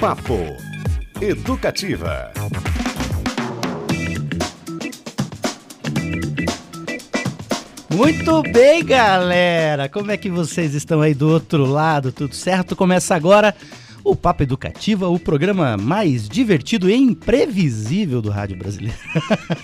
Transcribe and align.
Papo 0.00 0.56
Educativa. 1.20 2.32
Muito 7.94 8.42
bem, 8.44 8.82
galera! 8.82 9.90
Como 9.90 10.10
é 10.10 10.16
que 10.16 10.30
vocês 10.30 10.72
estão 10.72 11.02
aí 11.02 11.12
do 11.12 11.28
outro 11.28 11.66
lado? 11.66 12.10
Tudo 12.12 12.34
certo? 12.34 12.74
Começa 12.74 13.14
agora 13.14 13.54
o 14.02 14.16
Papo 14.16 14.42
Educativa, 14.42 15.06
o 15.06 15.18
programa 15.18 15.76
mais 15.76 16.26
divertido 16.26 16.88
e 16.88 16.94
imprevisível 16.94 18.22
do 18.22 18.30
rádio 18.30 18.56
brasileiro. 18.56 18.96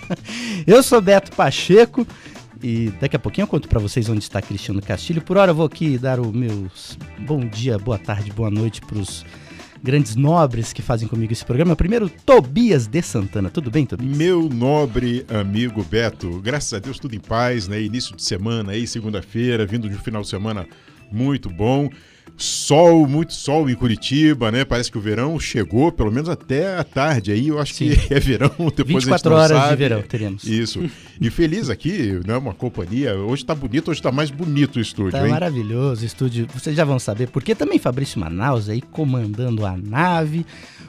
eu 0.67 0.83
sou 0.83 1.01
Beto 1.01 1.33
Pacheco 1.33 2.07
e 2.63 2.93
daqui 3.01 3.17
a 3.17 3.19
pouquinho 3.19 3.45
eu 3.45 3.49
conto 3.49 3.69
para 3.69 3.81
vocês 3.81 4.07
onde 4.11 4.21
está 4.21 4.43
Cristiano 4.43 4.83
Castilho. 4.83 5.23
Por 5.23 5.39
hora 5.39 5.53
eu 5.53 5.55
vou 5.55 5.65
aqui 5.65 5.97
dar 5.97 6.21
o 6.21 6.31
meu 6.31 6.67
bom 7.21 7.41
dia, 7.41 7.79
boa 7.79 7.99
tarde, 7.99 8.31
boa 8.31 8.51
noite 8.51 8.83
para 8.83 8.99
os 8.99 9.25
grandes 9.87 10.17
nobres 10.17 10.73
que 10.73 10.83
fazem 10.83 11.07
comigo 11.07 11.33
esse 11.33 11.45
programa. 11.45 11.77
Primeiro, 11.77 12.11
Tobias 12.11 12.89
de 12.89 13.01
Santana. 13.01 13.49
Tudo 13.49 13.71
bem, 13.71 13.87
Tobias? 13.87 14.17
Meu 14.17 14.49
nobre 14.49 15.25
amigo 15.29 15.85
Beto, 15.85 16.41
graças 16.41 16.75
a 16.75 16.81
Deus 16.81 16.99
tudo 16.99 17.15
em 17.15 17.21
paz, 17.21 17.69
né? 17.69 17.81
Início 17.81 18.17
de 18.17 18.23
semana 18.25 18.73
aí, 18.73 18.85
segunda-feira, 18.85 19.65
vindo 19.65 19.89
de 19.89 19.95
um 19.95 19.99
final 20.01 20.23
de 20.23 20.29
semana 20.29 20.67
muito 21.13 21.49
bom. 21.49 21.89
Sol, 22.37 23.07
muito 23.07 23.33
sol 23.33 23.69
em 23.71 23.75
Curitiba, 23.75 24.53
né? 24.53 24.65
Parece 24.65 24.93
que 24.93 24.99
o 24.99 25.01
verão 25.01 25.39
chegou, 25.41 25.91
pelo 25.91 26.13
menos 26.13 26.29
até 26.29 26.77
a 26.79 26.85
tarde 26.85 27.33
aí. 27.33 27.49
Eu 27.49 27.59
acho 27.59 27.75
Sim. 27.75 27.91
que 27.91 28.13
é 28.13 28.21
verão, 28.21 28.51
depois 28.77 29.05
24 29.05 29.33
horas 29.33 29.57
sabe. 29.57 29.71
de 29.71 29.77
verão 29.77 30.03
teremos. 30.03 30.45
Isso. 30.45 30.83
E 31.21 31.31
feliz 31.31 31.71
aqui, 31.71 32.21
né? 32.27 32.37
Uma 32.37 32.53
companhia. 32.53 33.15
Hoje 33.17 33.45
tá 33.45 33.55
bonito, 33.55 33.91
hoje 33.91 34.03
tá 34.03 34.13
mais 34.13 34.31
bonito 34.31 34.77
o 34.77 34.81
estúdio, 34.81 35.13
tá 35.13 35.25
hein? 35.25 35.31
maravilhoso 35.31 36.03
o 36.03 36.07
estúdio. 36.07 36.47
Vocês 36.53 36.77
já 36.77 36.85
vão 36.85 36.99
saber, 36.99 37.29
porque 37.29 37.55
também 37.55 37.79
Fabrício 37.79 38.21
Manaus 38.21 38.69
aí 38.69 38.83
comandando 38.83 39.65
a 39.65 39.77
nave, 39.77 40.45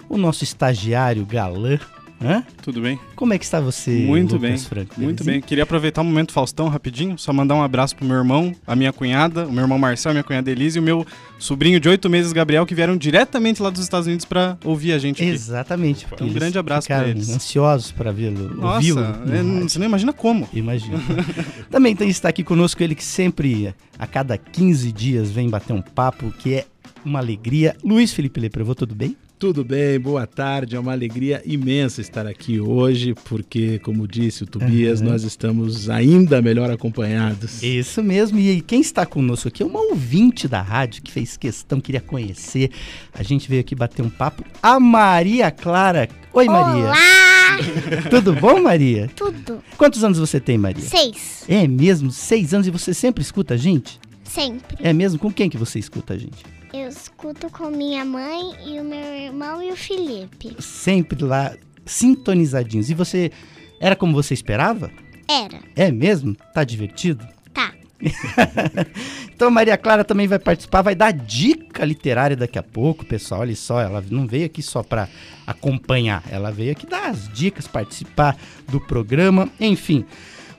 o 0.09 0.17
nosso 0.17 0.43
estagiário 0.43 1.25
galã, 1.25 1.79
Hã? 2.21 2.43
Tudo 2.63 2.81
bem? 2.81 2.99
Como 3.15 3.31
é 3.33 3.37
que 3.37 3.45
está 3.45 3.59
você, 3.59 3.91
Muito 3.91 4.35
Lucas 4.35 4.49
bem, 4.49 4.57
Franco? 4.57 4.99
muito 4.99 5.23
bem. 5.23 5.39
Queria 5.39 5.63
aproveitar 5.63 6.01
o 6.01 6.03
momento 6.03 6.31
Faustão 6.31 6.67
rapidinho, 6.67 7.17
só 7.17 7.31
mandar 7.31 7.53
um 7.55 7.61
abraço 7.61 7.95
pro 7.95 8.05
meu 8.05 8.17
irmão, 8.17 8.55
a 8.65 8.75
minha 8.75 8.91
cunhada, 8.91 9.45
o 9.47 9.51
meu 9.51 9.63
irmão 9.63 9.77
Marcel, 9.77 10.09
a 10.09 10.13
minha 10.13 10.23
cunhada 10.23 10.49
Elise 10.49 10.77
e 10.77 10.81
o 10.81 10.83
meu 10.83 11.05
sobrinho 11.37 11.79
de 11.79 11.87
oito 11.87 12.09
meses, 12.09 12.33
Gabriel, 12.33 12.65
que 12.65 12.73
vieram 12.73 12.97
diretamente 12.97 13.61
lá 13.61 13.69
dos 13.69 13.81
Estados 13.81 14.07
Unidos 14.07 14.25
para 14.25 14.57
ouvir 14.63 14.93
a 14.93 14.97
gente 14.97 15.21
aqui. 15.21 15.31
Exatamente. 15.31 16.07
Um 16.19 16.33
grande 16.33 16.57
abraço 16.57 16.87
para 16.87 17.07
eles. 17.07 17.29
ansiosos 17.29 17.91
para 17.91 18.11
vê-lo, 18.11 18.55
Nossa, 18.55 18.87
é, 19.29 19.43
você 19.63 19.77
não 19.77 19.85
imagina 19.85 20.11
como. 20.11 20.49
Imagina. 20.51 20.99
Também 21.69 21.95
está 22.01 22.29
aqui 22.29 22.43
conosco 22.43 22.81
ele 22.81 22.95
que 22.95 23.03
sempre, 23.03 23.73
a 23.99 24.07
cada 24.07 24.37
15 24.37 24.91
dias, 24.91 25.29
vem 25.29 25.49
bater 25.49 25.73
um 25.73 25.81
papo, 25.81 26.33
que 26.39 26.55
é 26.55 26.65
uma 27.05 27.19
alegria. 27.19 27.75
Luiz 27.83 28.11
Felipe 28.11 28.39
Leprevô, 28.39 28.73
tudo 28.73 28.95
bem? 28.95 29.15
Tudo 29.39 29.63
bem, 29.63 29.99
boa 29.99 30.25
tarde. 30.25 30.75
É 30.75 30.79
uma 30.79 30.93
alegria 30.93 31.43
imensa 31.45 32.01
estar 32.01 32.25
aqui 32.25 32.59
hoje, 32.59 33.13
porque, 33.25 33.77
como 33.77 34.07
disse 34.07 34.43
o 34.43 34.47
Tobias, 34.47 34.99
uhum. 34.99 35.09
nós 35.09 35.21
estamos 35.21 35.91
ainda 35.91 36.41
melhor 36.41 36.71
acompanhados. 36.71 37.61
Isso 37.61 38.01
mesmo. 38.01 38.39
E 38.39 38.61
quem 38.61 38.81
está 38.81 39.05
conosco 39.05 39.47
aqui 39.47 39.61
é 39.61 39.65
uma 39.65 39.79
ouvinte 39.79 40.47
da 40.47 40.59
rádio 40.59 41.03
que 41.03 41.11
fez 41.11 41.37
questão, 41.37 41.79
queria 41.79 42.01
conhecer. 42.01 42.71
A 43.13 43.21
gente 43.21 43.47
veio 43.47 43.61
aqui 43.61 43.75
bater 43.75 44.01
um 44.01 44.09
papo. 44.09 44.43
A 44.61 44.79
Maria 44.79 45.51
Clara. 45.51 46.09
Oi, 46.33 46.45
Maria. 46.47 46.85
Olá! 46.85 48.09
Tudo 48.09 48.33
bom, 48.33 48.59
Maria? 48.59 49.07
Tudo. 49.15 49.63
Quantos 49.77 50.03
anos 50.03 50.17
você 50.17 50.39
tem, 50.39 50.57
Maria? 50.57 50.83
Seis. 50.83 51.43
É 51.47 51.67
mesmo? 51.67 52.09
Seis 52.09 52.55
anos 52.55 52.65
e 52.65 52.71
você 52.71 52.91
sempre 52.91 53.21
escuta 53.21 53.53
a 53.53 53.57
gente? 53.57 53.99
Sempre. 54.23 54.77
É 54.81 54.91
mesmo? 54.93 55.19
Com 55.19 55.31
quem 55.31 55.47
que 55.47 55.57
você 55.57 55.77
escuta 55.77 56.15
a 56.15 56.17
gente? 56.17 56.56
Eu 56.73 56.89
escuto 56.89 57.49
com 57.49 57.69
minha 57.69 58.03
mãe 58.03 58.53
e 58.65 58.79
o 58.79 58.83
meu 58.83 59.13
irmão 59.13 59.63
e 59.63 59.71
o 59.71 59.75
Felipe. 59.75 60.55
Sempre 60.59 61.23
lá, 61.23 61.55
sintonizadinhos. 61.85 62.89
E 62.89 62.93
você, 62.93 63.31
era 63.79 63.95
como 63.95 64.13
você 64.13 64.33
esperava? 64.33 64.91
Era. 65.27 65.59
É 65.75 65.91
mesmo? 65.91 66.35
Tá 66.53 66.63
divertido? 66.63 67.25
Tá. 67.53 67.73
então 69.33 69.49
Maria 69.49 69.77
Clara 69.77 70.03
também 70.03 70.27
vai 70.27 70.39
participar, 70.39 70.81
vai 70.81 70.93
dar 70.93 71.11
dica 71.11 71.85
literária 71.85 72.35
daqui 72.35 72.59
a 72.59 72.63
pouco, 72.63 73.05
pessoal. 73.05 73.41
Olha 73.41 73.55
só, 73.55 73.79
ela 73.81 74.03
não 74.09 74.27
veio 74.27 74.45
aqui 74.45 74.61
só 74.61 74.83
para 74.83 75.07
acompanhar, 75.45 76.23
ela 76.29 76.51
veio 76.51 76.71
aqui 76.73 76.85
dar 76.85 77.09
as 77.09 77.29
dicas, 77.29 77.67
participar 77.67 78.37
do 78.67 78.79
programa, 78.79 79.49
enfim. 79.59 80.05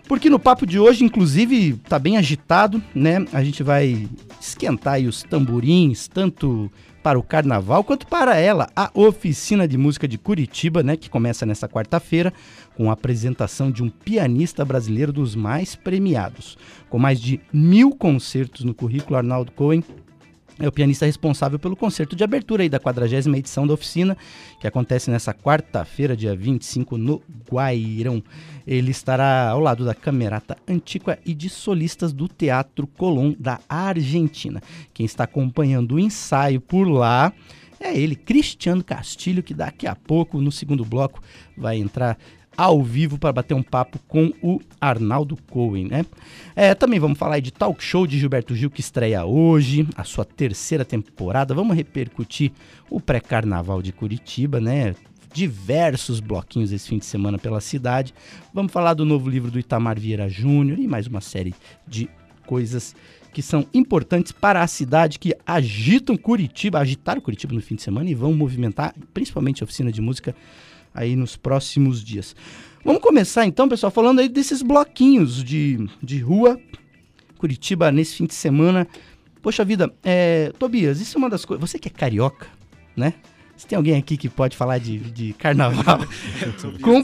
Porque 0.09 0.31
no 0.31 0.39
papo 0.39 0.67
de 0.67 0.79
hoje, 0.81 1.05
inclusive, 1.05 1.75
tá 1.87 1.99
bem 1.99 2.17
agitado, 2.17 2.83
né? 2.95 3.27
A 3.31 3.45
gente 3.45 3.63
vai 3.63 4.09
esquentar 4.41 4.99
os 5.01 5.23
tamborins, 5.23 6.09
tanto 6.09 6.73
para 7.03 7.19
o 7.19 7.23
carnaval 7.23 7.85
quanto 7.85 8.07
para 8.07 8.37
ela, 8.37 8.69
a 8.75 8.91
oficina 8.95 9.69
de 9.69 9.77
música 9.77 10.09
de 10.09 10.17
Curitiba, 10.17 10.83
né? 10.83 10.97
Que 10.97 11.11
começa 11.11 11.45
nessa 11.45 11.69
quarta-feira 11.69 12.33
com 12.75 12.89
a 12.89 12.95
apresentação 12.95 13.71
de 13.71 13.83
um 13.83 13.91
pianista 13.91 14.65
brasileiro 14.65 15.13
dos 15.13 15.37
mais 15.37 15.77
premiados. 15.77 16.57
Com 16.89 16.99
mais 16.99 17.21
de 17.21 17.39
mil 17.53 17.91
concertos 17.91 18.65
no 18.65 18.73
currículo, 18.73 19.19
Arnaldo 19.19 19.53
Cohen 19.53 19.85
é 20.59 20.67
o 20.67 20.73
pianista 20.73 21.07
responsável 21.07 21.59
pelo 21.59 21.77
concerto 21.77 22.17
de 22.17 22.25
abertura 22.25 22.63
aí 22.63 22.69
da 22.69 22.81
40 22.81 23.37
edição 23.37 23.67
da 23.67 23.75
oficina, 23.75 24.17
que 24.61 24.67
acontece 24.67 25.11
nessa 25.11 25.33
quarta-feira, 25.33 26.17
dia 26.17 26.35
25, 26.35 26.99
no 26.99 27.23
Guairão. 27.51 28.23
Ele 28.67 28.91
estará 28.91 29.49
ao 29.51 29.61
lado 29.61 29.85
da 29.85 29.95
Camerata 29.95 30.57
Antiqua 30.67 31.19
e 31.25 31.33
de 31.35 31.49
solistas 31.49 32.13
do 32.13 32.29
Teatro 32.29 32.87
Colón 32.87 33.35
da 33.39 33.61
Argentina. 33.69 34.63
Quem 34.93 35.07
está 35.07 35.25
acompanhando 35.25 35.95
o 35.95 36.01
ensaio 36.01 36.61
por 36.61 36.85
lá 36.89 37.33
é 37.81 37.97
ele, 37.97 38.17
Cristiano 38.17 38.83
Castilho, 38.83 39.43
que 39.43 39.55
daqui 39.55 39.87
a 39.87 39.95
pouco, 39.95 40.41
no 40.41 40.51
segundo 40.51 40.85
bloco, 40.85 41.23
vai 41.57 41.79
entrar 41.79 42.19
ao 42.59 42.83
vivo 42.83 43.17
para 43.17 43.33
bater 43.33 43.55
um 43.55 43.63
papo 43.63 44.01
com 44.09 44.33
o 44.43 44.61
Arnaldo 44.81 45.39
Cohen, 45.49 45.87
né? 45.87 46.05
É, 46.57 46.75
também 46.75 46.99
vamos 46.99 47.17
falar 47.17 47.39
de 47.39 47.53
Talk 47.53 47.81
Show 47.81 48.05
de 48.05 48.19
Gilberto 48.19 48.53
Gil 48.57 48.69
que 48.69 48.81
estreia 48.81 49.25
hoje, 49.25 49.87
a 49.95 50.03
sua 50.03 50.25
terceira 50.25 50.85
temporada. 50.85 51.55
Vamos 51.55 51.77
repercutir 51.77 52.51
o 52.91 53.01
pré-carnaval 53.01 53.81
de 53.81 53.93
Curitiba, 53.93 54.61
né? 54.61 54.97
Diversos 55.33 56.19
bloquinhos 56.19 56.73
esse 56.73 56.89
fim 56.89 56.99
de 56.99 57.07
semana 57.07 57.39
pela 57.39 57.61
cidade. 57.61 58.13
Vamos 58.53 58.73
falar 58.73 58.95
do 58.95 59.05
novo 59.05 59.31
livro 59.31 59.53
do 59.53 59.59
Itamar 59.61 60.01
Vieira 60.01 60.29
Júnior 60.29 60.81
e 60.81 60.89
mais 60.89 61.07
uma 61.07 61.21
série 61.21 61.55
de 61.87 62.11
coisas 62.45 62.93
que 63.33 63.41
são 63.41 63.65
importantes 63.73 64.33
para 64.33 64.63
a 64.63 64.67
cidade, 64.67 65.21
que 65.21 65.33
agitam 65.47 66.17
Curitiba, 66.17 66.81
agitaram 66.81 67.21
Curitiba 67.21 67.55
no 67.55 67.61
fim 67.61 67.77
de 67.77 67.83
semana 67.83 68.11
e 68.11 68.15
vão 68.15 68.35
movimentar 68.35 68.93
principalmente 69.15 69.63
a 69.63 69.65
oficina 69.65 69.93
de 69.93 70.01
música 70.01 70.35
aí 70.98 71.14
nos 71.14 71.36
próximos 71.36 72.03
dias. 72.03 72.34
Vamos 72.84 73.00
começar 73.00 73.47
então, 73.47 73.69
pessoal, 73.69 73.91
falando 73.91 74.20
aí 74.20 74.28
desses 74.28 74.62
bloquinhos 74.62 75.42
de, 75.42 75.88
de 76.03 76.19
rua. 76.19 76.59
Curitiba 77.36 77.92
nesse 77.92 78.16
fim 78.16 78.26
de 78.26 78.34
semana. 78.34 78.86
Poxa 79.41 79.64
vida, 79.64 79.92
é, 80.03 80.53
Tobias, 80.59 81.00
isso 81.00 81.16
é 81.16 81.19
uma 81.19 81.31
das 81.31 81.44
coisas. 81.44 81.69
Você 81.69 81.78
que 81.78 81.88
é 81.88 81.91
carioca, 81.91 82.47
né? 82.97 83.14
Se 83.56 83.66
tem 83.66 83.76
alguém 83.76 83.97
aqui 83.97 84.16
que 84.16 84.28
pode 84.28 84.56
falar 84.56 84.78
de, 84.78 84.98
de 84.98 85.32
carnaval 85.32 86.00
é 86.41 86.81
com 86.81 87.03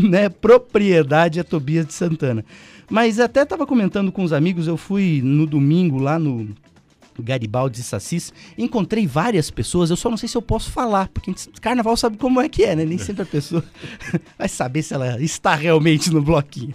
né, 0.00 0.28
propriedade, 0.28 1.40
é 1.40 1.42
Tobias 1.42 1.86
de 1.86 1.92
Santana. 1.92 2.44
Mas 2.88 3.18
até 3.18 3.42
estava 3.42 3.66
comentando 3.66 4.12
com 4.12 4.22
os 4.22 4.32
amigos, 4.32 4.66
eu 4.66 4.76
fui 4.76 5.20
no 5.22 5.46
domingo 5.46 5.98
lá 5.98 6.18
no 6.18 6.48
Garibaldi 7.22 7.80
e 7.80 7.84
Sassis, 7.84 8.32
encontrei 8.56 9.06
várias 9.06 9.50
pessoas, 9.50 9.90
eu 9.90 9.96
só 9.96 10.10
não 10.10 10.16
sei 10.16 10.28
se 10.28 10.36
eu 10.36 10.42
posso 10.42 10.70
falar, 10.70 11.08
porque 11.08 11.34
carnaval 11.60 11.96
sabe 11.96 12.16
como 12.16 12.40
é 12.40 12.48
que 12.48 12.64
é, 12.64 12.76
né? 12.76 12.84
Nem 12.84 12.98
sempre 12.98 13.22
a 13.22 13.26
pessoa 13.26 13.64
vai 14.38 14.48
saber 14.48 14.82
se 14.82 14.94
ela 14.94 15.20
está 15.22 15.54
realmente 15.54 16.10
no 16.10 16.22
bloquinho. 16.22 16.74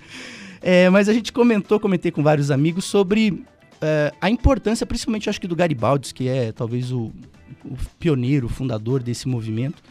É, 0.62 0.90
mas 0.90 1.10
a 1.10 1.14
gente 1.14 1.34
comentou, 1.34 1.80
comentei 1.80 2.12
com 2.12 2.24
vários 2.24 2.50
amigos 2.50 2.86
sobre 2.86 3.44
é, 3.82 4.14
a 4.22 4.30
importância, 4.30 4.86
principalmente 4.86 5.30
acho 5.30 5.42
que 5.42 5.48
do 5.48 5.56
Garibaldi, 5.56 6.14
que 6.14 6.30
é 6.30 6.54
talvez 6.54 6.92
o, 6.92 7.12
o 7.66 7.76
pioneiro, 8.00 8.48
o 8.48 8.50
fundador 8.50 9.04
desse 9.04 9.28
movimento, 9.28 9.84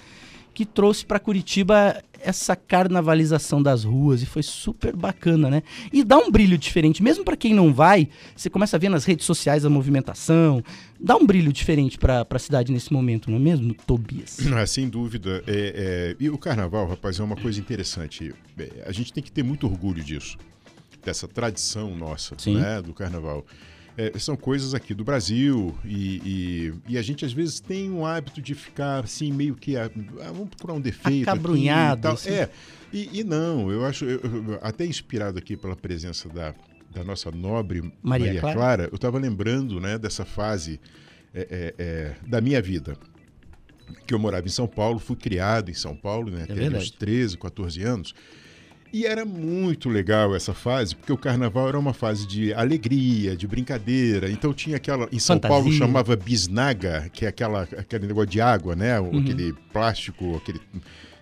que 0.55 0.65
trouxe 0.65 1.05
para 1.05 1.19
Curitiba 1.19 2.03
essa 2.23 2.55
carnavalização 2.57 3.63
das 3.63 3.85
ruas 3.85 4.23
e 4.23 4.27
foi 4.27 4.43
super 4.43 4.95
bacana, 4.95 5.51
né? 5.51 5.63
E 5.93 6.05
dá 6.05 6.17
um 6.19 6.31
brilho 6.31 6.57
diferente, 6.57 7.03
mesmo 7.03 7.25
para 7.25 7.37
quem 7.37 7.55
não 7.55 7.73
vai, 7.73 8.09
você 8.35 8.49
começa 8.49 8.77
a 8.77 8.79
ver 8.79 8.89
nas 8.89 9.05
redes 9.05 9.27
sociais 9.27 9.65
a 9.65 9.71
movimentação, 9.71 10.63
dá 10.99 11.17
um 11.17 11.27
brilho 11.27 11.53
diferente 11.53 11.99
para 11.99 12.27
a 12.29 12.39
cidade 12.39 12.73
nesse 12.73 12.93
momento, 12.93 13.31
não 13.31 13.37
é 13.37 13.41
mesmo, 13.41 13.75
Tobias? 13.87 14.39
É, 14.47 14.67
sem 14.67 14.89
dúvida. 14.89 15.43
É, 15.47 16.15
é... 16.17 16.17
E 16.19 16.31
o 16.31 16.39
carnaval, 16.39 16.87
rapaz, 16.87 17.19
é 17.19 17.23
uma 17.23 17.37
coisa 17.37 17.59
interessante. 17.59 18.33
É, 18.59 18.85
a 18.87 18.93
gente 18.93 19.13
tem 19.13 19.23
que 19.23 19.33
ter 19.33 19.43
muito 19.43 19.67
orgulho 19.67 20.03
disso, 20.03 20.37
dessa 21.05 21.27
tradição 21.27 21.97
nossa, 21.97 22.35
Sim. 22.39 22.57
né, 22.57 22.81
do 22.81 22.95
carnaval. 22.95 23.45
É, 23.97 24.19
são 24.19 24.37
coisas 24.37 24.75
aqui 24.75 24.95
do 24.95 25.05
Brasil 25.05 25.77
e, 25.85 26.73
e, 26.87 26.93
e, 26.95 26.99
a 26.99 27.03
gente 27.03 27.27
às 27.27 27.33
vezes 27.33 27.61
tem 27.61 27.91
um 27.91 28.07
hábito 28.07 28.41
de 28.41 28.55
ficar 28.55 29.05
assim 29.05 29.31
meio 29.31 29.55
que 29.55 29.77
ah, 29.77 29.91
vamos 30.29 30.49
procurar 30.49 30.73
um 30.73 30.81
defeito 30.81 31.29
acabrunhado 31.29 32.09
aqui, 32.09 32.17
assim. 32.17 32.31
é 32.31 32.49
e, 32.91 33.21
e, 33.21 33.25
não 33.25 33.71
eu 33.71 33.85
acho 33.85 34.07
eu, 34.07 34.59
até 34.63 34.87
inspirado 34.87 35.39
aqui 35.39 35.59
pela 35.59 35.77
presença 35.77 36.27
da, 36.31 36.55
da 36.91 37.05
nossa 37.05 37.31
nobre 37.31 37.83
Maria, 38.03 38.27
Maria 38.27 38.41
Clara. 38.41 38.57
Clara. 38.57 38.89
eu 38.91 38.97
estava 38.97 39.19
lembrando 39.19 39.79
né 39.79 39.99
dessa 39.99 40.25
fase 40.25 40.81
é, 41.35 41.47
é, 41.51 41.75
é, 41.79 42.15
da 42.27 42.41
minha 42.41 42.63
vida 42.63 42.97
que 44.07 44.15
eu 44.15 44.19
morava 44.19 44.47
em 44.47 44.51
São 44.51 44.67
Paulo, 44.67 44.99
fui 44.99 45.17
criado 45.17 45.71
em 45.71 45.75
São 45.75 45.95
Paulo, 45.95 46.31
né? 46.31 46.47
É 46.49 46.53
até 46.53 46.79
os 46.79 46.91
13, 46.91 47.37
14 47.37 47.83
anos. 47.83 48.15
E 48.93 49.07
era 49.07 49.25
muito 49.25 49.89
legal 49.89 50.35
essa 50.37 50.53
fase, 50.53 50.95
porque 50.95 51.13
o 51.13 51.17
carnaval 51.17 51.67
era 51.69 51.79
uma 51.79 51.95
fase 51.95 52.27
de 52.27 52.53
alegria, 52.53 53.35
de 53.35 53.47
brincadeira. 53.47 54.31
Então 54.31 54.53
tinha 54.53 54.77
aquela. 54.77 55.09
Em 55.11 55.19
São 55.19 55.37
Fantasia. 55.37 55.49
Paulo 55.57 55.73
chamava 55.73 56.15
bisnaga, 56.15 57.09
que 57.13 57.25
é 57.25 57.29
aquela, 57.29 57.63
aquele 57.63 58.07
negócio 58.07 58.29
de 58.31 58.41
água, 58.41 58.77
né? 58.77 59.01
O- 59.01 59.19
Aquele 59.19 59.55
plástico, 59.73 60.37
aquele. 60.37 60.61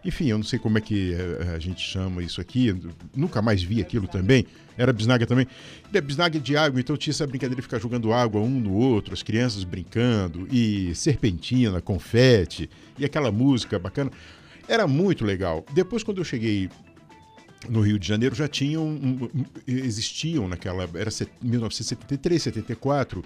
Enfim, 0.05 0.29
eu 0.29 0.39
não 0.39 0.45
sei 0.45 0.59
como 0.59 0.79
é 0.79 0.81
que 0.81 1.13
eh, 1.13 1.53
a 1.55 1.59
gente 1.61 1.81
chama 1.83 2.23
isso 2.23 2.41
aqui. 2.41 2.75
Nunca 3.15 3.41
mais 3.43 3.63
vi 3.63 3.81
aquilo 3.81 4.09
também. 4.09 4.47
Era 4.77 4.93
bisnaga 4.93 5.25
também. 5.27 5.47
E 5.93 5.99
a 5.99 6.01
bisnaga 6.01 6.41
de 6.41 6.57
água, 6.57 6.81
então 6.81 6.97
tinha 6.97 7.13
essa 7.13 7.27
brincadeira 7.27 7.57
de 7.57 7.63
ficar 7.63 7.79
jogando 7.79 8.11
água 8.13 8.41
um 8.41 8.49
no 8.49 8.73
outro, 8.73 9.13
as 9.13 9.23
crianças 9.23 9.63
brincando, 9.63 10.49
e 10.51 10.93
serpentina, 10.95 11.81
confete, 11.83 12.69
e 12.99 13.05
aquela 13.05 13.31
música 13.31 13.79
bacana. 13.79 14.11
Era 14.67 14.87
muito 14.89 15.25
legal. 15.25 15.65
Depois, 15.75 16.03
quando 16.03 16.19
eu 16.19 16.25
cheguei 16.25 16.71
no 17.69 17.81
Rio 17.83 17.99
de 17.99 18.07
Janeiro 18.09 18.35
já 18.35 18.49
tinham 18.49 18.87
um- 18.87 19.29
existiam 19.67 20.49
naquela 20.49 20.89
era 20.95 21.11
set- 21.11 21.31
1973 21.43 22.43
74 22.43 23.23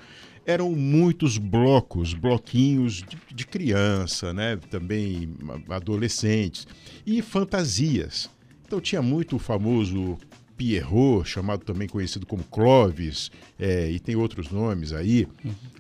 eram 0.47 0.73
muitos 0.73 1.39
blocos 1.39 2.13
bloquinhos 2.13 2.97
de, 2.97 3.17
de 3.35 3.47
criança 3.47 4.35
né 4.35 4.59
também 4.71 5.31
adolescentes 5.69 6.67
e 7.07 7.23
fantasias. 7.23 8.29
Então 8.67 8.81
tinha 8.81 9.01
muito 9.03 9.37
o 9.37 9.39
famoso 9.39 10.19
Pierrot 10.57 11.29
chamado 11.29 11.65
também 11.65 11.89
conhecido 11.89 12.27
como 12.27 12.43
Clovis 12.45 13.31
é, 13.59 13.91
e 13.91 13.99
tem 13.99 14.15
outros 14.17 14.51
nomes 14.51 14.93
aí. 14.93 15.27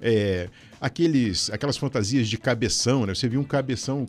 É, 0.00 0.48
aqueles 0.80 1.50
aquelas 1.50 1.76
fantasias 1.76 2.28
de 2.28 2.36
cabeção 2.38 3.06
né 3.06 3.14
você 3.14 3.28
viu 3.28 3.40
um 3.40 3.44
cabeção 3.44 4.06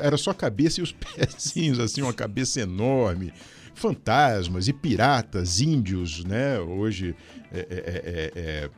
era 0.00 0.16
só 0.16 0.30
a 0.30 0.34
cabeça 0.34 0.80
e 0.80 0.82
os 0.82 0.92
pezinhos 1.16 1.78
assim 1.78 2.02
uma 2.02 2.12
cabeça 2.12 2.60
enorme 2.60 3.32
fantasmas 3.78 4.68
e 4.68 4.72
piratas, 4.72 5.60
índios, 5.60 6.24
né? 6.24 6.58
Hoje 6.58 7.14
é, 7.52 7.58
é, 7.58 7.62
é, 7.70 8.32
é, 8.40 8.70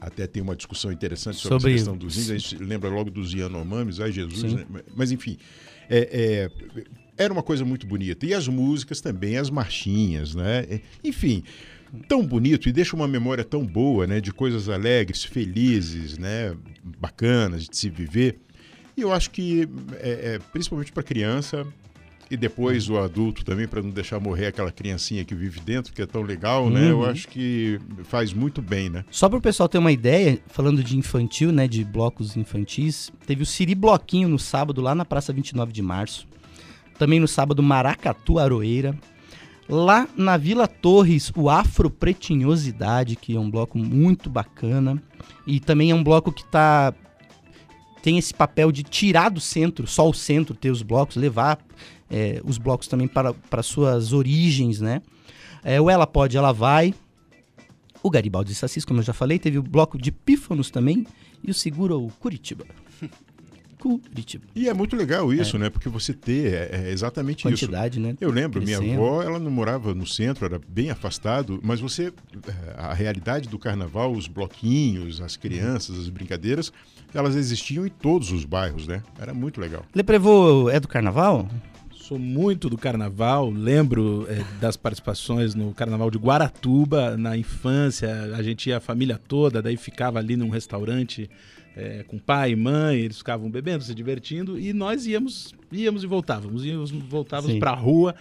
até 0.00 0.26
tem 0.26 0.42
uma 0.42 0.54
discussão 0.54 0.92
interessante 0.92 1.36
sobre, 1.38 1.58
Sobre- 1.60 1.74
essa 1.74 1.78
questão 1.78 1.96
dos 1.96 2.16
índios. 2.16 2.30
A 2.30 2.38
gente 2.38 2.62
lembra 2.62 2.88
logo 2.88 3.10
dos 3.10 3.32
Yanomamis, 3.32 3.98
ai 4.00 4.12
Jesus, 4.12 4.52
né? 4.52 4.66
Mas 4.94 5.10
enfim, 5.10 5.36
é, 5.88 6.50
é, 6.78 6.84
era 7.16 7.32
uma 7.32 7.42
coisa 7.42 7.64
muito 7.64 7.86
bonita. 7.86 8.24
E 8.26 8.34
as 8.34 8.46
músicas 8.46 9.00
também, 9.00 9.36
as 9.36 9.50
marchinhas, 9.50 10.34
né? 10.34 10.66
É, 10.70 10.80
Enfim, 11.02 11.42
tão 12.06 12.24
bonito 12.24 12.68
e 12.68 12.72
deixa 12.72 12.94
uma 12.94 13.08
memória 13.08 13.42
tão 13.42 13.66
boa, 13.66 14.06
né? 14.06 14.20
De 14.20 14.32
coisas 14.32 14.68
alegres, 14.68 15.24
felizes, 15.24 16.16
né? 16.18 16.54
Bacanas 17.00 17.66
de 17.66 17.76
se 17.76 17.88
viver. 17.90 18.38
E 18.96 19.00
eu 19.00 19.12
acho 19.12 19.30
que, 19.30 19.68
é, 20.00 20.34
é, 20.34 20.38
principalmente 20.52 20.92
para 20.92 21.02
criança, 21.02 21.66
e 22.30 22.36
depois 22.36 22.88
o 22.90 22.98
adulto 22.98 23.44
também, 23.44 23.66
para 23.66 23.80
não 23.82 23.90
deixar 23.90 24.20
morrer 24.20 24.46
aquela 24.46 24.70
criancinha 24.70 25.24
que 25.24 25.34
vive 25.34 25.60
dentro, 25.60 25.92
que 25.92 26.02
é 26.02 26.06
tão 26.06 26.22
legal, 26.22 26.68
né? 26.68 26.90
Eu 26.90 26.98
Uhum. 27.00 27.04
acho 27.06 27.26
que 27.28 27.78
faz 28.04 28.32
muito 28.34 28.60
bem, 28.60 28.88
né? 28.90 29.04
Só 29.10 29.28
para 29.28 29.38
o 29.38 29.40
pessoal 29.42 29.68
ter 29.68 29.78
uma 29.78 29.92
ideia, 29.92 30.38
falando 30.48 30.82
de 30.84 30.96
infantil, 30.98 31.50
né, 31.52 31.66
de 31.66 31.82
blocos 31.84 32.36
infantis, 32.36 33.10
teve 33.26 33.42
o 33.42 33.46
Siri 33.46 33.74
Bloquinho 33.74 34.28
no 34.28 34.38
sábado 34.38 34.80
lá 34.80 34.94
na 34.94 35.04
Praça 35.04 35.32
29 35.32 35.72
de 35.72 35.80
Março. 35.82 36.26
Também 36.98 37.20
no 37.20 37.28
sábado 37.28 37.62
Maracatu 37.62 38.38
Aroeira. 38.38 38.94
Lá 39.68 40.08
na 40.16 40.36
Vila 40.36 40.66
Torres, 40.66 41.30
o 41.36 41.48
Afro 41.50 41.90
Pretinhosidade, 41.90 43.16
que 43.16 43.36
é 43.36 43.38
um 43.40 43.50
bloco 43.50 43.78
muito 43.78 44.28
bacana. 44.30 45.00
E 45.46 45.60
também 45.60 45.90
é 45.90 45.94
um 45.94 46.02
bloco 46.02 46.32
que 46.32 46.44
tá 46.44 46.92
tem 48.02 48.18
esse 48.18 48.32
papel 48.32 48.70
de 48.70 48.82
tirar 48.82 49.28
do 49.28 49.40
centro, 49.40 49.86
só 49.86 50.08
o 50.08 50.14
centro 50.14 50.54
ter 50.54 50.70
os 50.70 50.82
blocos, 50.82 51.16
levar 51.16 51.58
é, 52.10 52.40
os 52.44 52.58
blocos 52.58 52.88
também 52.88 53.08
para, 53.08 53.34
para 53.34 53.62
suas 53.62 54.12
origens, 54.12 54.80
né? 54.80 55.02
É, 55.64 55.80
o 55.80 55.90
Ela 55.90 56.06
Pode, 56.06 56.36
Ela 56.36 56.52
Vai, 56.52 56.94
o 58.02 58.10
Garibaldi 58.10 58.54
Sassis, 58.54 58.84
como 58.84 59.00
eu 59.00 59.04
já 59.04 59.12
falei, 59.12 59.38
teve 59.38 59.58
o 59.58 59.62
bloco 59.62 59.98
de 59.98 60.12
Pífanos 60.12 60.70
também 60.70 61.06
e 61.42 61.50
o 61.50 61.54
Segura 61.54 61.96
o 61.96 62.10
Curitiba. 62.20 62.64
Curitiba. 63.78 64.44
E 64.54 64.68
é 64.68 64.74
muito 64.74 64.96
legal 64.96 65.32
isso, 65.32 65.58
né? 65.58 65.70
Porque 65.70 65.88
você 65.88 66.12
ter 66.12 66.52
é, 66.52 66.88
é 66.88 66.90
exatamente 66.90 67.48
isso. 67.48 67.66
Quantidade, 67.66 68.00
né? 68.00 68.16
Eu 68.20 68.30
lembro, 68.30 68.60
minha 68.62 68.78
Crescendo. 68.78 69.02
avó, 69.02 69.22
ela 69.22 69.38
não 69.38 69.50
morava 69.50 69.94
no 69.94 70.06
centro, 70.06 70.44
era 70.44 70.60
bem 70.68 70.90
afastado, 70.90 71.60
mas 71.62 71.80
você, 71.80 72.12
eh, 72.46 72.74
a 72.76 72.92
realidade 72.92 73.48
do 73.48 73.58
carnaval, 73.58 74.12
os 74.12 74.26
bloquinhos, 74.26 75.20
as 75.20 75.36
crianças, 75.36 75.98
as 75.98 76.08
brincadeiras, 76.08 76.72
elas 77.14 77.36
existiam 77.36 77.86
em 77.86 77.90
todos 77.90 78.32
os 78.32 78.44
bairros, 78.44 78.86
né? 78.86 79.02
Era 79.18 79.32
muito 79.32 79.60
legal. 79.60 79.84
Leprevô 79.94 80.68
é 80.68 80.80
do 80.80 80.88
carnaval? 80.88 81.48
Sou 81.92 82.18
muito 82.18 82.70
do 82.70 82.78
carnaval, 82.78 83.50
lembro 83.50 84.26
eh, 84.30 84.42
das 84.60 84.78
participações 84.78 85.54
no 85.54 85.74
carnaval 85.74 86.10
de 86.10 86.16
Guaratuba, 86.16 87.18
na 87.18 87.36
infância, 87.36 88.10
a 88.34 88.42
gente 88.42 88.70
ia 88.70 88.78
a 88.78 88.80
família 88.80 89.20
toda, 89.28 89.60
daí 89.60 89.76
ficava 89.76 90.18
ali 90.18 90.34
num 90.34 90.48
restaurante 90.48 91.28
eh, 91.78 92.04
com 92.08 92.18
pai 92.18 92.50
e 92.50 92.56
mãe, 92.56 92.98
eles 92.98 93.18
ficavam 93.18 93.48
bebendo, 93.48 93.84
se 93.84 93.94
divertindo, 93.94 94.58
e 94.58 94.72
nós 94.72 95.06
íamos, 95.06 95.54
íamos 95.70 96.02
e 96.02 96.06
voltávamos, 96.08 96.64
íamos 96.64 96.90
voltávamos 96.90 97.52
Sim. 97.52 97.60
pra 97.60 97.72
rua. 97.72 98.16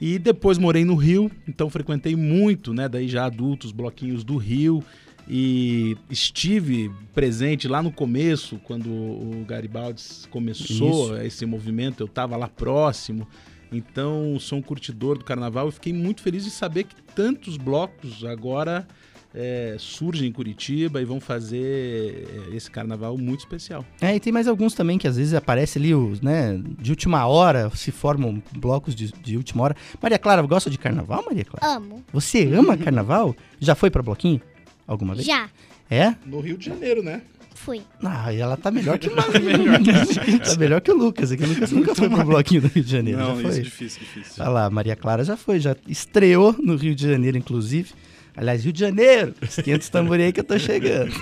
E 0.00 0.18
depois 0.18 0.58
morei 0.58 0.84
no 0.84 0.96
Rio, 0.96 1.30
então 1.46 1.70
frequentei 1.70 2.14
muito, 2.16 2.74
né, 2.74 2.88
daí 2.88 3.08
já 3.08 3.24
adultos, 3.24 3.72
bloquinhos 3.72 4.24
do 4.24 4.36
Rio, 4.36 4.82
e 5.28 5.96
estive 6.10 6.90
presente 7.14 7.68
lá 7.68 7.82
no 7.82 7.92
começo, 7.92 8.58
quando 8.64 8.88
o 8.88 9.44
Garibaldi 9.46 10.02
começou 10.30 11.16
esse 11.20 11.46
movimento, 11.46 12.00
eu 12.00 12.06
estava 12.06 12.36
lá 12.36 12.48
próximo. 12.48 13.28
Então, 13.70 14.38
sou 14.40 14.58
um 14.58 14.62
curtidor 14.62 15.18
do 15.18 15.24
carnaval 15.24 15.68
e 15.68 15.72
fiquei 15.72 15.92
muito 15.92 16.22
feliz 16.22 16.44
de 16.44 16.50
saber 16.50 16.84
que 16.84 16.96
tantos 17.14 17.56
blocos 17.56 18.24
agora 18.24 18.88
é, 19.34 19.76
surgem 19.78 20.28
em 20.28 20.32
Curitiba 20.32 21.00
e 21.00 21.04
vão 21.04 21.20
fazer 21.20 22.26
é, 22.50 22.56
esse 22.56 22.70
carnaval 22.70 23.16
muito 23.16 23.40
especial. 23.40 23.84
É, 24.00 24.14
e 24.14 24.20
tem 24.20 24.32
mais 24.32 24.48
alguns 24.48 24.74
também 24.74 24.98
que 24.98 25.06
às 25.06 25.16
vezes 25.16 25.34
aparece 25.34 25.78
ali, 25.78 25.94
os, 25.94 26.20
né, 26.20 26.60
de 26.80 26.90
última 26.90 27.26
hora, 27.26 27.70
se 27.74 27.90
formam 27.90 28.42
blocos 28.56 28.94
de, 28.94 29.12
de 29.12 29.36
última 29.36 29.64
hora. 29.64 29.76
Maria 30.00 30.18
Clara, 30.18 30.42
gosta 30.42 30.70
de 30.70 30.78
carnaval, 30.78 31.24
Maria 31.26 31.44
Clara? 31.44 31.76
Amo. 31.76 32.04
Você 32.12 32.44
ama 32.52 32.76
carnaval? 32.76 33.34
Já 33.60 33.74
foi 33.74 33.90
pra 33.90 34.02
bloquinho? 34.02 34.40
Alguma 34.86 35.14
vez? 35.14 35.26
Já 35.26 35.48
É? 35.90 36.14
No 36.24 36.40
Rio 36.40 36.56
de 36.56 36.66
Janeiro, 36.66 37.02
né? 37.02 37.22
fui. 37.58 37.82
Ah, 38.02 38.32
e 38.32 38.38
ela 38.38 38.56
tá 38.56 38.70
melhor 38.70 38.98
que 38.98 39.08
o 39.08 39.10
Tá 39.14 40.56
melhor 40.58 40.80
que 40.80 40.90
o 40.90 40.96
Lucas, 40.96 41.32
aqui 41.32 41.42
o 41.42 41.48
Lucas 41.48 41.70
nunca 41.72 41.94
foi 41.94 42.08
pro 42.08 42.24
bloquinho 42.24 42.62
do 42.62 42.68
Rio 42.68 42.84
de 42.84 42.90
Janeiro. 42.90 43.18
Não, 43.18 43.34
já 43.34 43.34
isso 43.34 43.50
foi? 43.50 43.58
é 43.58 43.62
difícil, 43.62 44.00
difícil. 44.00 44.42
Olha 44.42 44.50
lá, 44.50 44.70
Maria 44.70 44.96
Clara 44.96 45.24
já 45.24 45.36
foi, 45.36 45.58
já 45.60 45.76
estreou 45.86 46.54
no 46.58 46.76
Rio 46.76 46.94
de 46.94 47.06
Janeiro, 47.06 47.36
inclusive. 47.36 47.92
Aliás, 48.38 48.62
Rio 48.62 48.72
de 48.72 48.78
Janeiro, 48.78 49.34
esquenta 49.42 49.80
os 49.82 49.88
tambores 49.88 50.24
aí 50.24 50.32
que 50.32 50.38
eu 50.38 50.44
tô 50.44 50.56
chegando. 50.60 51.12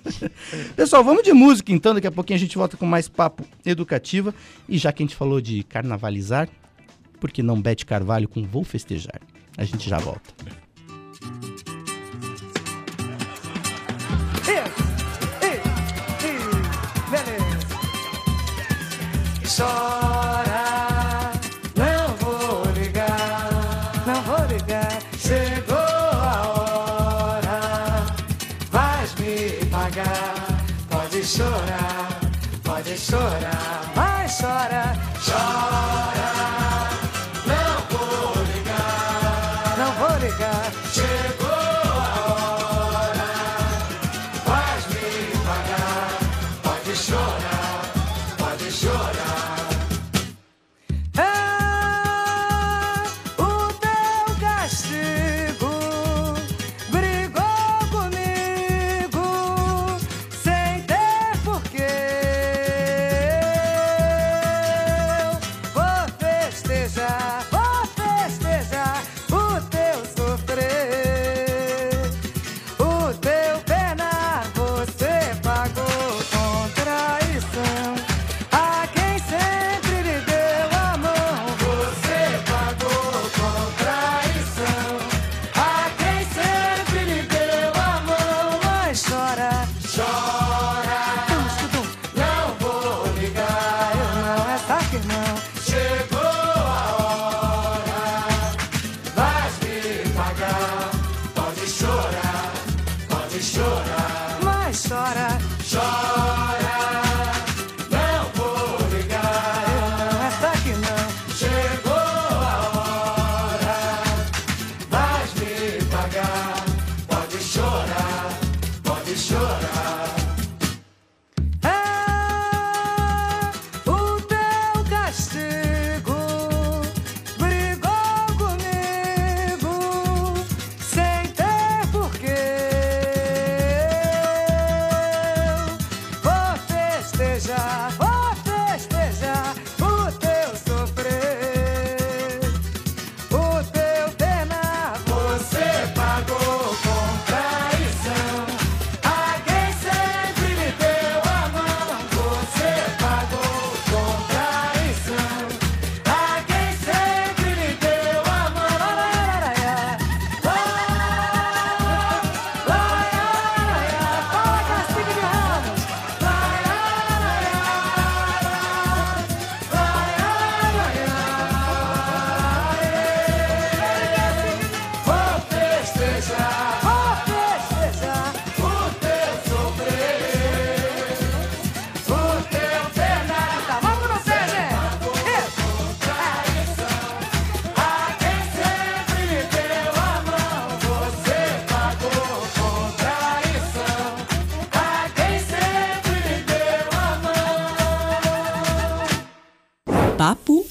Pessoal, 0.74 1.04
vamos 1.04 1.22
de 1.22 1.34
música 1.34 1.70
então, 1.70 1.92
daqui 1.92 2.06
a 2.06 2.10
pouquinho 2.10 2.38
a 2.38 2.40
gente 2.40 2.56
volta 2.56 2.74
com 2.74 2.86
mais 2.86 3.06
papo 3.06 3.44
educativa. 3.66 4.34
E 4.66 4.78
já 4.78 4.90
que 4.90 5.02
a 5.02 5.06
gente 5.06 5.14
falou 5.14 5.42
de 5.42 5.62
carnavalizar, 5.62 6.48
por 7.20 7.30
que 7.30 7.42
não 7.42 7.60
Bete 7.60 7.84
Carvalho 7.84 8.26
com 8.26 8.42
Vou 8.44 8.64
Festejar? 8.64 9.20
A 9.58 9.64
gente 9.64 9.90
já 9.90 9.98
volta. 9.98 10.32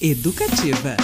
Educativa. 0.09 0.95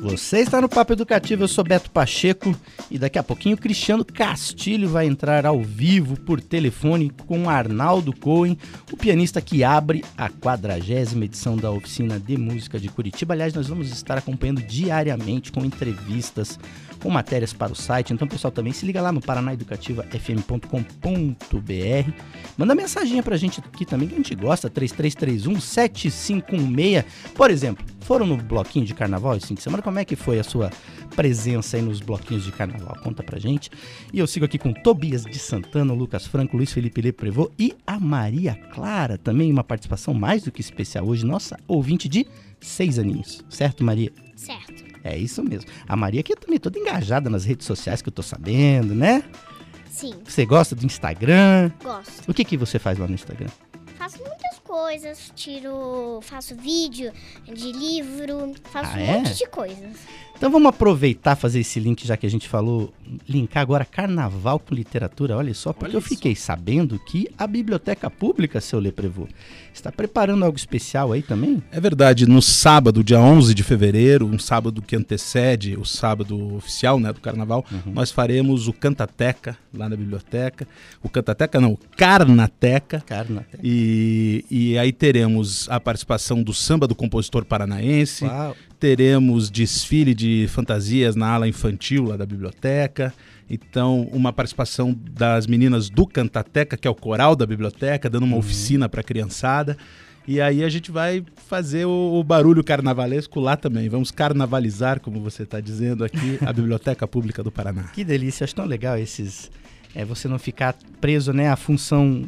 Você 0.00 0.38
está 0.38 0.60
no 0.60 0.68
Papo 0.68 0.94
Educativo, 0.94 1.44
eu 1.44 1.48
sou 1.48 1.62
Beto 1.62 1.92
Pacheco 1.92 2.52
e 2.90 2.98
daqui 2.98 3.20
a 3.20 3.22
pouquinho 3.22 3.54
o 3.54 3.58
Cristiano 3.58 4.04
Castilho 4.04 4.88
vai 4.88 5.06
entrar 5.06 5.46
ao 5.46 5.62
vivo 5.62 6.18
por 6.18 6.40
telefone 6.40 7.12
com 7.24 7.48
Arnaldo 7.48 8.12
Cohen, 8.12 8.58
o 8.92 8.96
pianista 8.96 9.40
que 9.40 9.62
abre 9.62 10.04
a 10.18 10.28
quadragésima 10.28 11.24
edição 11.24 11.56
da 11.56 11.70
Oficina 11.70 12.18
de 12.18 12.36
Música 12.36 12.80
de 12.80 12.88
Curitiba. 12.88 13.32
Aliás, 13.32 13.54
nós 13.54 13.68
vamos 13.68 13.92
estar 13.92 14.18
acompanhando 14.18 14.60
diariamente 14.60 15.52
com 15.52 15.64
entrevistas, 15.64 16.58
com 17.02 17.10
matérias 17.10 17.52
para 17.52 17.72
o 17.72 17.74
site. 17.74 18.12
Então, 18.12 18.28
pessoal, 18.28 18.52
também 18.52 18.72
se 18.72 18.86
liga 18.86 19.02
lá 19.02 19.10
no 19.10 19.20
paranaeducativafm.com.br. 19.20 22.12
Manda 22.56 22.74
mensaginha 22.74 23.22
pra 23.22 23.36
gente 23.36 23.60
aqui 23.60 23.84
também 23.84 24.08
que 24.08 24.14
a 24.14 24.18
gente 24.18 24.34
gosta, 24.34 24.70
3331 24.70 25.60
7516. 25.60 27.04
Por 27.34 27.50
exemplo, 27.50 27.84
foram 28.00 28.26
no 28.26 28.36
bloquinho 28.36 28.86
de 28.86 28.94
carnaval 28.94 29.36
esse 29.36 29.48
fim 29.48 29.54
de 29.54 29.62
semana? 29.62 29.82
Como 29.82 29.98
é 29.98 30.04
que 30.04 30.14
foi 30.14 30.38
a 30.38 30.44
sua 30.44 30.70
presença 31.16 31.76
aí 31.76 31.82
nos 31.82 32.00
bloquinhos 32.00 32.44
de 32.44 32.52
carnaval? 32.52 32.96
Conta 33.02 33.22
pra 33.22 33.38
gente. 33.38 33.70
E 34.12 34.18
eu 34.18 34.26
sigo 34.26 34.44
aqui 34.44 34.58
com 34.58 34.72
Tobias 34.72 35.24
de 35.24 35.38
Santana, 35.38 35.92
Lucas 35.92 36.26
Franco, 36.26 36.56
Luiz 36.56 36.72
Felipe 36.72 37.00
Leprevô 37.00 37.50
e 37.58 37.74
a 37.86 37.98
Maria 37.98 38.54
Clara, 38.72 39.18
também 39.18 39.50
uma 39.50 39.64
participação 39.64 40.14
mais 40.14 40.42
do 40.42 40.52
que 40.52 40.60
especial 40.60 41.06
hoje, 41.06 41.26
nossa 41.26 41.58
ouvinte 41.66 42.08
de 42.08 42.26
seis 42.60 42.98
aninhos. 42.98 43.44
Certo, 43.48 43.82
Maria? 43.82 44.12
Certo. 44.36 44.91
É 45.04 45.16
isso 45.16 45.42
mesmo. 45.42 45.68
A 45.88 45.96
Maria 45.96 46.22
que 46.22 46.32
é 46.32 46.36
também 46.36 46.58
toda 46.58 46.78
engajada 46.78 47.28
nas 47.28 47.44
redes 47.44 47.66
sociais 47.66 48.00
que 48.02 48.08
eu 48.08 48.12
tô 48.12 48.22
sabendo, 48.22 48.94
né? 48.94 49.22
Sim, 49.90 50.14
Você 50.24 50.46
gosta 50.46 50.74
do 50.74 50.86
Instagram? 50.86 51.70
gosto. 51.82 52.30
O 52.30 52.32
que 52.34 52.44
que 52.44 52.56
você 52.56 52.78
faz 52.78 52.98
lá 52.98 53.06
no 53.06 53.14
Instagram? 53.14 53.48
Faço 53.98 54.18
muitas 54.18 54.58
coisas, 54.64 55.30
tiro, 55.36 56.20
faço 56.22 56.56
vídeo 56.56 57.12
de 57.44 57.70
livro, 57.72 58.52
faço 58.64 58.90
Ah, 58.94 58.96
um 58.96 59.00
é? 59.00 59.12
monte 59.18 59.34
de 59.36 59.46
coisas. 59.48 59.96
Então 60.42 60.50
vamos 60.50 60.70
aproveitar 60.70 61.36
fazer 61.36 61.60
esse 61.60 61.78
link, 61.78 62.04
já 62.04 62.16
que 62.16 62.26
a 62.26 62.28
gente 62.28 62.48
falou, 62.48 62.92
linkar 63.28 63.62
agora 63.62 63.84
carnaval 63.84 64.58
com 64.58 64.74
literatura. 64.74 65.36
Olha 65.36 65.54
só, 65.54 65.72
porque 65.72 65.94
Olha 65.94 65.98
eu 65.98 66.00
fiquei 66.00 66.34
sabendo 66.34 66.98
que 66.98 67.28
a 67.38 67.46
Biblioteca 67.46 68.10
Pública, 68.10 68.60
seu 68.60 68.80
Leprevô, 68.80 69.28
está 69.72 69.92
preparando 69.92 70.44
algo 70.44 70.58
especial 70.58 71.12
aí 71.12 71.22
também? 71.22 71.62
É 71.70 71.80
verdade, 71.80 72.26
no 72.26 72.42
sábado, 72.42 73.04
dia 73.04 73.20
11 73.20 73.54
de 73.54 73.62
fevereiro, 73.62 74.26
um 74.26 74.36
sábado 74.36 74.82
que 74.82 74.96
antecede 74.96 75.76
o 75.76 75.84
sábado 75.84 76.56
oficial 76.56 76.98
né, 76.98 77.12
do 77.12 77.20
carnaval, 77.20 77.64
nós 77.86 78.10
faremos 78.10 78.66
o 78.66 78.72
Cantateca 78.72 79.56
lá 79.72 79.88
na 79.88 79.94
biblioteca. 79.94 80.66
O 81.04 81.08
Cantateca 81.08 81.60
não, 81.60 81.74
o 81.74 81.78
Carnateca. 81.96 83.00
Carnateca. 83.06 83.60
E, 83.62 84.44
e 84.50 84.76
aí 84.76 84.92
teremos 84.92 85.68
a 85.70 85.78
participação 85.78 86.42
do 86.42 86.52
samba 86.52 86.88
do 86.88 86.96
compositor 86.96 87.44
paranaense, 87.44 88.24
Uau. 88.24 88.56
Teremos 88.82 89.48
desfile 89.48 90.12
de 90.12 90.48
fantasias 90.48 91.14
na 91.14 91.28
ala 91.28 91.46
infantil 91.46 92.02
lá 92.02 92.16
da 92.16 92.26
biblioteca. 92.26 93.14
Então, 93.48 94.08
uma 94.10 94.32
participação 94.32 94.92
das 95.08 95.46
meninas 95.46 95.88
do 95.88 96.04
Cantateca, 96.04 96.76
que 96.76 96.88
é 96.88 96.90
o 96.90 96.94
coral 96.94 97.36
da 97.36 97.46
biblioteca, 97.46 98.10
dando 98.10 98.24
uma 98.24 98.36
oficina 98.36 98.88
para 98.88 99.00
a 99.00 99.04
criançada. 99.04 99.78
E 100.26 100.40
aí 100.40 100.64
a 100.64 100.68
gente 100.68 100.90
vai 100.90 101.24
fazer 101.46 101.84
o, 101.84 102.18
o 102.18 102.24
barulho 102.24 102.64
carnavalesco 102.64 103.38
lá 103.38 103.56
também. 103.56 103.88
Vamos 103.88 104.10
carnavalizar, 104.10 104.98
como 104.98 105.20
você 105.20 105.44
está 105.44 105.60
dizendo 105.60 106.04
aqui, 106.04 106.38
a 106.44 106.50
Biblioteca 106.52 107.06
Pública 107.06 107.40
do 107.40 107.52
Paraná. 107.52 107.84
Que 107.84 108.02
delícia, 108.02 108.42
acho 108.42 108.54
tão 108.56 108.66
legal 108.66 108.98
esses. 108.98 109.48
É, 109.94 110.04
você 110.04 110.26
não 110.26 110.40
ficar 110.40 110.74
preso 111.00 111.32
né, 111.32 111.50
à 111.50 111.54
função 111.54 112.26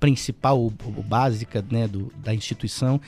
principal, 0.00 0.58
ou, 0.58 0.72
ou 0.96 1.02
básica 1.02 1.62
né, 1.70 1.86
do, 1.86 2.10
da 2.24 2.32
instituição, 2.32 2.98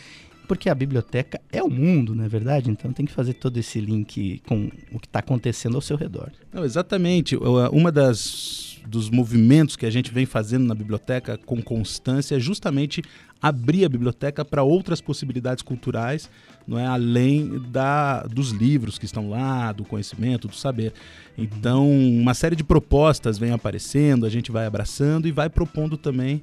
porque 0.47 0.69
a 0.69 0.75
biblioteca 0.75 1.41
é 1.53 1.63
o 1.63 1.69
mundo, 1.69 2.15
não 2.15 2.25
é 2.25 2.29
verdade? 2.29 2.71
Então 2.71 2.93
tem 2.93 3.05
que 3.05 3.13
fazer 3.13 3.35
todo 3.35 3.57
esse 3.59 3.81
link 3.81 4.41
com 4.47 4.71
o 4.93 4.99
que 4.99 5.07
está 5.07 5.19
acontecendo 5.19 5.75
ao 5.75 5.81
seu 5.81 5.97
redor. 5.97 6.31
Não, 6.53 6.65
exatamente. 6.65 7.37
Uma 7.37 7.91
das 7.93 8.75
dos 8.87 9.11
movimentos 9.11 9.75
que 9.75 9.85
a 9.85 9.91
gente 9.91 10.13
vem 10.13 10.25
fazendo 10.25 10.65
na 10.65 10.75
biblioteca 10.75 11.37
com 11.37 11.61
constância 11.61 12.37
é 12.37 12.39
justamente 12.39 13.03
abrir 13.43 13.85
a 13.85 13.89
biblioteca 13.89 14.45
para 14.45 14.63
outras 14.63 15.01
possibilidades 15.01 15.61
culturais, 15.63 16.31
não 16.67 16.79
é 16.79 16.87
além 16.87 17.61
da 17.69 18.23
dos 18.23 18.51
livros 18.51 18.97
que 18.97 19.05
estão 19.05 19.29
lá, 19.29 19.73
do 19.73 19.85
conhecimento, 19.85 20.47
do 20.47 20.55
saber. 20.55 20.93
Então, 21.37 21.91
uma 21.91 22.33
série 22.33 22.55
de 22.55 22.63
propostas 22.63 23.39
vem 23.39 23.51
aparecendo, 23.51 24.25
a 24.25 24.31
gente 24.31 24.53
vai 24.53 24.67
abraçando 24.67 25.27
e 25.27 25.33
vai 25.33 25.51
propondo 25.51 25.97
também 25.97 26.41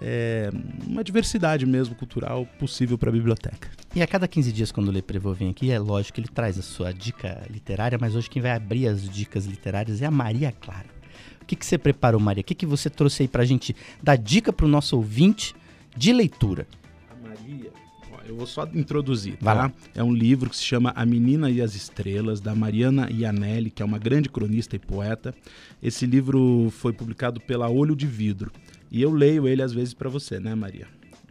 é, 0.00 0.50
uma 0.86 1.04
diversidade 1.04 1.64
mesmo 1.66 1.94
cultural 1.94 2.46
possível 2.58 2.98
para 2.98 3.10
a 3.10 3.12
biblioteca. 3.12 3.68
E 3.94 4.02
a 4.02 4.06
cada 4.06 4.26
15 4.26 4.52
dias, 4.52 4.72
quando 4.72 4.88
o 4.88 4.90
Leprevô 4.90 5.32
vem 5.32 5.50
aqui, 5.50 5.70
é 5.70 5.78
lógico 5.78 6.14
que 6.14 6.20
ele 6.20 6.28
traz 6.28 6.58
a 6.58 6.62
sua 6.62 6.92
dica 6.92 7.42
literária, 7.48 7.98
mas 8.00 8.16
hoje 8.16 8.28
quem 8.28 8.42
vai 8.42 8.52
abrir 8.52 8.88
as 8.88 9.08
dicas 9.08 9.46
literárias 9.46 10.02
é 10.02 10.06
a 10.06 10.10
Maria 10.10 10.52
Clara. 10.52 10.94
O 11.40 11.46
que, 11.46 11.54
que 11.54 11.66
você 11.66 11.76
preparou, 11.76 12.18
Maria? 12.18 12.40
O 12.40 12.44
que, 12.44 12.54
que 12.54 12.66
você 12.66 12.88
trouxe 12.88 13.22
aí 13.22 13.28
pra 13.28 13.44
gente 13.44 13.76
dar 14.02 14.16
dica 14.16 14.52
pro 14.52 14.66
nosso 14.66 14.96
ouvinte 14.96 15.54
de 15.94 16.12
leitura? 16.12 16.66
A 17.10 17.28
Maria, 17.28 17.70
ó, 18.10 18.16
eu 18.26 18.34
vou 18.34 18.46
só 18.46 18.66
introduzir, 18.72 19.36
Vai 19.40 19.54
tá? 19.54 19.62
lá. 19.64 19.72
É 19.94 20.02
um 20.02 20.12
livro 20.12 20.48
que 20.48 20.56
se 20.56 20.64
chama 20.64 20.92
A 20.96 21.04
Menina 21.04 21.50
e 21.50 21.60
as 21.60 21.74
Estrelas, 21.74 22.40
da 22.40 22.54
Mariana 22.54 23.10
Ianelli, 23.10 23.70
que 23.70 23.82
é 23.82 23.84
uma 23.84 23.98
grande 23.98 24.30
cronista 24.30 24.74
e 24.74 24.78
poeta. 24.78 25.34
Esse 25.82 26.06
livro 26.06 26.70
foi 26.70 26.94
publicado 26.94 27.40
pela 27.40 27.68
Olho 27.68 27.94
de 27.94 28.06
Vidro. 28.06 28.50
E 28.94 29.02
eu 29.02 29.10
leio 29.10 29.48
ele 29.48 29.60
às 29.60 29.72
vezes 29.72 29.92
para 29.92 30.08
você, 30.08 30.38
né, 30.38 30.54
Maria? 30.54 30.86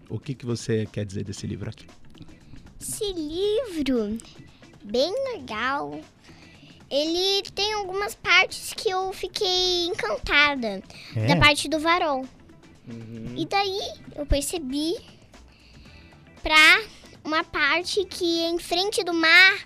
O 0.09 0.19
que, 0.19 0.35
que 0.35 0.45
você 0.45 0.85
quer 0.85 1.05
dizer 1.05 1.23
desse 1.23 1.47
livro 1.47 1.69
aqui? 1.69 1.87
Esse 2.77 3.05
livro, 3.13 4.17
bem 4.83 5.13
legal. 5.31 6.01
Ele 6.91 7.41
tem 7.55 7.71
algumas 7.71 8.15
partes 8.15 8.73
que 8.73 8.89
eu 8.89 9.13
fiquei 9.13 9.85
encantada. 9.85 10.83
É. 11.15 11.27
Da 11.27 11.37
parte 11.37 11.69
do 11.69 11.79
varol. 11.79 12.27
E 13.37 13.45
daí 13.45 13.79
eu 14.17 14.25
percebi 14.25 14.97
pra 16.41 16.81
uma 17.23 17.45
parte 17.45 18.03
que 18.03 18.41
é 18.41 18.49
em 18.49 18.59
frente 18.59 19.05
do 19.05 19.13
mar. 19.13 19.65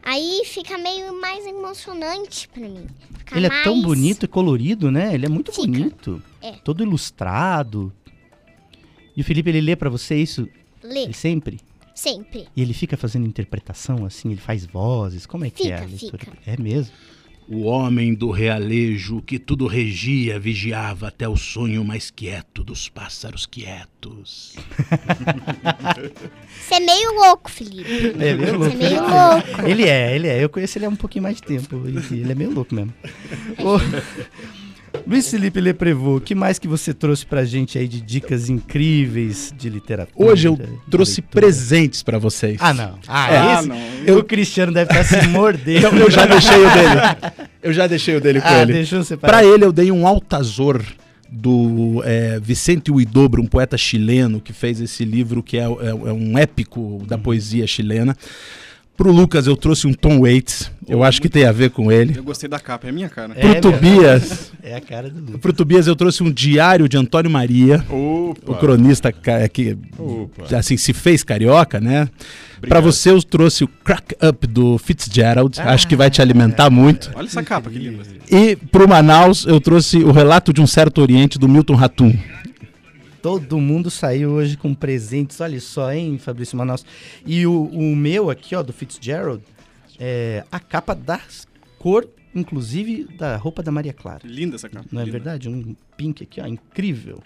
Aí 0.00 0.42
fica 0.44 0.78
meio 0.78 1.20
mais 1.20 1.44
emocionante 1.44 2.46
pra 2.46 2.68
mim. 2.68 2.86
Fica 3.32 3.38
Ele 3.38 3.46
é 3.46 3.62
tão 3.64 3.74
mais- 3.74 3.86
bonito 3.86 4.24
e 4.24 4.28
colorido, 4.28 4.90
né? 4.90 5.14
Ele 5.14 5.26
é 5.26 5.28
muito 5.28 5.50
Fica. 5.52 5.66
bonito. 5.66 6.22
É. 6.40 6.52
Todo 6.52 6.82
ilustrado. 6.82 7.92
E 9.16 9.20
o 9.20 9.24
Felipe, 9.24 9.50
ele 9.50 9.60
lê 9.60 9.76
pra 9.76 9.88
você 9.90 10.16
isso 10.16 10.48
Lê, 10.82 11.04
ele 11.04 11.12
sempre? 11.12 11.60
sempre. 11.94 12.48
E 12.56 12.62
ele 12.62 12.72
fica 12.72 12.96
fazendo 12.96 13.26
interpretação, 13.26 14.04
assim, 14.04 14.30
ele 14.32 14.40
faz 14.40 14.64
vozes. 14.66 15.26
Como 15.26 15.44
é 15.44 15.50
que 15.50 15.70
é 15.70 15.74
a 15.74 15.78
Fica, 15.86 15.90
leitura? 15.90 16.18
fica. 16.18 16.38
É 16.46 16.56
mesmo? 16.60 16.92
O 17.54 17.64
homem 17.64 18.14
do 18.14 18.30
realejo 18.30 19.20
que 19.20 19.38
tudo 19.38 19.66
regia, 19.66 20.40
vigiava 20.40 21.08
até 21.08 21.28
o 21.28 21.36
sonho 21.36 21.84
mais 21.84 22.10
quieto 22.10 22.64
dos 22.64 22.88
pássaros 22.88 23.44
quietos. 23.44 24.56
Você 26.48 26.76
é 26.76 26.80
meio 26.80 27.12
louco, 27.12 27.50
Felipe. 27.50 28.14
É 28.18 28.32
meio 28.34 28.38
Você 28.38 28.46
é 28.46 28.52
louco. 28.52 28.76
meio 28.78 29.00
louco. 29.02 29.68
Ele 29.68 29.84
é, 29.84 30.14
ele 30.16 30.28
é. 30.28 30.42
Eu 30.42 30.48
conheço 30.48 30.78
ele 30.78 30.86
há 30.86 30.88
um 30.88 30.96
pouquinho 30.96 31.24
mais 31.24 31.36
de 31.36 31.42
tempo. 31.42 31.76
Ele 31.86 32.32
é 32.32 32.34
meio 32.34 32.52
louco 32.52 32.74
mesmo. 32.74 32.94
Luiz 35.06 35.28
Felipe 35.28 35.60
Leprevô, 35.60 36.16
o 36.16 36.20
que 36.20 36.34
mais 36.34 36.58
que 36.58 36.68
você 36.68 36.94
trouxe 36.94 37.26
pra 37.26 37.44
gente 37.44 37.76
aí 37.78 37.88
de 37.88 38.00
dicas 38.00 38.48
incríveis 38.48 39.52
de 39.56 39.68
literatura? 39.68 40.30
Hoje 40.30 40.46
eu 40.48 40.58
trouxe 40.90 41.20
leitura? 41.20 41.40
presentes 41.40 42.02
para 42.02 42.18
vocês. 42.18 42.56
Ah, 42.60 42.72
não. 42.72 42.98
Ah, 43.08 43.34
É. 43.34 43.58
esse? 43.58 43.68
não. 43.68 43.76
Eu... 44.06 44.18
O 44.18 44.24
Cristiano 44.24 44.72
deve 44.72 44.90
estar 44.92 45.04
se 45.04 45.26
mordendo. 45.28 45.84
Eu, 45.86 45.92
eu 45.98 46.10
já 46.10 46.24
deixei 46.24 46.56
o 46.56 46.70
dele. 46.70 47.42
Eu 47.62 47.72
já 47.72 47.86
deixei 47.86 48.16
o 48.16 48.20
dele 48.20 48.40
com 48.40 48.48
ah, 48.48 48.62
ele. 48.62 48.72
deixou 48.72 49.04
você 49.04 49.16
Para 49.16 49.44
ele 49.44 49.64
eu 49.64 49.70
dei 49.70 49.92
um 49.92 50.04
altazor 50.04 50.82
do 51.30 52.02
é, 52.04 52.40
Vicente 52.40 52.90
Huidobro, 52.90 53.40
um 53.40 53.46
poeta 53.46 53.78
chileno 53.78 54.40
que 54.40 54.52
fez 54.52 54.80
esse 54.80 55.04
livro 55.04 55.44
que 55.44 55.56
é, 55.58 55.62
é- 55.62 55.66
é 55.66 56.12
um 56.12 56.36
épico 56.36 57.04
da 57.06 57.16
poesia 57.16 57.64
chilena. 57.68 58.16
Pro 58.96 59.10
Lucas 59.10 59.46
eu 59.46 59.56
trouxe 59.56 59.86
um 59.86 59.92
Tom 59.94 60.20
Waits, 60.20 60.70
eu 60.86 61.02
acho 61.02 61.20
que 61.20 61.28
tem 61.28 61.44
a 61.46 61.50
ver 61.50 61.70
com 61.70 61.90
ele. 61.90 62.16
Eu 62.16 62.22
gostei 62.22 62.48
da 62.48 62.60
capa, 62.60 62.86
é 62.86 62.90
a 62.90 62.92
minha 62.92 63.08
cara. 63.08 63.32
É, 63.34 63.40
Pro 63.40 63.48
meu. 63.50 63.60
Tobias, 63.60 64.52
É 64.62 64.76
a 64.76 64.80
cara 64.80 65.08
do 65.08 65.18
Lucas. 65.18 65.40
pro 65.40 65.52
Tobias 65.52 65.86
eu 65.86 65.96
trouxe 65.96 66.22
um 66.22 66.30
diário 66.30 66.88
de 66.88 66.96
Antônio 66.96 67.30
Maria, 67.30 67.84
o 67.90 68.30
Opa! 68.30 68.54
cronista 68.58 69.10
ca- 69.10 69.48
que 69.48 69.76
Opa. 69.98 70.56
assim 70.56 70.76
se 70.76 70.92
fez 70.92 71.24
carioca, 71.24 71.80
né? 71.80 72.08
Para 72.68 72.78
você 72.80 73.10
eu 73.10 73.20
trouxe 73.22 73.64
o 73.64 73.68
Crack 73.68 74.14
Up 74.24 74.46
do 74.46 74.78
Fitzgerald, 74.78 75.58
acho 75.60 75.88
que 75.88 75.96
vai 75.96 76.08
te 76.10 76.22
alimentar 76.22 76.70
muito. 76.70 77.10
Olha 77.16 77.26
essa 77.26 77.42
capa, 77.42 77.68
que 77.70 77.78
linda. 77.78 78.04
E 78.30 78.54
pro 78.54 78.86
Manaus 78.88 79.44
eu 79.46 79.60
trouxe 79.60 79.96
o 80.04 80.12
relato 80.12 80.52
de 80.52 80.60
um 80.60 80.66
certo 80.66 81.00
Oriente 81.00 81.38
do 81.40 81.48
Milton 81.48 81.74
Ratum. 81.74 82.14
Todo 83.22 83.60
mundo 83.60 83.88
saiu 83.88 84.32
hoje 84.32 84.56
com 84.56 84.74
presentes, 84.74 85.40
olha 85.40 85.60
só, 85.60 85.92
hein, 85.92 86.18
Fabrício 86.18 86.58
Manaus. 86.58 86.84
E 87.24 87.46
o, 87.46 87.66
o 87.66 87.94
meu 87.94 88.28
aqui, 88.30 88.56
ó, 88.56 88.62
do 88.64 88.72
Fitzgerald, 88.72 89.42
é 89.98 90.44
a 90.50 90.58
capa 90.58 90.92
da 90.92 91.20
cor, 91.78 92.08
inclusive, 92.34 93.04
da 93.16 93.36
roupa 93.36 93.62
da 93.62 93.70
Maria 93.70 93.92
Clara. 93.92 94.22
Linda 94.24 94.56
essa 94.56 94.68
capa. 94.68 94.88
Não 94.90 95.00
é 95.00 95.04
linda. 95.04 95.18
verdade? 95.18 95.48
Um 95.48 95.76
pink 95.96 96.24
aqui, 96.24 96.40
ó, 96.40 96.46
incrível. 96.46 97.22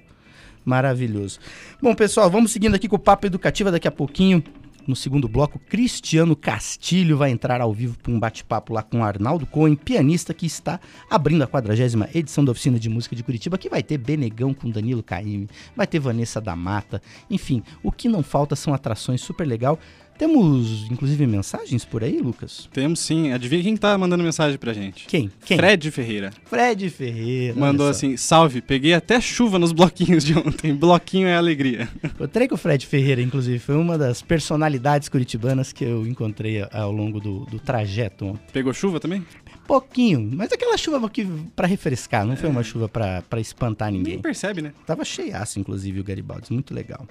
Maravilhoso. 0.66 1.38
Bom, 1.80 1.94
pessoal, 1.94 2.30
vamos 2.30 2.52
seguindo 2.52 2.74
aqui 2.74 2.88
com 2.88 2.96
o 2.96 2.98
Papo 2.98 3.26
Educativa 3.26 3.70
daqui 3.70 3.88
a 3.88 3.92
pouquinho. 3.92 4.44
No 4.86 4.96
segundo 4.96 5.28
bloco, 5.28 5.58
Cristiano 5.58 6.36
Castilho 6.36 7.16
vai 7.16 7.30
entrar 7.30 7.60
ao 7.60 7.72
vivo 7.72 7.98
para 7.98 8.12
um 8.12 8.18
bate-papo 8.18 8.72
lá 8.72 8.82
com 8.82 9.04
Arnaldo 9.04 9.46
Cohen, 9.46 9.74
pianista 9.74 10.32
que 10.32 10.46
está 10.46 10.78
abrindo 11.10 11.42
a 11.42 11.46
40 11.46 12.10
edição 12.14 12.44
da 12.44 12.52
Oficina 12.52 12.78
de 12.78 12.88
Música 12.88 13.16
de 13.16 13.22
Curitiba, 13.22 13.58
que 13.58 13.68
vai 13.68 13.82
ter 13.82 13.98
Benegão 13.98 14.54
com 14.54 14.70
Danilo 14.70 15.02
Caime, 15.02 15.48
vai 15.74 15.86
ter 15.86 15.98
Vanessa 15.98 16.40
da 16.40 16.54
Mata, 16.54 17.02
enfim, 17.30 17.62
o 17.82 17.90
que 17.90 18.08
não 18.08 18.22
falta 18.22 18.54
são 18.54 18.72
atrações 18.72 19.20
super 19.20 19.46
legal. 19.46 19.78
Temos, 20.18 20.90
inclusive, 20.90 21.26
mensagens 21.26 21.84
por 21.84 22.02
aí, 22.02 22.18
Lucas? 22.20 22.68
Temos 22.72 23.00
sim. 23.00 23.32
Adivinha 23.32 23.62
quem 23.62 23.76
tá 23.76 23.96
mandando 23.98 24.24
mensagem 24.24 24.58
pra 24.58 24.72
gente? 24.72 25.06
Quem? 25.06 25.30
Quem? 25.44 25.56
Fred 25.56 25.90
Ferreira. 25.90 26.32
Fred 26.44 26.88
Ferreira. 26.90 27.58
Mandou 27.58 27.88
assim: 27.88 28.16
salve, 28.16 28.60
peguei 28.60 28.94
até 28.94 29.20
chuva 29.20 29.58
nos 29.58 29.72
bloquinhos 29.72 30.24
de 30.24 30.36
ontem. 30.36 30.74
Bloquinho 30.74 31.26
é 31.28 31.36
alegria. 31.36 31.88
Encontrei 32.02 32.48
com 32.48 32.54
o 32.54 32.58
Fred 32.58 32.86
Ferreira, 32.86 33.20
inclusive, 33.20 33.58
foi 33.58 33.76
uma 33.76 33.98
das 33.98 34.22
personalidades 34.22 35.08
curitibanas 35.08 35.72
que 35.72 35.84
eu 35.84 36.06
encontrei 36.06 36.66
ao 36.72 36.90
longo 36.92 37.20
do, 37.20 37.44
do 37.46 37.58
trajeto 37.58 38.26
ontem. 38.26 38.46
Pegou 38.52 38.72
chuva 38.72 38.98
também? 38.98 39.24
Pouquinho, 39.66 40.30
mas 40.32 40.52
aquela 40.52 40.76
chuva 40.76 41.10
que 41.10 41.26
para 41.54 41.66
refrescar, 41.66 42.24
não 42.24 42.36
foi 42.36 42.48
uma 42.48 42.62
chuva 42.62 42.88
pra 42.88 43.22
pra 43.28 43.40
espantar 43.40 43.90
ninguém. 43.90 44.14
Nem 44.14 44.22
percebe, 44.22 44.62
né? 44.62 44.72
Tava 44.86 45.04
cheiaço, 45.04 45.58
inclusive, 45.58 46.00
o 46.00 46.04
Garibaldi. 46.04 46.52
Muito 46.52 46.74
legal. 46.74 47.06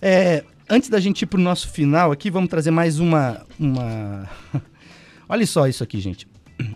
É, 0.00 0.44
antes 0.68 0.88
da 0.88 1.00
gente 1.00 1.22
ir 1.22 1.26
pro 1.26 1.40
nosso 1.40 1.68
final 1.68 2.12
aqui, 2.12 2.30
vamos 2.30 2.50
trazer 2.50 2.70
mais 2.70 2.98
uma. 2.98 3.44
uma... 3.58 4.28
Olha 5.28 5.46
só 5.46 5.66
isso 5.66 5.82
aqui, 5.82 6.00
gente. 6.00 6.26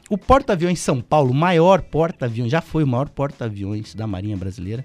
O 0.09 0.19
porta-aviões 0.19 0.81
São 0.81 1.01
Paulo, 1.01 1.31
o 1.31 1.35
maior 1.35 1.83
porta-aviões, 1.83 2.51
já 2.51 2.61
foi 2.61 2.83
o 2.83 2.87
maior 2.87 3.09
porta-aviões 3.09 3.95
da 3.95 4.07
Marinha 4.07 4.37
Brasileira. 4.37 4.85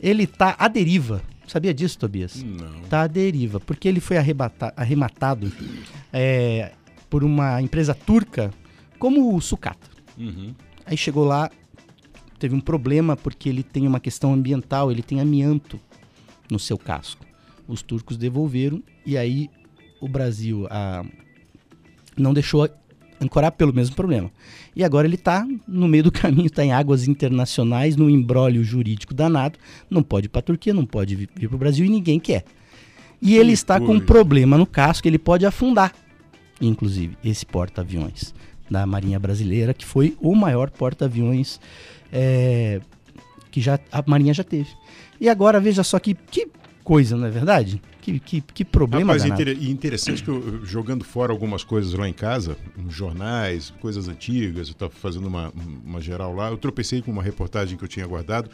Ele 0.00 0.26
tá 0.26 0.54
à 0.58 0.68
deriva. 0.68 1.22
Sabia 1.46 1.72
disso, 1.72 1.98
Tobias? 1.98 2.42
Não. 2.42 2.82
Tá 2.88 3.02
à 3.02 3.06
deriva, 3.06 3.60
porque 3.60 3.88
ele 3.88 4.00
foi 4.00 4.16
arrematado 4.76 5.52
é, 6.12 6.72
por 7.08 7.24
uma 7.24 7.60
empresa 7.60 7.94
turca 7.94 8.50
como 8.98 9.34
o 9.34 9.40
Sucata. 9.40 9.88
Uhum. 10.18 10.54
Aí 10.84 10.96
chegou 10.96 11.24
lá, 11.24 11.50
teve 12.38 12.54
um 12.54 12.60
problema 12.60 13.16
porque 13.16 13.48
ele 13.48 13.62
tem 13.62 13.86
uma 13.86 14.00
questão 14.00 14.32
ambiental, 14.32 14.90
ele 14.90 15.02
tem 15.02 15.20
amianto 15.20 15.80
no 16.50 16.58
seu 16.58 16.76
casco. 16.76 17.24
Os 17.72 17.80
turcos 17.80 18.18
devolveram 18.18 18.82
e 19.06 19.16
aí 19.16 19.48
o 19.98 20.06
Brasil 20.06 20.66
ah, 20.70 21.02
não 22.14 22.34
deixou 22.34 22.68
ancorar 23.18 23.52
pelo 23.52 23.72
mesmo 23.72 23.96
problema. 23.96 24.30
E 24.76 24.84
agora 24.84 25.06
ele 25.06 25.14
está 25.14 25.46
no 25.66 25.88
meio 25.88 26.04
do 26.04 26.12
caminho, 26.12 26.46
está 26.46 26.62
em 26.62 26.72
águas 26.72 27.08
internacionais, 27.08 27.96
num 27.96 28.10
embrólio 28.10 28.62
jurídico 28.62 29.14
danado, 29.14 29.58
não 29.88 30.02
pode 30.02 30.26
ir 30.26 30.28
para 30.28 30.40
a 30.40 30.42
Turquia, 30.42 30.74
não 30.74 30.84
pode 30.84 31.16
vir 31.16 31.48
para 31.48 31.54
o 31.54 31.58
Brasil 31.58 31.86
e 31.86 31.88
ninguém 31.88 32.20
quer. 32.20 32.44
E 33.22 33.36
ele 33.36 33.48
Que 33.48 33.54
está 33.54 33.80
com 33.80 33.94
um 33.94 34.00
problema 34.00 34.58
no 34.58 34.66
casco, 34.66 35.08
ele 35.08 35.18
pode 35.18 35.46
afundar, 35.46 35.94
inclusive, 36.60 37.16
esse 37.24 37.46
porta-aviões 37.46 38.34
da 38.70 38.84
Marinha 38.84 39.18
Brasileira, 39.18 39.72
que 39.72 39.86
foi 39.86 40.14
o 40.20 40.34
maior 40.34 40.70
porta-aviões 40.70 41.60
é, 42.12 42.80
que 43.50 43.60
já, 43.60 43.78
a 43.90 44.02
Marinha 44.06 44.34
já 44.34 44.44
teve. 44.44 44.68
E 45.20 45.28
agora, 45.28 45.60
veja 45.60 45.84
só 45.84 45.98
que, 45.98 46.14
que 46.14 46.48
coisa, 46.82 47.16
não 47.16 47.26
é 47.26 47.30
verdade? 47.30 47.80
Que, 48.00 48.18
que, 48.18 48.40
que 48.40 48.64
problema 48.64 49.12
Rapaz, 49.14 49.24
inter- 49.24 49.56
interessante 49.70 50.22
que 50.22 50.28
eu, 50.28 50.64
jogando 50.64 51.04
fora 51.04 51.32
algumas 51.32 51.62
coisas 51.64 51.92
lá 51.94 52.08
em 52.08 52.12
casa, 52.12 52.56
jornais, 52.88 53.72
coisas 53.80 54.08
antigas, 54.08 54.68
eu 54.68 54.72
estava 54.72 54.92
fazendo 54.92 55.26
uma, 55.26 55.52
uma 55.84 56.00
geral 56.00 56.34
lá, 56.34 56.50
eu 56.50 56.56
tropecei 56.56 57.00
com 57.02 57.10
uma 57.10 57.22
reportagem 57.22 57.76
que 57.78 57.84
eu 57.84 57.88
tinha 57.88 58.06
guardado, 58.06 58.50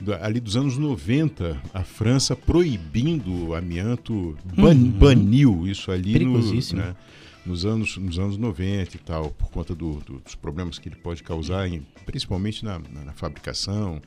da- 0.00 0.24
ali 0.24 0.40
dos 0.40 0.56
anos 0.56 0.76
90, 0.78 1.60
a 1.74 1.82
França 1.84 2.34
proibindo 2.36 3.48
o 3.48 3.54
amianto, 3.54 4.36
ban- 4.56 4.70
Uhum. 4.74 4.90
baniu 4.90 5.66
isso 5.66 5.90
ali 5.90 6.12
no, 6.12 6.18
Perigosíssimo. 6.18 6.80
né, 6.80 6.96
nos, 7.44 7.64
anos, 7.64 7.96
nos 7.96 8.18
anos 8.18 8.36
90 8.36 8.96
e 8.96 9.00
tal, 9.00 9.30
por 9.30 9.50
conta 9.50 9.74
do- 9.74 10.00
do- 10.06 10.18
dos 10.20 10.34
problemas 10.34 10.78
que 10.78 10.88
ele 10.88 10.96
pode 10.96 11.22
causar, 11.22 11.68
em- 11.68 11.86
principalmente 12.06 12.64
na, 12.64 12.78
na- 12.78 13.04
na 13.06 13.12
fabricação, 13.12 14.00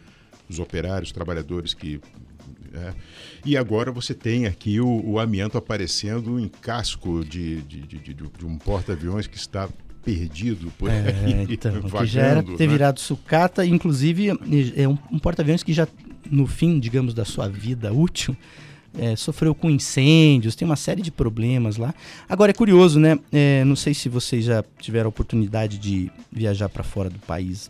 os 0.49 0.59
operários, 0.59 1.09
os 1.09 1.13
trabalhadores 1.13 1.73
que 1.73 2.01
é. 2.73 2.93
E 3.45 3.55
agora 3.57 3.91
você 3.91 4.13
tem 4.13 4.45
aqui 4.45 4.79
o, 4.79 5.01
o 5.05 5.19
amianto 5.19 5.57
aparecendo 5.57 6.39
em 6.39 6.47
casco 6.47 7.23
de, 7.25 7.61
de, 7.63 7.81
de, 7.81 8.13
de- 8.13 8.45
um 8.45 8.57
porta-aviões 8.57 9.27
que 9.27 9.37
está 9.37 9.69
perdido 10.03 10.71
por 10.77 10.89
É, 10.89 11.15
aí, 11.25 11.47
então, 11.49 11.71
que 11.81 11.87
vagando, 11.87 12.07
já 12.07 12.21
era 12.21 12.43
ter 12.43 12.67
né? 12.67 12.73
virado 12.73 12.99
sucata, 12.99 13.65
inclusive 13.65 14.29
é 14.75 14.87
um, 14.87 14.97
um 15.11 15.19
porta-aviões 15.19 15.63
que 15.63 15.71
já 15.73 15.87
no 16.29 16.47
fim, 16.47 16.79
digamos, 16.79 17.13
da 17.13 17.25
sua 17.25 17.47
vida 17.47 17.93
útil, 17.93 18.35
é, 18.97 19.15
sofreu 19.15 19.53
com 19.55 19.69
incêndios, 19.69 20.55
tem 20.55 20.65
uma 20.65 20.75
série 20.75 21.01
de 21.01 21.11
problemas 21.11 21.77
lá. 21.77 21.93
Agora 22.29 22.51
é 22.51 22.53
curioso, 22.53 22.99
né? 22.99 23.17
É, 23.31 23.63
não 23.65 23.75
sei 23.75 23.93
se 23.93 24.07
vocês 24.07 24.45
já 24.45 24.63
tiveram 24.79 25.07
a 25.07 25.09
oportunidade 25.09 25.77
de 25.77 26.11
viajar 26.31 26.69
para 26.69 26.83
fora 26.83 27.09
do 27.09 27.19
país, 27.19 27.69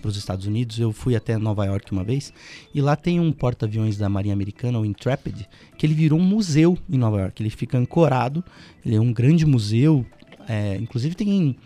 para 0.00 0.08
os 0.08 0.16
Estados 0.16 0.46
Unidos. 0.46 0.78
Eu 0.80 0.92
fui 0.92 1.14
até 1.14 1.36
Nova 1.38 1.64
York 1.66 1.92
uma 1.92 2.02
vez 2.02 2.32
e 2.74 2.80
lá 2.80 2.96
tem 2.96 3.20
um 3.20 3.30
porta-aviões 3.30 3.96
da 3.96 4.08
Marinha 4.08 4.34
Americana, 4.34 4.78
o 4.78 4.84
Intrepid, 4.84 5.46
que 5.78 5.86
ele 5.86 5.94
virou 5.94 6.18
um 6.18 6.24
museu 6.24 6.76
em 6.88 6.98
Nova 6.98 7.20
York. 7.20 7.42
Ele 7.42 7.50
fica 7.50 7.78
ancorado, 7.78 8.42
ele 8.84 8.96
é 8.96 9.00
um 9.00 9.12
grande 9.12 9.46
museu. 9.46 10.04
é, 10.48 10.76
inclusive 10.76 11.14
tem 11.14 11.56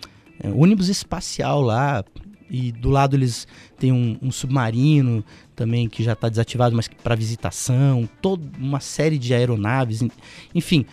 é, 0.40 0.50
ônibus 0.50 0.88
espacial 0.88 1.62
lá 1.62 2.04
e 2.50 2.70
do 2.72 2.90
lado 2.90 3.16
eles 3.16 3.46
têm 3.78 3.90
um, 3.92 4.18
um 4.20 4.30
submarino 4.30 5.24
também 5.56 5.88
que 5.88 6.02
já 6.02 6.12
está 6.12 6.28
desativado, 6.28 6.76
mas 6.76 6.86
para 6.88 7.14
visitação, 7.14 8.06
toda 8.20 8.44
uma 8.58 8.80
série 8.80 9.16
de 9.18 9.32
aeronaves, 9.32 10.02
en- 10.02 10.10
enfim, 10.54 10.84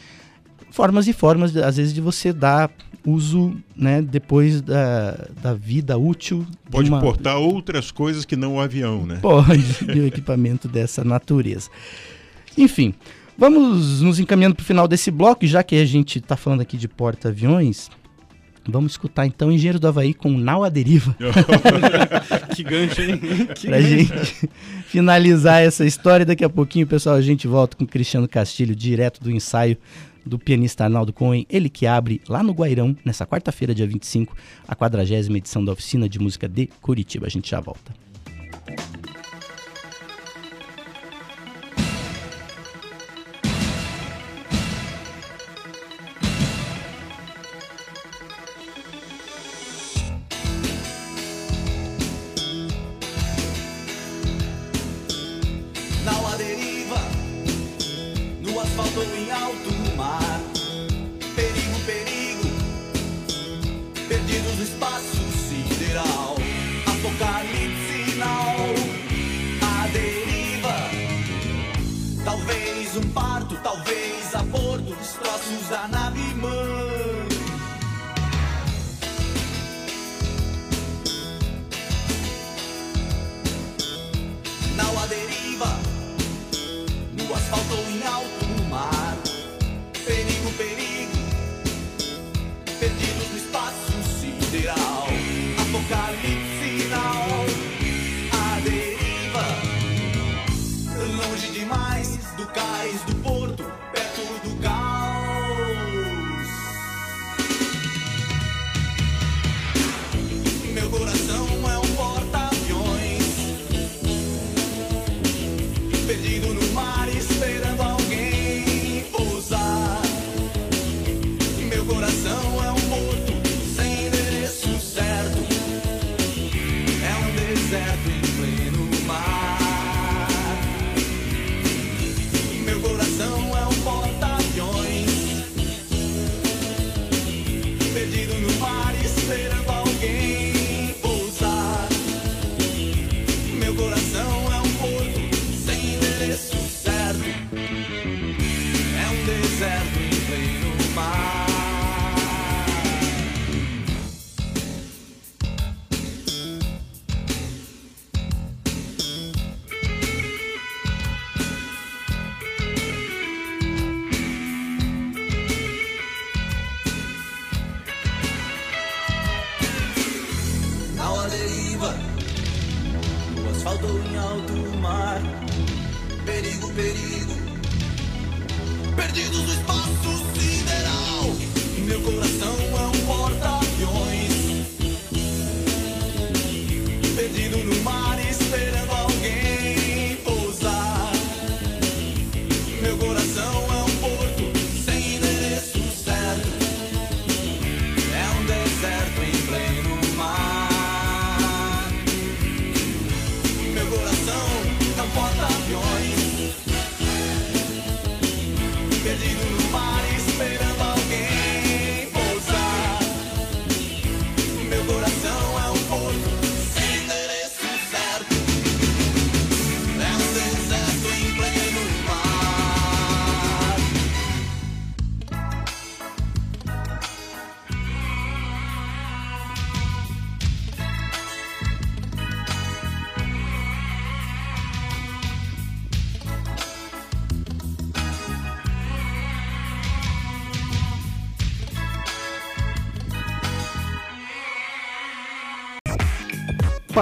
formas 0.72 1.08
e 1.08 1.14
formas 1.14 1.56
às 1.56 1.78
vezes 1.78 1.94
de 1.94 2.02
você 2.02 2.34
dar 2.34 2.72
uso, 3.06 3.56
né, 3.76 4.02
depois 4.02 4.62
da, 4.62 5.28
da 5.42 5.54
vida 5.54 5.98
útil. 5.98 6.46
de 6.66 6.72
Pode 6.72 6.90
uma- 6.90 7.00
portar 7.00 7.38
outras 7.38 7.92
coisas 7.92 8.26
que 8.26 8.36
não 8.36 8.56
o 8.56 8.60
avião, 8.60 9.06
né? 9.06 9.20
Pode, 9.22 9.62
de 9.86 10.00
um 10.02 10.06
equipamento 10.06 10.68
dessa 10.68 11.04
natureza. 11.04 11.70
Enfim, 12.58 12.94
vamos 13.38 14.02
nos 14.02 14.20
encaminhando 14.20 14.56
para 14.56 14.64
o 14.64 14.66
final 14.66 14.88
desse 14.88 15.10
bloco, 15.12 15.46
já 15.48 15.64
que 15.64 15.76
a 15.76 15.86
gente 15.86 16.20
está 16.20 16.36
falando 16.38 16.62
aqui 16.62 16.78
de 16.78 16.88
porta-aviões. 16.88 17.90
Vamos 18.70 18.92
escutar 18.92 19.26
então 19.26 19.52
Engenheiro 19.52 19.80
do 19.80 19.88
Havaí 19.88 20.14
com 20.14 20.30
Nau 20.38 20.64
à 20.64 20.70
Deriva. 20.70 21.16
que 22.56 22.64
gancho, 22.64 23.02
hein? 23.02 23.20
Que 23.56 23.66
pra 23.68 23.82
gente 23.82 24.50
finalizar 24.86 25.64
essa 25.64 25.84
história. 25.84 26.24
Daqui 26.26 26.44
a 26.46 26.50
pouquinho, 26.50 26.86
pessoal, 26.86 27.16
a 27.16 27.22
gente 27.22 27.48
volta 27.48 27.76
com 27.76 27.84
o 27.86 27.88
Cristiano 27.88 28.28
Castilho, 28.28 28.76
direto 28.76 29.20
do 29.20 29.32
ensaio 29.32 29.76
do 30.26 30.38
pianista 30.38 30.84
Arnaldo 30.84 31.14
Cohen, 31.14 31.46
ele 31.50 31.70
que 31.70 31.86
abre 31.86 32.22
lá 32.28 32.44
no 32.44 32.54
Guairão, 32.54 32.96
nessa 33.04 33.26
quarta-feira, 33.26 33.74
dia 33.74 33.88
25, 33.88 34.36
a 34.68 34.76
40 34.76 35.04
edição 35.38 35.64
da 35.64 35.72
Oficina 35.72 36.08
de 36.08 36.20
Música 36.20 36.48
de 36.48 36.68
Curitiba. 36.82 37.28
A 37.28 37.30
gente 37.30 37.50
já 37.50 37.60
volta. 37.60 37.94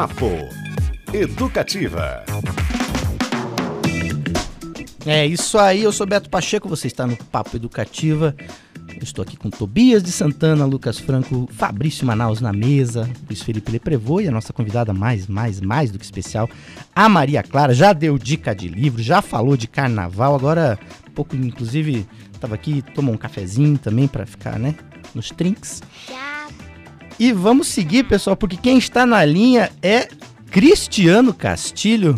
Papo 0.09 0.49
Educativa. 1.13 2.23
É 5.05 5.25
isso 5.25 5.57
aí, 5.57 5.83
eu 5.83 5.91
sou 5.91 6.07
Beto 6.07 6.29
Pacheco, 6.29 6.67
você 6.67 6.87
está 6.87 7.05
no 7.05 7.15
Papo 7.15 7.55
Educativa. 7.55 8.35
Eu 8.89 9.03
estou 9.03 9.21
aqui 9.21 9.37
com 9.37 9.49
Tobias 9.49 10.01
de 10.01 10.11
Santana, 10.11 10.65
Lucas 10.65 10.97
Franco, 10.97 11.47
Fabrício 11.53 12.07
Manaus 12.07 12.41
na 12.41 12.51
mesa, 12.51 13.09
Luiz 13.27 13.41
Felipe 13.41 13.71
Leprevô 13.71 14.19
e 14.19 14.27
a 14.27 14.31
nossa 14.31 14.51
convidada 14.51 14.93
mais, 14.93 15.27
mais, 15.27 15.61
mais 15.61 15.91
do 15.91 15.99
que 15.99 16.05
especial, 16.05 16.49
a 16.95 17.07
Maria 17.07 17.43
Clara. 17.43 17.73
Já 17.73 17.93
deu 17.93 18.17
dica 18.17 18.55
de 18.55 18.67
livro, 18.67 19.01
já 19.01 19.21
falou 19.21 19.55
de 19.55 19.67
carnaval, 19.67 20.33
agora, 20.33 20.79
um 21.07 21.11
pouco, 21.11 21.35
inclusive, 21.35 22.05
estava 22.33 22.55
aqui, 22.55 22.81
tomou 22.95 23.13
um 23.13 23.17
cafezinho 23.17 23.77
também 23.77 24.07
para 24.07 24.25
ficar, 24.25 24.57
né, 24.57 24.75
nos 25.13 25.29
trinks. 25.29 25.83
Já 26.07 26.38
E 27.19 27.33
vamos 27.33 27.67
seguir, 27.67 28.05
pessoal, 28.05 28.37
porque 28.37 28.55
quem 28.55 28.77
está 28.77 29.05
na 29.05 29.25
linha 29.25 29.69
é 29.83 30.07
Cristiano 30.49 31.33
Castilho, 31.33 32.15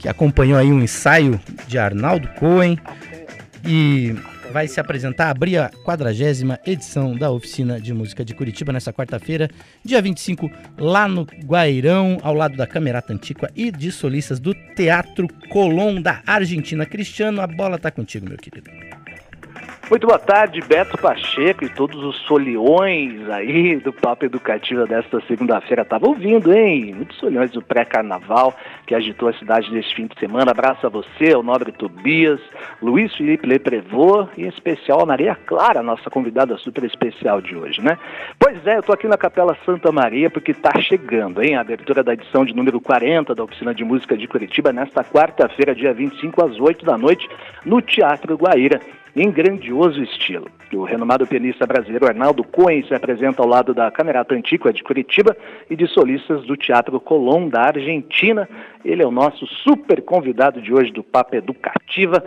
que 0.00 0.08
acompanhou 0.08 0.58
aí 0.58 0.72
um 0.72 0.82
ensaio 0.82 1.40
de 1.68 1.78
Arnaldo 1.78 2.26
Cohen 2.40 2.76
e 3.64 4.16
vai 4.52 4.66
se 4.66 4.80
apresentar, 4.80 5.30
abrir 5.30 5.58
a 5.58 5.70
quadragésima 5.84 6.58
edição 6.66 7.16
da 7.16 7.30
Oficina 7.30 7.80
de 7.80 7.94
Música 7.94 8.24
de 8.24 8.34
Curitiba 8.34 8.72
nessa 8.72 8.92
quarta-feira, 8.92 9.48
dia 9.84 10.02
25, 10.02 10.50
lá 10.76 11.06
no 11.06 11.22
Guairão, 11.44 12.18
ao 12.20 12.34
lado 12.34 12.56
da 12.56 12.66
Camerata 12.66 13.12
Antiqua 13.12 13.48
e 13.54 13.70
de 13.70 13.92
solistas 13.92 14.40
do 14.40 14.54
Teatro 14.74 15.28
Colón 15.50 16.02
da 16.02 16.20
Argentina. 16.26 16.84
Cristiano, 16.84 17.40
a 17.40 17.46
bola 17.46 17.78
tá 17.78 17.92
contigo, 17.92 18.28
meu 18.28 18.36
querido. 18.36 18.68
Muito 19.90 20.06
boa 20.06 20.18
tarde, 20.18 20.60
Beto 20.62 20.96
Pacheco 20.96 21.64
e 21.64 21.68
todos 21.68 22.02
os 22.02 22.16
soliões 22.22 23.28
aí 23.28 23.76
do 23.76 23.92
Papo 23.92 24.24
Educativa 24.24 24.86
desta 24.86 25.20
segunda-feira. 25.26 25.84
Tava 25.84 26.06
ouvindo, 26.06 26.52
hein? 26.52 26.94
Muitos 26.94 27.18
soliões 27.18 27.50
do 27.50 27.60
pré-carnaval 27.60 28.54
que 28.86 28.94
agitou 28.94 29.28
a 29.28 29.34
cidade 29.34 29.70
neste 29.70 29.94
fim 29.94 30.06
de 30.06 30.18
semana. 30.18 30.52
Abraço 30.52 30.86
a 30.86 30.88
você, 30.88 31.32
ao 31.34 31.42
nobre 31.42 31.72
Tobias, 31.72 32.40
Luiz 32.80 33.14
Felipe 33.14 33.46
Leprevô 33.46 34.26
e 34.36 34.44
em 34.44 34.48
especial 34.48 35.00
a 35.02 35.06
Maria 35.06 35.34
Clara, 35.34 35.82
nossa 35.82 36.08
convidada 36.08 36.56
super 36.56 36.84
especial 36.84 37.42
de 37.42 37.54
hoje, 37.54 37.82
né? 37.82 37.98
Pois 38.38 38.66
é, 38.66 38.78
eu 38.78 38.82
tô 38.82 38.92
aqui 38.92 39.06
na 39.06 39.18
Capela 39.18 39.56
Santa 39.66 39.92
Maria 39.92 40.30
porque 40.30 40.54
tá 40.54 40.80
chegando, 40.80 41.42
hein? 41.42 41.56
A 41.56 41.60
abertura 41.60 42.02
da 42.02 42.14
edição 42.14 42.46
de 42.46 42.54
número 42.54 42.80
40 42.80 43.34
da 43.34 43.44
Oficina 43.44 43.74
de 43.74 43.84
Música 43.84 44.16
de 44.16 44.26
Curitiba 44.26 44.72
nesta 44.72 45.04
quarta-feira, 45.04 45.74
dia 45.74 45.92
25 45.92 46.44
às 46.44 46.58
8 46.58 46.84
da 46.84 46.96
noite, 46.96 47.28
no 47.66 47.82
Teatro 47.82 48.36
Guaíra 48.36 48.80
em 49.14 49.30
grandioso 49.30 50.02
estilo. 50.02 50.48
O 50.72 50.84
renomado 50.84 51.26
pianista 51.26 51.66
brasileiro 51.66 52.06
Arnaldo 52.06 52.42
Cohen 52.42 52.82
se 52.86 52.94
apresenta 52.94 53.42
ao 53.42 53.48
lado 53.48 53.74
da 53.74 53.90
Camerata 53.90 54.34
Antiqua 54.34 54.72
de 54.72 54.82
Curitiba 54.82 55.36
e 55.68 55.76
de 55.76 55.86
solistas 55.86 56.44
do 56.46 56.56
Teatro 56.56 56.98
Colón 56.98 57.48
da 57.48 57.62
Argentina. 57.62 58.48
Ele 58.84 59.02
é 59.02 59.06
o 59.06 59.10
nosso 59.10 59.46
super 59.46 60.02
convidado 60.02 60.62
de 60.62 60.72
hoje 60.72 60.90
do 60.92 61.02
Papo 61.02 61.36
Educativa. 61.36 62.24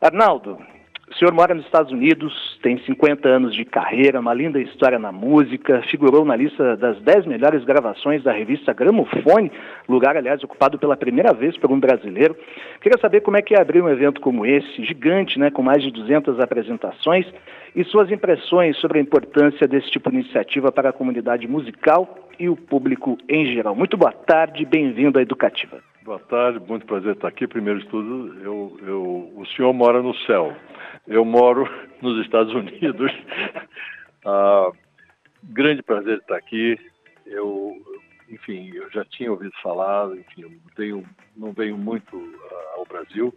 Arnaldo, 0.00 0.58
o 1.08 1.14
senhor 1.14 1.32
mora 1.32 1.54
nos 1.54 1.64
Estados 1.64 1.92
Unidos, 1.92 2.58
tem 2.62 2.78
50 2.78 3.28
anos 3.28 3.54
de 3.54 3.64
carreira, 3.64 4.18
uma 4.18 4.34
linda 4.34 4.60
história 4.60 4.98
na 4.98 5.12
música, 5.12 5.80
figurou 5.82 6.24
na 6.24 6.34
lista 6.34 6.76
das 6.76 7.00
10 7.00 7.26
melhores 7.26 7.64
gravações 7.64 8.24
da 8.24 8.32
revista 8.32 8.72
Gramofone, 8.72 9.52
lugar, 9.88 10.16
aliás, 10.16 10.42
ocupado 10.42 10.78
pela 10.78 10.96
primeira 10.96 11.32
vez 11.32 11.56
por 11.56 11.70
um 11.70 11.78
brasileiro. 11.78 12.36
Queria 12.80 12.98
saber 13.00 13.20
como 13.20 13.36
é 13.36 13.42
que 13.42 13.54
é 13.54 13.60
abrir 13.60 13.82
um 13.82 13.88
evento 13.88 14.20
como 14.20 14.44
esse, 14.44 14.84
gigante, 14.84 15.38
né, 15.38 15.48
com 15.48 15.62
mais 15.62 15.80
de 15.80 15.92
200 15.92 16.40
apresentações, 16.40 17.26
e 17.74 17.84
suas 17.84 18.10
impressões 18.10 18.76
sobre 18.78 18.98
a 18.98 19.02
importância 19.02 19.68
desse 19.68 19.90
tipo 19.90 20.10
de 20.10 20.16
iniciativa 20.16 20.72
para 20.72 20.88
a 20.88 20.92
comunidade 20.92 21.46
musical 21.46 22.28
e 22.38 22.48
o 22.48 22.56
público 22.56 23.16
em 23.28 23.46
geral. 23.54 23.76
Muito 23.76 23.96
boa 23.96 24.12
tarde, 24.12 24.64
bem-vindo 24.64 25.18
à 25.18 25.22
Educativa. 25.22 25.78
Boa 26.06 26.20
tarde, 26.20 26.60
muito 26.60 26.86
prazer 26.86 27.16
estar 27.16 27.26
aqui. 27.26 27.48
Primeiro 27.48 27.80
de 27.80 27.88
tudo, 27.88 28.40
eu, 28.40 28.78
eu, 28.86 29.32
o 29.34 29.44
senhor 29.44 29.72
mora 29.72 30.00
no 30.00 30.14
céu. 30.18 30.56
Eu 31.04 31.24
moro 31.24 31.68
nos 32.00 32.24
Estados 32.24 32.54
Unidos. 32.54 33.12
Ah, 34.28 34.72
grande 35.44 35.84
prazer 35.84 36.18
estar 36.18 36.34
aqui. 36.36 36.76
Eu, 37.24 37.76
enfim, 38.28 38.72
eu 38.74 38.90
já 38.90 39.04
tinha 39.04 39.30
ouvido 39.30 39.52
falar, 39.62 40.08
enfim, 40.16 40.42
eu 40.42 40.52
tenho, 40.74 41.08
não 41.36 41.52
venho 41.52 41.78
muito 41.78 42.16
ah, 42.50 42.74
ao 42.78 42.84
Brasil, 42.86 43.32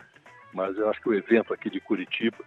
mas 0.51 0.75
eu 0.75 0.89
acho 0.89 0.99
que 0.99 1.09
o 1.09 1.13
evento 1.13 1.53
aqui 1.53 1.69
de 1.69 1.79
Curitiba, 1.79 2.43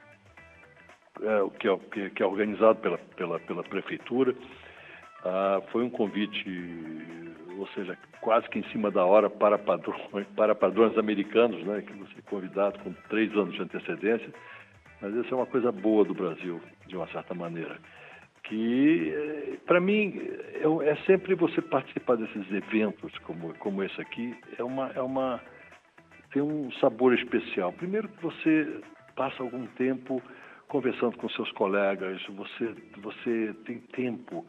é, 1.20 1.56
que, 1.56 1.68
é, 1.68 2.11
que 2.11 2.20
é 2.20 2.26
organizado 2.26 2.80
pela, 2.80 2.98
pela, 2.98 3.38
pela 3.38 3.62
prefeitura, 3.62 4.35
ah, 5.24 5.62
foi 5.70 5.85
um 5.85 5.90
convite, 5.90 6.48
ou 7.58 7.66
seja, 7.68 7.96
quase 8.20 8.48
que 8.48 8.58
em 8.58 8.64
cima 8.70 8.90
da 8.90 9.04
hora 9.04 9.30
para 9.30 9.58
padrões, 9.58 10.26
para 10.37 10.54
padrões 10.54 10.96
americanos, 10.98 11.62
né, 11.64 11.82
que 11.82 11.92
você 11.92 12.18
é 12.18 12.22
convidado 12.22 12.78
com 12.80 12.92
três 13.08 13.30
anos 13.37 13.54
de 13.54 13.62
antecedência. 13.62 14.32
Mas 15.00 15.14
isso 15.14 15.35
é 15.35 15.37
uma 15.37 15.46
coisa 15.46 15.72
boa 15.72 16.04
do 16.04 16.14
Brasil, 16.14 16.61
de 16.87 16.96
uma 16.96 17.08
certa 17.08 17.35
maneira. 17.35 17.78
Que, 18.44 19.58
para 19.66 19.80
mim, 19.80 20.20
é, 20.54 20.90
é, 20.90 20.96
sempre 21.06 21.35
você 21.35 21.61
participar 21.61 22.16
desses 22.16 22.50
eventos 22.52 23.16
como, 23.18 23.54
como 23.54 23.82
esse 23.82 24.00
aqui, 24.00 24.37
é 24.58 24.62
uma, 24.62 24.90
é 24.94 25.00
uma, 25.00 25.40
tem 26.32 26.42
um 26.42 26.70
sabor 26.72 27.14
especial. 27.14 27.72
Primeiro 27.72 28.08
que 28.08 28.22
você 28.22 28.80
passa 29.16 29.42
algum 29.42 29.66
tempo 29.66 30.22
conversando 30.68 31.16
com 31.18 31.28
seus 31.30 31.50
colegas, 31.52 32.20
você, 32.28 32.74
você 32.98 33.54
tem 33.64 33.78
tempo 33.78 34.46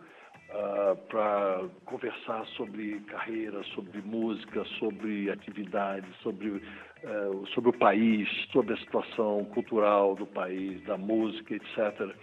Uh, 0.53 0.95
para 1.09 1.63
conversar 1.83 2.45
sobre 2.55 2.99
carreira, 3.07 3.63
sobre 3.73 3.99
música, 4.03 4.63
sobre 4.77 5.31
atividades, 5.31 6.07
sobre, 6.21 6.49
uh, 6.49 7.47
sobre 7.55 7.71
o 7.71 7.73
país, 7.73 8.29
sobre 8.51 8.75
a 8.75 8.77
situação 8.77 9.45
cultural 9.45 10.13
do 10.13 10.27
país, 10.27 10.79
da 10.83 10.95
música, 10.95 11.55
etc. 11.55 12.15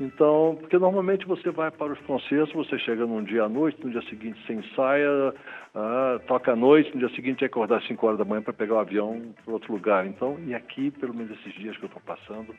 Então, 0.00 0.56
porque 0.58 0.78
normalmente 0.78 1.26
você 1.26 1.50
vai 1.50 1.70
para 1.70 1.92
os 1.92 2.00
concertos, 2.00 2.54
você 2.54 2.78
chega 2.78 3.04
num 3.04 3.22
dia 3.22 3.44
à 3.44 3.48
noite, 3.50 3.84
no 3.84 3.90
dia 3.90 4.02
seguinte 4.08 4.40
você 4.46 4.54
ensaia, 4.54 5.34
uh, 5.74 6.18
toca 6.26 6.52
à 6.52 6.56
noite, 6.56 6.90
no 6.94 7.06
dia 7.06 7.14
seguinte 7.14 7.40
que 7.40 7.44
acordar 7.44 7.76
às 7.76 7.86
5 7.86 8.06
horas 8.06 8.18
da 8.18 8.24
manhã 8.24 8.40
para 8.40 8.54
pegar 8.54 8.76
o 8.76 8.78
avião 8.78 9.34
para 9.44 9.52
outro 9.52 9.72
lugar. 9.74 10.06
Então, 10.06 10.40
e 10.46 10.54
aqui, 10.54 10.90
pelo 10.90 11.14
menos 11.14 11.38
esses 11.38 11.52
dias 11.52 11.76
que 11.76 11.84
eu 11.84 11.88
estou 11.88 12.02
passando, 12.02 12.52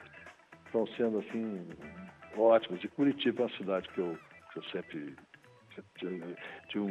estão 0.68 0.86
sendo 0.96 1.18
assim 1.18 1.68
ótimos. 2.38 2.84
E 2.84 2.88
Curitiba 2.88 3.42
é 3.42 3.46
uma 3.46 3.58
cidade 3.58 3.90
que 3.90 4.00
eu, 4.00 4.16
que 4.52 4.60
eu 4.60 4.64
sempre 4.66 5.16
tive 6.68 6.84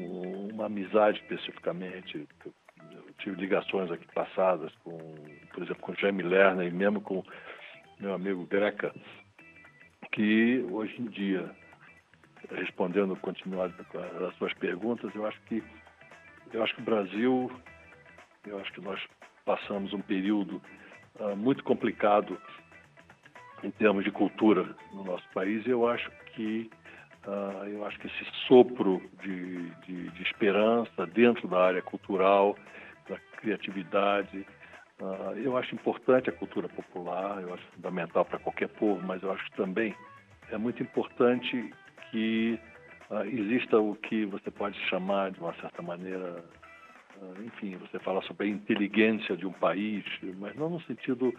uma 0.53 0.67
amizade 0.67 1.19
especificamente. 1.19 2.27
Eu 2.93 3.15
tive 3.19 3.41
ligações 3.41 3.91
aqui 3.91 4.07
passadas 4.15 4.73
com, 4.83 4.99
por 5.53 5.63
exemplo, 5.63 5.83
com 5.83 5.95
Jaime 5.95 6.23
Lerner 6.23 6.69
e 6.69 6.71
mesmo 6.71 7.01
com 7.01 7.23
meu 7.99 8.15
amigo 8.15 8.47
Greca, 8.47 8.95
que 10.13 10.67
hoje 10.71 11.01
em 11.01 11.07
dia, 11.07 11.55
respondendo 12.51 13.15
continuando 13.17 13.75
as 14.27 14.35
suas 14.37 14.55
perguntas, 14.55 15.15
eu 15.15 15.27
acho 15.27 15.41
que 15.43 15.63
eu 16.53 16.65
acho 16.65 16.75
que 16.75 16.81
o 16.81 16.85
Brasil, 16.85 17.51
eu 18.45 18.59
acho 18.59 18.73
que 18.73 18.81
nós 18.81 19.01
passamos 19.45 19.93
um 19.93 20.01
período 20.01 20.61
uh, 21.21 21.37
muito 21.37 21.63
complicado 21.63 22.37
em 23.63 23.71
termos 23.71 24.03
de 24.03 24.11
cultura 24.11 24.75
no 24.93 25.05
nosso 25.05 25.25
país. 25.33 25.65
E 25.65 25.71
eu 25.71 25.87
acho 25.87 26.11
que 26.35 26.69
uh, 27.27 27.65
eu 27.67 27.85
acho 27.87 27.99
que 27.99 28.07
esse 28.07 28.25
sopro 28.47 29.03
de, 29.23 29.71
de, 29.87 30.11
de, 30.11 30.23
esperança 30.23 31.07
dentro 31.07 31.49
da 31.49 31.59
área 31.59 31.83
cultural, 31.83 32.57
da 33.09 33.19
criatividade, 33.39 34.47
uh, 35.01 35.33
eu 35.37 35.57
acho 35.57 35.75
importante 35.75 36.31
a 36.31 36.33
cultura 36.33 36.69
popular. 36.69 37.43
Eu 37.43 37.55
acho 37.55 37.65
fundamental 37.75 38.25
para 38.25 38.39
qualquer 38.39 38.69
povo, 38.69 39.05
mas 39.07 39.23
eu 39.23 39.33
acho 39.33 39.45
também 39.53 39.95
é 40.51 40.59
muito 40.59 40.83
importante 40.83 41.73
que 42.11 42.59
uh, 43.11 43.25
exista 43.25 43.79
o 43.79 43.95
que 43.95 44.25
você 44.27 44.51
pode 44.51 44.79
chamar 44.89 45.31
de 45.31 45.41
uma 45.41 45.55
certa 45.55 45.83
maneira 45.83 46.45
enfim, 47.45 47.77
você 47.77 47.99
fala 47.99 48.23
sobre 48.23 48.47
a 48.47 48.51
inteligência 48.51 49.37
de 49.37 49.47
um 49.47 49.53
país, 49.53 50.03
mas 50.39 50.57
não 50.57 50.71
no 50.71 50.81
sentido 50.85 51.35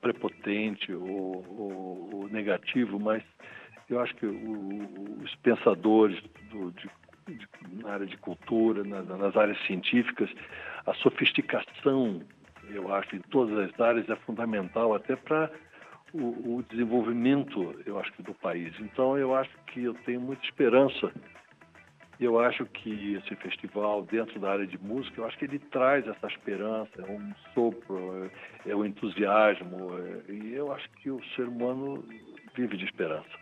prepotente 0.00 0.92
ou, 0.92 1.44
ou, 1.48 2.10
ou, 2.12 2.28
negativo, 2.28 2.98
mas 2.98 3.22
eu 3.92 4.00
acho 4.00 4.14
que 4.16 4.26
o, 4.26 5.22
os 5.22 5.34
pensadores 5.36 6.20
do, 6.50 6.70
de, 6.72 6.90
de, 7.28 7.48
na 7.82 7.90
área 7.90 8.06
de 8.06 8.16
cultura, 8.16 8.84
na, 8.84 9.02
nas 9.02 9.36
áreas 9.36 9.58
científicas, 9.66 10.30
a 10.86 10.94
sofisticação, 10.94 12.22
eu 12.70 12.92
acho, 12.92 13.16
em 13.16 13.20
todas 13.30 13.58
as 13.58 13.80
áreas 13.80 14.08
é 14.08 14.16
fundamental 14.16 14.94
até 14.94 15.16
para 15.16 15.50
o, 16.12 16.56
o 16.56 16.64
desenvolvimento, 16.70 17.74
eu 17.86 17.98
acho 17.98 18.10
do 18.22 18.34
país. 18.34 18.74
Então, 18.80 19.16
eu 19.16 19.34
acho 19.34 19.50
que 19.66 19.84
eu 19.84 19.94
tenho 20.04 20.20
muita 20.20 20.44
esperança 20.44 21.12
eu 22.24 22.38
acho 22.38 22.64
que 22.66 23.14
esse 23.14 23.34
festival, 23.36 24.02
dentro 24.02 24.38
da 24.38 24.52
área 24.52 24.66
de 24.66 24.78
música, 24.78 25.20
eu 25.20 25.26
acho 25.26 25.36
que 25.38 25.44
ele 25.44 25.58
traz 25.58 26.06
essa 26.06 26.26
esperança, 26.28 26.90
é 26.98 27.10
um 27.10 27.34
sopro, 27.52 28.30
é, 28.66 28.70
é 28.70 28.76
um 28.76 28.84
entusiasmo, 28.84 29.98
é, 29.98 30.32
e 30.32 30.54
eu 30.54 30.72
acho 30.72 30.88
que 31.02 31.10
o 31.10 31.22
ser 31.34 31.48
humano 31.48 32.04
vive 32.54 32.76
de 32.76 32.84
esperança. 32.84 33.41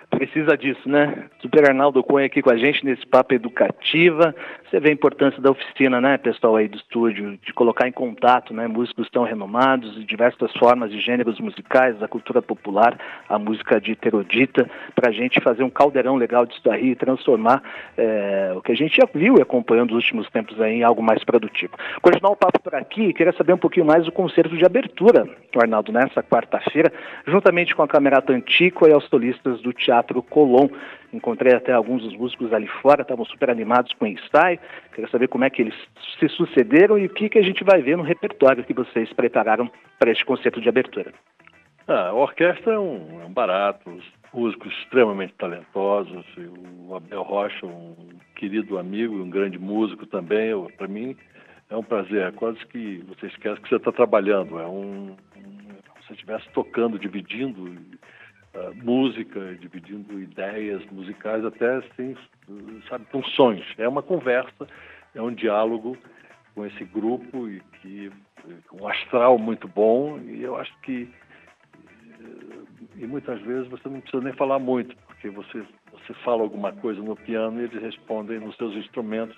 Precisa 0.11 0.57
disso, 0.57 0.87
né? 0.87 1.29
Super 1.41 1.69
Arnaldo 1.69 2.03
Cunha 2.03 2.25
aqui 2.25 2.41
com 2.41 2.51
a 2.51 2.57
gente 2.57 2.85
nesse 2.85 3.07
papo 3.07 3.33
educativa. 3.33 4.35
Você 4.69 4.79
vê 4.79 4.89
a 4.89 4.93
importância 4.93 5.41
da 5.41 5.51
oficina, 5.51 5.99
né, 5.99 6.17
pessoal 6.17 6.55
aí 6.55 6.67
do 6.67 6.77
estúdio, 6.77 7.37
de 7.43 7.53
colocar 7.53 7.87
em 7.87 7.91
contato, 7.91 8.53
né, 8.53 8.67
músicos 8.67 9.09
tão 9.09 9.23
renomados, 9.23 9.95
de 9.95 10.05
diversas 10.05 10.51
formas 10.53 10.91
de 10.91 10.99
gêneros 11.01 11.39
musicais, 11.39 11.97
da 11.97 12.07
cultura 12.07 12.41
popular, 12.41 12.97
a 13.27 13.39
música 13.39 13.81
dita 13.81 14.07
erudita, 14.07 14.69
para 14.95 15.09
a 15.09 15.11
gente 15.11 15.41
fazer 15.41 15.63
um 15.63 15.69
caldeirão 15.69 16.15
legal 16.15 16.45
disso 16.45 16.69
aí 16.69 16.91
e 16.91 16.95
transformar 16.95 17.61
é, 17.97 18.53
o 18.55 18.61
que 18.61 18.71
a 18.71 18.75
gente 18.75 18.95
já 18.95 19.07
viu 19.13 19.37
e 19.37 19.41
acompanhando 19.41 19.93
nos 19.93 20.03
últimos 20.03 20.29
tempos 20.29 20.59
aí 20.61 20.75
em 20.75 20.83
algo 20.83 21.01
mais 21.01 21.23
produtivo. 21.23 21.73
Continuar 22.01 22.31
o 22.31 22.37
papo 22.37 22.61
por 22.61 22.75
aqui, 22.75 23.13
queria 23.13 23.33
saber 23.33 23.53
um 23.53 23.57
pouquinho 23.57 23.85
mais 23.85 24.05
do 24.05 24.11
concerto 24.11 24.55
de 24.55 24.65
abertura, 24.65 25.27
Arnaldo, 25.55 25.91
nessa 25.91 26.23
quarta-feira, 26.23 26.91
juntamente 27.27 27.75
com 27.75 27.83
a 27.83 27.87
Camerata 27.87 28.31
Antiqua 28.31 28.87
e 28.87 28.93
aos 28.93 29.05
solistas 29.09 29.61
do 29.61 29.73
Teatro 29.73 30.00
Teatro 30.01 30.21
Colón. 30.23 30.69
Encontrei 31.13 31.53
até 31.53 31.73
alguns 31.73 32.03
dos 32.03 32.15
músicos 32.15 32.53
ali 32.53 32.67
fora, 32.81 33.01
estavam 33.01 33.25
super 33.25 33.49
animados 33.49 33.93
com 33.93 34.05
o 34.05 34.07
ensaio. 34.07 34.59
Queria 34.93 35.09
saber 35.09 35.27
como 35.27 35.43
é 35.43 35.49
que 35.49 35.61
eles 35.61 35.75
se 36.19 36.29
sucederam 36.29 36.97
e 36.97 37.05
o 37.05 37.09
que, 37.09 37.29
que 37.29 37.39
a 37.39 37.43
gente 37.43 37.63
vai 37.63 37.81
ver 37.81 37.97
no 37.97 38.03
repertório 38.03 38.63
que 38.63 38.73
vocês 38.73 39.11
prepararam 39.13 39.69
para 39.99 40.11
este 40.11 40.25
concerto 40.25 40.61
de 40.61 40.69
abertura. 40.69 41.13
Ah, 41.87 42.09
a 42.09 42.13
orquestra 42.13 42.73
é 42.73 42.79
um, 42.79 43.21
é 43.21 43.25
um 43.25 43.33
barato, 43.33 43.89
os 43.89 44.05
músicos 44.33 44.71
extremamente 44.83 45.33
talentosos. 45.33 46.25
o 46.87 46.95
Abel 46.95 47.23
Rocha, 47.23 47.65
um 47.65 47.95
querido 48.35 48.77
amigo, 48.79 49.15
um 49.15 49.29
grande 49.29 49.59
músico 49.59 50.05
também. 50.05 50.51
Para 50.77 50.87
mim 50.87 51.17
é 51.69 51.75
um 51.75 51.83
prazer. 51.83 52.27
É 52.27 52.31
quase 52.31 52.65
que 52.67 53.03
você 53.07 53.27
esquece 53.27 53.59
que 53.59 53.67
você 53.67 53.75
está 53.75 53.91
trabalhando. 53.91 54.57
É 54.59 54.67
um, 54.67 55.17
um 55.35 55.51
como 55.89 56.03
se 56.07 56.13
estivesse 56.13 56.47
tocando, 56.53 56.97
dividindo 56.97 57.75
uh, 58.55 58.75
música, 58.83 59.55
dividindo 59.55 60.19
ideias 60.19 60.85
musicais, 60.91 61.43
até 61.45 61.75
assim, 61.77 62.15
sabe, 62.89 63.05
funções. 63.11 63.63
É 63.77 63.87
uma 63.87 64.01
conversa, 64.01 64.67
é 65.15 65.21
um 65.21 65.33
diálogo 65.33 65.97
com 66.53 66.65
esse 66.65 66.83
grupo 66.85 67.47
e 67.47 67.61
que 67.81 68.11
um 68.73 68.87
astral 68.87 69.37
muito 69.37 69.67
bom 69.67 70.19
e 70.19 70.41
eu 70.41 70.55
acho 70.55 70.73
que 70.81 71.09
e 72.95 73.05
muitas 73.05 73.39
vezes 73.41 73.69
você 73.69 73.87
não 73.87 74.01
precisa 74.01 74.23
nem 74.23 74.33
falar 74.33 74.59
muito 74.59 74.95
porque 75.07 75.29
você 75.29 75.63
você 75.91 76.13
fala 76.25 76.41
alguma 76.41 76.71
coisa 76.73 77.01
no 77.01 77.15
piano 77.15 77.59
e 77.59 77.65
eles 77.65 77.81
respondem 77.81 78.39
nos 78.39 78.55
seus 78.57 78.75
instrumentos 78.75 79.37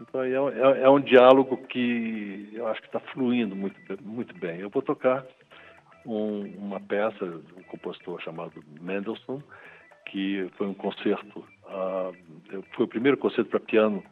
então 0.00 0.22
é, 0.22 0.30
é, 0.32 0.82
é 0.82 0.90
um 0.90 1.00
diálogo 1.00 1.56
que 1.68 2.50
eu 2.52 2.66
acho 2.68 2.80
que 2.80 2.88
está 2.88 3.00
fluindo 3.00 3.54
muito 3.54 3.78
muito 4.02 4.34
bem 4.38 4.60
eu 4.60 4.70
vou 4.70 4.82
tocar 4.82 5.24
um, 6.08 6.44
uma 6.58 6.80
peça 6.80 7.26
de 7.26 7.54
um 7.54 7.62
compositor 7.64 8.20
chamado 8.22 8.62
Mendelssohn, 8.80 9.40
que 10.06 10.50
foi 10.56 10.66
um 10.66 10.74
concerto, 10.74 11.40
uh, 11.64 12.14
foi 12.74 12.84
o 12.84 12.88
primeiro 12.88 13.18
concerto 13.18 13.50
para 13.50 13.60
piano 13.60 14.02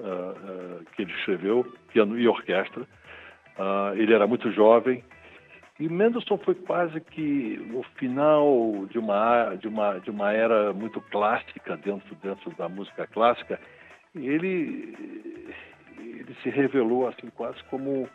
uh, 0.00 0.02
uh, 0.02 0.84
que 0.96 1.02
ele 1.02 1.12
escreveu, 1.12 1.64
piano 1.92 2.18
e 2.18 2.26
orquestra. 2.26 2.86
ele 3.96 4.14
era 4.14 4.26
muito 4.26 4.50
jovem 4.50 5.04
e 5.78 5.88
Mendelssohn 5.88 6.36
foi 6.38 6.54
quase 6.54 7.00
que 7.00 7.58
o 7.72 7.82
final 7.98 8.86
de 8.90 8.98
uma 8.98 9.54
de 9.54 9.66
uma 9.66 9.98
de 9.98 10.10
uma 10.10 10.30
era 10.30 10.74
muito 10.74 11.00
clássica 11.00 11.74
dentro 11.78 12.14
dentro 12.16 12.50
da 12.56 12.68
música 12.68 13.06
clássica. 13.06 13.58
Ele 14.14 14.94
ele 15.98 16.36
se 16.42 16.50
revelou 16.50 17.08
assim 17.08 17.30
quase 17.30 17.62
como 17.64 18.06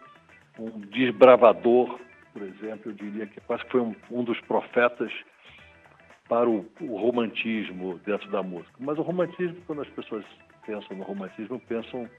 um 0.60 0.80
desbravador 0.92 2.00
por 2.36 2.44
exemplo, 2.44 2.92
eu 2.92 2.96
diria 2.96 3.26
que 3.26 3.40
quase 3.40 3.64
foi 3.70 3.80
um, 3.80 3.96
um 4.12 4.22
dos 4.22 4.40
profetas 4.42 5.10
para 6.28 6.50
o, 6.50 6.70
o, 6.82 6.98
romantismo 6.98 7.98
dentro 8.06 8.30
da 8.30 8.44
música. 8.44 8.74
Mas 8.78 8.98
o 8.98 9.04
romantismo, 9.04 9.56
quando 9.66 9.84
as 9.84 9.88
pessoas 9.92 10.26
pensam 10.66 10.98
no 10.98 11.04
romantismo, 11.06 11.58
pensam 11.62 12.10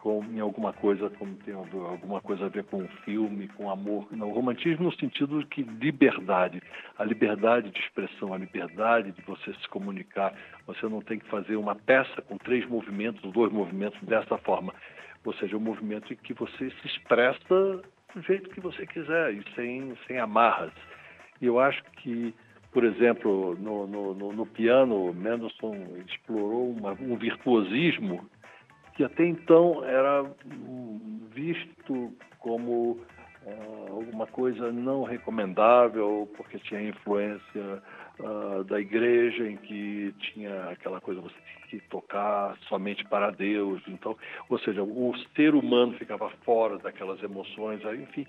com, 0.00 0.24
em 0.24 0.40
alguma 0.40 0.72
coisa, 0.72 1.08
como 1.10 1.36
tem 1.36 1.54
alguma 1.54 2.20
coisa 2.20 2.46
a 2.46 2.48
ver 2.48 2.64
com 2.64 2.84
filme, 3.04 3.46
com 3.46 3.70
amor. 3.70 4.08
Não, 4.10 4.28
o 4.28 4.34
romantismo 4.34 4.86
no 4.86 4.94
sentido 4.96 5.38
de 5.38 5.46
que 5.46 5.62
liberdade, 5.62 6.60
a 6.98 7.04
liberdade 7.04 7.70
de 7.70 7.78
expressão, 7.78 8.34
a 8.34 8.38
liberdade 8.38 9.12
de 9.12 9.22
você 9.22 9.54
se 9.54 9.68
comunicar. 9.68 10.34
Você 10.66 10.88
não 10.88 11.00
tem 11.00 11.20
que 11.20 11.28
fazer 11.28 11.54
uma 11.54 11.76
peça 11.76 12.20
com 12.22 12.36
três 12.38 12.68
movimentos, 12.68 13.22
dois 13.30 13.52
movimentos 13.52 14.00
dessa 14.02 14.36
forma. 14.38 14.74
Ou 15.24 15.32
seja, 15.34 15.56
um 15.56 15.60
movimento 15.60 16.12
em 16.12 16.16
que 16.16 16.34
você 16.34 16.70
se 16.70 16.86
expressa 16.88 17.82
do 18.14 18.22
jeito 18.22 18.50
que 18.50 18.60
você 18.60 18.86
quiser 18.86 19.32
e 19.34 19.44
sem, 19.54 19.96
sem 20.06 20.18
amarras. 20.18 20.72
E 21.40 21.46
eu 21.46 21.58
acho 21.58 21.82
que, 22.02 22.34
por 22.72 22.84
exemplo, 22.84 23.56
no, 23.58 23.86
no, 23.86 24.32
no 24.32 24.46
piano, 24.46 25.12
Mendelssohn 25.12 25.76
explorou 26.06 26.70
uma, 26.70 26.92
um 26.92 27.16
virtuosismo 27.16 28.28
que 28.94 29.04
até 29.04 29.24
então 29.24 29.84
era 29.84 30.24
visto 31.34 32.12
como 32.38 32.98
uh, 33.46 33.86
alguma 33.90 34.26
coisa 34.26 34.70
não 34.70 35.02
recomendável, 35.02 36.30
porque 36.36 36.58
tinha 36.58 36.82
influência 36.82 37.82
uh, 38.20 38.64
da 38.64 38.80
igreja, 38.80 39.48
em 39.48 39.56
que 39.56 40.14
tinha 40.18 40.70
aquela 40.70 41.00
coisa 41.00 41.20
você 41.20 41.36
tinha 41.68 41.80
que 41.80 41.88
tocar 41.88 42.56
somente 42.68 43.04
para 43.04 43.30
Deus. 43.30 43.82
Então, 43.88 44.16
ou 44.48 44.58
seja, 44.58 44.82
o 44.82 45.14
ser 45.34 45.54
humano 45.54 45.94
ficava 45.94 46.30
fora 46.44 46.78
daquelas 46.78 47.22
emoções. 47.22 47.80
Enfim, 47.84 48.26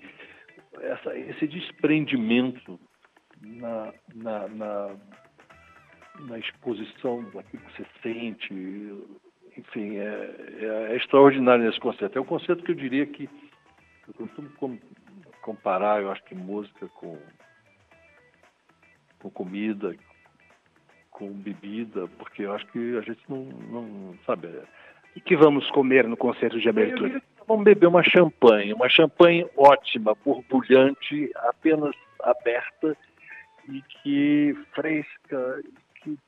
essa, 0.80 1.16
esse 1.16 1.46
desprendimento 1.46 2.78
na, 3.40 3.92
na, 4.14 4.48
na, 4.48 4.96
na 6.20 6.38
exposição 6.38 7.22
daquilo 7.30 7.62
que 7.62 7.76
você 7.76 7.86
sente, 8.02 8.54
enfim, 9.56 9.96
é, 9.98 10.34
é, 10.60 10.92
é, 10.92 10.96
extraordinário 10.96 11.64
nesse 11.64 11.80
concerto. 11.80 12.18
É 12.18 12.20
um 12.20 12.26
concerto 12.26 12.64
que 12.64 12.72
eu 12.72 12.76
diria 12.76 13.06
que 13.06 13.28
eu 14.08 14.14
costumo 14.14 14.78
comparar, 15.42 16.02
eu 16.02 16.10
acho 16.10 16.24
que 16.24 16.34
música 16.34 16.88
com 16.88 17.18
com 19.24 19.30
comida, 19.30 19.96
com 21.10 21.30
bebida, 21.32 22.06
porque 22.18 22.42
eu 22.42 22.52
acho 22.52 22.66
que 22.66 22.96
a 22.96 23.00
gente 23.00 23.22
não, 23.28 23.44
não 23.44 24.14
sabe. 24.26 24.48
O 25.16 25.20
que 25.20 25.36
vamos 25.36 25.70
comer 25.70 26.06
no 26.06 26.16
concerto 26.16 26.60
de 26.60 26.68
abertura? 26.68 27.22
Vamos 27.46 27.64
beber 27.64 27.86
uma 27.86 28.02
champanhe, 28.02 28.72
uma 28.74 28.88
champanhe 28.88 29.46
ótima, 29.56 30.14
borbulhante, 30.24 31.30
apenas 31.36 31.94
aberta 32.22 32.96
e 33.68 33.80
que 33.82 34.58
fresca, 34.74 35.62
que 36.02 36.18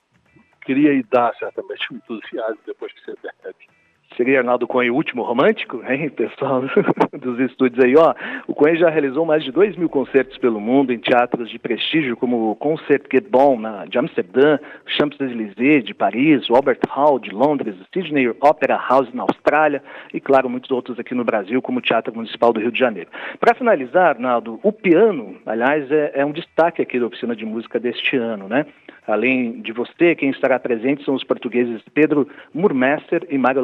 cria 0.60 0.92
e 0.92 1.02
dá 1.02 1.34
certamente 1.34 1.92
um 1.92 1.96
entusiasmo 1.96 2.60
depois 2.66 2.92
que 2.92 3.00
você 3.04 3.14
bebe. 3.42 3.75
Seria 4.16 4.38
Arnaldo 4.38 4.66
Cohen 4.66 4.90
o 4.90 4.94
último 4.94 5.22
romântico, 5.22 5.82
hein, 5.86 6.08
pessoal 6.08 6.62
dos 7.20 7.38
estúdios 7.40 7.84
aí, 7.84 7.94
ó. 7.96 8.14
O 8.46 8.54
Cohen 8.54 8.76
já 8.76 8.88
realizou 8.88 9.26
mais 9.26 9.44
de 9.44 9.52
2 9.52 9.76
mil 9.76 9.88
concertos 9.88 10.38
pelo 10.38 10.60
mundo 10.60 10.92
em 10.92 10.98
teatros 10.98 11.50
de 11.50 11.58
prestígio, 11.58 12.16
como 12.16 12.50
o 12.50 12.56
Concert 12.56 13.04
Get 13.12 13.28
Bon, 13.28 13.58
na, 13.58 13.84
de 13.84 13.98
Amsterdã, 13.98 14.58
Champs-Élysées, 14.86 15.84
de 15.84 15.92
Paris, 15.92 16.48
o 16.48 16.54
Albert 16.54 16.80
Hall, 16.88 17.18
de 17.18 17.30
Londres, 17.30 17.74
o 17.78 17.86
Sydney 17.92 18.28
Opera 18.28 18.76
House, 18.88 19.12
na 19.12 19.22
Austrália, 19.22 19.82
e, 20.14 20.20
claro, 20.20 20.48
muitos 20.48 20.70
outros 20.70 20.98
aqui 20.98 21.14
no 21.14 21.24
Brasil, 21.24 21.60
como 21.60 21.78
o 21.78 21.82
Teatro 21.82 22.14
Municipal 22.14 22.52
do 22.52 22.60
Rio 22.60 22.72
de 22.72 22.78
Janeiro. 22.78 23.10
Para 23.38 23.54
finalizar, 23.54 24.16
Arnaldo, 24.16 24.58
o 24.62 24.72
piano, 24.72 25.36
aliás, 25.44 25.90
é, 25.90 26.12
é 26.14 26.24
um 26.24 26.32
destaque 26.32 26.80
aqui 26.80 26.98
da 26.98 27.06
oficina 27.06 27.36
de 27.36 27.44
música 27.44 27.78
deste 27.78 28.16
ano, 28.16 28.48
né? 28.48 28.66
Além 29.06 29.60
de 29.60 29.72
você, 29.72 30.16
quem 30.16 30.30
estará 30.30 30.58
presente 30.58 31.04
são 31.04 31.14
os 31.14 31.22
portugueses 31.22 31.80
Pedro 31.94 32.28
Murmester 32.52 33.24
e 33.30 33.38
Mário 33.38 33.62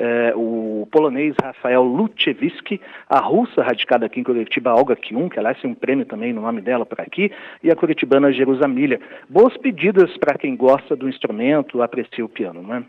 Eh, 0.00 0.32
o 0.36 0.86
polonês 0.92 1.34
Rafael 1.42 1.82
Luchevski, 1.82 2.80
a 3.08 3.18
russa 3.18 3.62
radicada 3.62 4.06
aqui 4.06 4.20
em 4.20 4.22
Curitiba, 4.22 4.72
Olga 4.72 4.94
Kiun, 4.94 5.28
que 5.28 5.40
aliás 5.40 5.60
tem 5.60 5.70
um 5.70 5.74
prêmio 5.74 6.06
também 6.06 6.32
no 6.32 6.42
nome 6.42 6.60
dela 6.60 6.86
por 6.86 7.00
aqui, 7.00 7.32
e 7.64 7.70
a 7.70 7.74
curitibana 7.74 8.32
Jerusamília. 8.32 9.00
Boas 9.28 9.56
pedidas 9.56 10.16
para 10.18 10.38
quem 10.38 10.54
gosta 10.54 10.94
do 10.94 11.08
instrumento, 11.08 11.82
aprecia 11.82 12.24
o 12.24 12.28
piano, 12.28 12.62
não 12.62 12.76
é? 12.76 12.84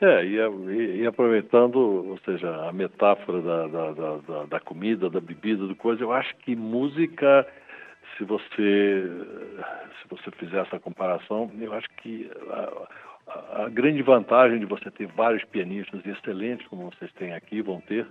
É, 0.00 0.24
e, 0.24 0.36
e, 0.36 1.02
e 1.02 1.06
aproveitando, 1.06 1.76
ou 1.76 2.18
seja, 2.24 2.68
a 2.68 2.72
metáfora 2.72 3.40
da, 3.42 3.66
da, 3.68 3.92
da, 3.92 4.44
da 4.46 4.60
comida, 4.60 5.08
da 5.08 5.20
bebida, 5.20 5.66
do 5.66 5.76
coisa, 5.76 6.02
eu 6.02 6.12
acho 6.12 6.34
que 6.38 6.56
música 6.56 7.46
se 8.16 8.24
você 8.24 9.04
se 10.02 10.08
você 10.08 10.30
fizer 10.32 10.62
essa 10.62 10.80
comparação, 10.80 11.50
eu 11.60 11.72
acho 11.74 11.86
que 11.98 12.28
a, 12.48 12.88
a, 13.64 13.68
grande 13.68 14.02
vantagem 14.02 14.58
de 14.58 14.66
você 14.66 14.90
ter 14.90 15.06
vários 15.06 15.44
pianistas 15.44 16.04
excelentes, 16.04 16.66
como 16.68 16.90
vocês 16.90 17.12
têm 17.12 17.32
aqui, 17.32 17.62
vão 17.62 17.80
ter, 17.80 18.06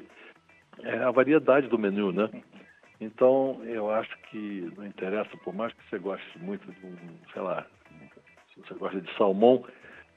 é 0.81 0.97
a 0.99 1.11
variedade 1.11 1.67
do 1.67 1.77
menu, 1.77 2.11
né? 2.11 2.29
Então, 3.01 3.61
eu 3.63 3.89
acho 3.89 4.17
que 4.29 4.71
não 4.75 4.85
interessa, 4.85 5.29
por 5.43 5.53
mais 5.53 5.73
que 5.73 5.89
você 5.89 5.97
goste 5.99 6.39
muito 6.39 6.69
de 6.71 6.85
um, 6.85 6.97
sei 7.33 7.41
lá, 7.41 7.65
se 8.53 8.59
você 8.61 8.73
gosta 8.73 8.99
de 8.99 9.13
salmão, 9.15 9.65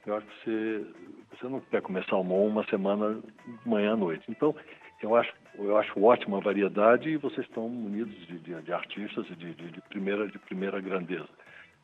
eu 0.05 0.17
acho 0.17 0.27
que 0.27 0.33
você, 0.43 0.85
você 1.31 1.47
não 1.47 1.61
quer 1.61 1.81
comer 1.81 2.03
salmão 2.05 2.45
uma 2.45 2.65
semana, 2.65 3.21
manhã 3.65 3.93
à 3.93 3.95
noite. 3.95 4.25
Então, 4.29 4.53
eu 5.01 5.15
acho, 5.15 5.33
eu 5.55 5.77
acho 5.77 6.03
ótima 6.03 6.37
a 6.37 6.41
variedade 6.41 7.09
e 7.09 7.17
vocês 7.17 7.45
estão 7.47 7.69
munidos 7.69 8.15
de, 8.27 8.39
de, 8.39 8.61
de 8.61 8.73
artistas 8.73 9.25
de, 9.27 9.53
de, 9.53 9.81
primeira, 9.89 10.27
de 10.27 10.39
primeira 10.39 10.79
grandeza. 10.81 11.27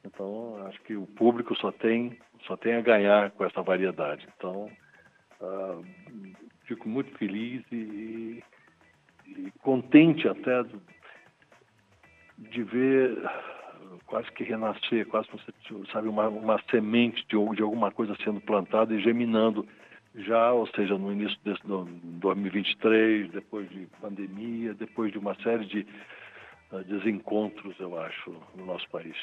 Então, 0.05 0.65
acho 0.67 0.81
que 0.83 0.95
o 0.95 1.05
público 1.05 1.55
só 1.55 1.71
tem, 1.71 2.17
só 2.45 2.55
tem 2.55 2.75
a 2.75 2.81
ganhar 2.81 3.31
com 3.31 3.43
essa 3.45 3.61
variedade. 3.61 4.27
Então, 4.37 4.69
uh, 5.41 5.85
fico 6.63 6.87
muito 6.87 7.11
feliz 7.17 7.63
e, 7.71 8.43
e 9.27 9.51
contente 9.61 10.27
até 10.27 10.63
de 12.37 12.63
ver 12.63 13.17
quase 14.05 14.31
que 14.31 14.43
renascer, 14.43 15.05
quase 15.07 15.27
você 15.31 15.51
sabe 15.91 16.07
uma, 16.07 16.27
uma 16.29 16.61
semente 16.69 17.25
de, 17.27 17.55
de 17.55 17.61
alguma 17.61 17.91
coisa 17.91 18.15
sendo 18.23 18.39
plantada 18.41 18.93
e 18.93 19.01
geminando 19.01 19.67
já, 20.15 20.51
ou 20.51 20.67
seja, 20.67 20.97
no 20.97 21.11
início 21.11 21.37
de 21.43 21.53
2023, 22.19 23.31
depois 23.31 23.69
de 23.69 23.87
pandemia, 24.01 24.73
depois 24.73 25.11
de 25.11 25.17
uma 25.17 25.35
série 25.35 25.65
de 25.65 25.85
uh, 26.71 26.83
desencontros, 26.83 27.79
eu 27.79 27.99
acho, 27.99 28.35
no 28.55 28.65
nosso 28.65 28.89
país. 28.89 29.15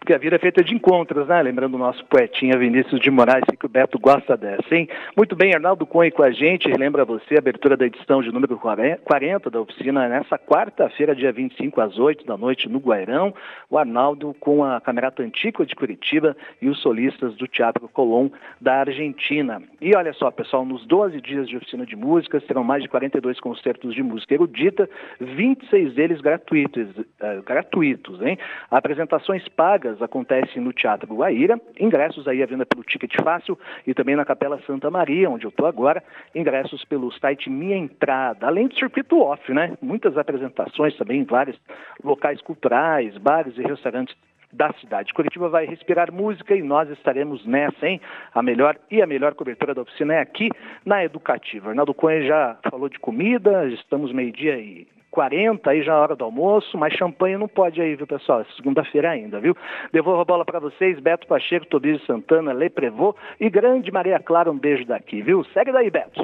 Porque 0.00 0.14
a 0.14 0.18
vida 0.18 0.36
é 0.36 0.38
feita 0.38 0.64
de 0.64 0.74
encontros, 0.74 1.28
né? 1.28 1.42
Lembrando 1.42 1.74
o 1.74 1.78
nosso 1.78 2.02
poetinha 2.06 2.56
Vinícius 2.56 2.98
de 3.00 3.10
Moraes, 3.10 3.44
que 3.58 3.66
o 3.66 3.68
Beto 3.68 3.98
gosta 3.98 4.34
dessa, 4.34 4.74
hein? 4.74 4.88
Muito 5.14 5.36
bem, 5.36 5.54
Arnaldo 5.54 5.84
Cunha 5.84 6.10
com 6.10 6.22
a 6.22 6.30
gente. 6.30 6.66
Lembra 6.72 7.04
você 7.04 7.36
abertura 7.36 7.76
da 7.76 7.84
edição 7.84 8.22
de 8.22 8.32
número 8.32 8.58
40 8.58 9.50
da 9.50 9.60
oficina 9.60 10.08
nessa 10.08 10.38
quarta-feira, 10.38 11.14
dia 11.14 11.30
25 11.30 11.82
às 11.82 11.98
8 11.98 12.24
da 12.24 12.38
noite, 12.38 12.66
no 12.66 12.78
Guairão. 12.78 13.34
O 13.68 13.76
Arnaldo 13.76 14.34
com 14.40 14.64
a 14.64 14.80
Camerata 14.80 15.22
Antiqua 15.22 15.66
de 15.66 15.76
Curitiba 15.76 16.34
e 16.62 16.70
os 16.70 16.80
solistas 16.80 17.34
do 17.36 17.46
Teatro 17.46 17.86
Colón 17.86 18.30
da 18.58 18.80
Argentina. 18.80 19.62
E 19.82 19.94
olha 19.94 20.14
só, 20.14 20.30
pessoal, 20.30 20.64
nos 20.64 20.86
12 20.86 21.20
dias 21.20 21.46
de 21.46 21.58
oficina 21.58 21.84
de 21.84 21.94
música 21.94 22.40
serão 22.46 22.64
mais 22.64 22.82
de 22.82 22.88
42 22.88 23.38
concertos 23.38 23.94
de 23.94 24.02
música 24.02 24.32
erudita, 24.32 24.88
26 25.20 25.92
deles 25.92 26.22
gratuitos, 26.22 26.88
uh, 26.96 27.42
gratuitos, 27.44 28.22
hein? 28.22 28.38
Apresentações 28.70 29.46
pagas 29.48 29.89
acontecem 30.00 30.62
no 30.62 30.72
Teatro 30.72 31.14
Guaíra, 31.14 31.60
ingressos 31.78 32.26
aí 32.28 32.42
à 32.42 32.46
venda 32.46 32.66
pelo 32.66 32.84
Ticket 32.84 33.14
Fácil 33.22 33.58
e 33.86 33.94
também 33.94 34.16
na 34.16 34.24
Capela 34.24 34.60
Santa 34.66 34.90
Maria, 34.90 35.30
onde 35.30 35.44
eu 35.44 35.50
estou 35.50 35.66
agora, 35.66 36.02
ingressos 36.34 36.84
pelo 36.84 37.10
site 37.12 37.48
Minha 37.48 37.76
Entrada, 37.76 38.46
além 38.46 38.68
do 38.68 38.74
circuito 38.74 39.20
off, 39.20 39.52
né? 39.52 39.76
Muitas 39.80 40.16
apresentações 40.16 40.96
também 40.96 41.20
em 41.20 41.24
vários 41.24 41.58
locais 42.02 42.40
culturais, 42.40 43.16
bares 43.18 43.56
e 43.56 43.62
restaurantes 43.62 44.14
da 44.52 44.72
cidade. 44.74 45.14
Curitiba 45.14 45.48
vai 45.48 45.66
respirar 45.66 46.12
música 46.12 46.54
e 46.54 46.62
nós 46.62 46.90
estaremos 46.90 47.46
nessa, 47.46 47.86
hein? 47.86 48.00
A 48.34 48.42
melhor 48.42 48.76
e 48.90 49.00
a 49.00 49.06
melhor 49.06 49.34
cobertura 49.34 49.74
da 49.74 49.82
oficina 49.82 50.14
é 50.14 50.20
aqui 50.20 50.50
na 50.84 51.04
Educativa. 51.04 51.70
Arnaldo 51.70 51.94
Cunha 51.94 52.22
já 52.22 52.58
falou 52.68 52.88
de 52.88 52.98
comida, 52.98 53.66
estamos 53.68 54.12
meio-dia 54.12 54.58
e 54.58 54.86
40, 55.10 55.70
aí 55.70 55.82
já 55.82 55.92
é 55.92 55.96
hora 55.96 56.16
do 56.16 56.24
almoço, 56.24 56.78
mas 56.78 56.94
champanhe 56.94 57.36
não 57.36 57.48
pode 57.48 57.80
aí, 57.80 57.96
viu, 57.96 58.06
pessoal? 58.06 58.40
É 58.42 58.46
segunda-feira 58.56 59.10
ainda, 59.10 59.40
viu? 59.40 59.56
Devolvo 59.92 60.20
a 60.20 60.24
bola 60.24 60.44
para 60.44 60.60
vocês, 60.60 60.98
Beto 61.00 61.26
Pacheco, 61.26 61.66
Tobias 61.66 62.04
Santana, 62.06 62.52
Lê 62.52 62.70
Prevô 62.70 63.14
e 63.40 63.50
grande 63.50 63.90
Maria 63.90 64.20
Clara, 64.20 64.50
um 64.50 64.58
beijo 64.58 64.84
daqui, 64.84 65.22
viu? 65.22 65.44
Segue 65.52 65.72
daí, 65.72 65.90
Beto. 65.90 66.22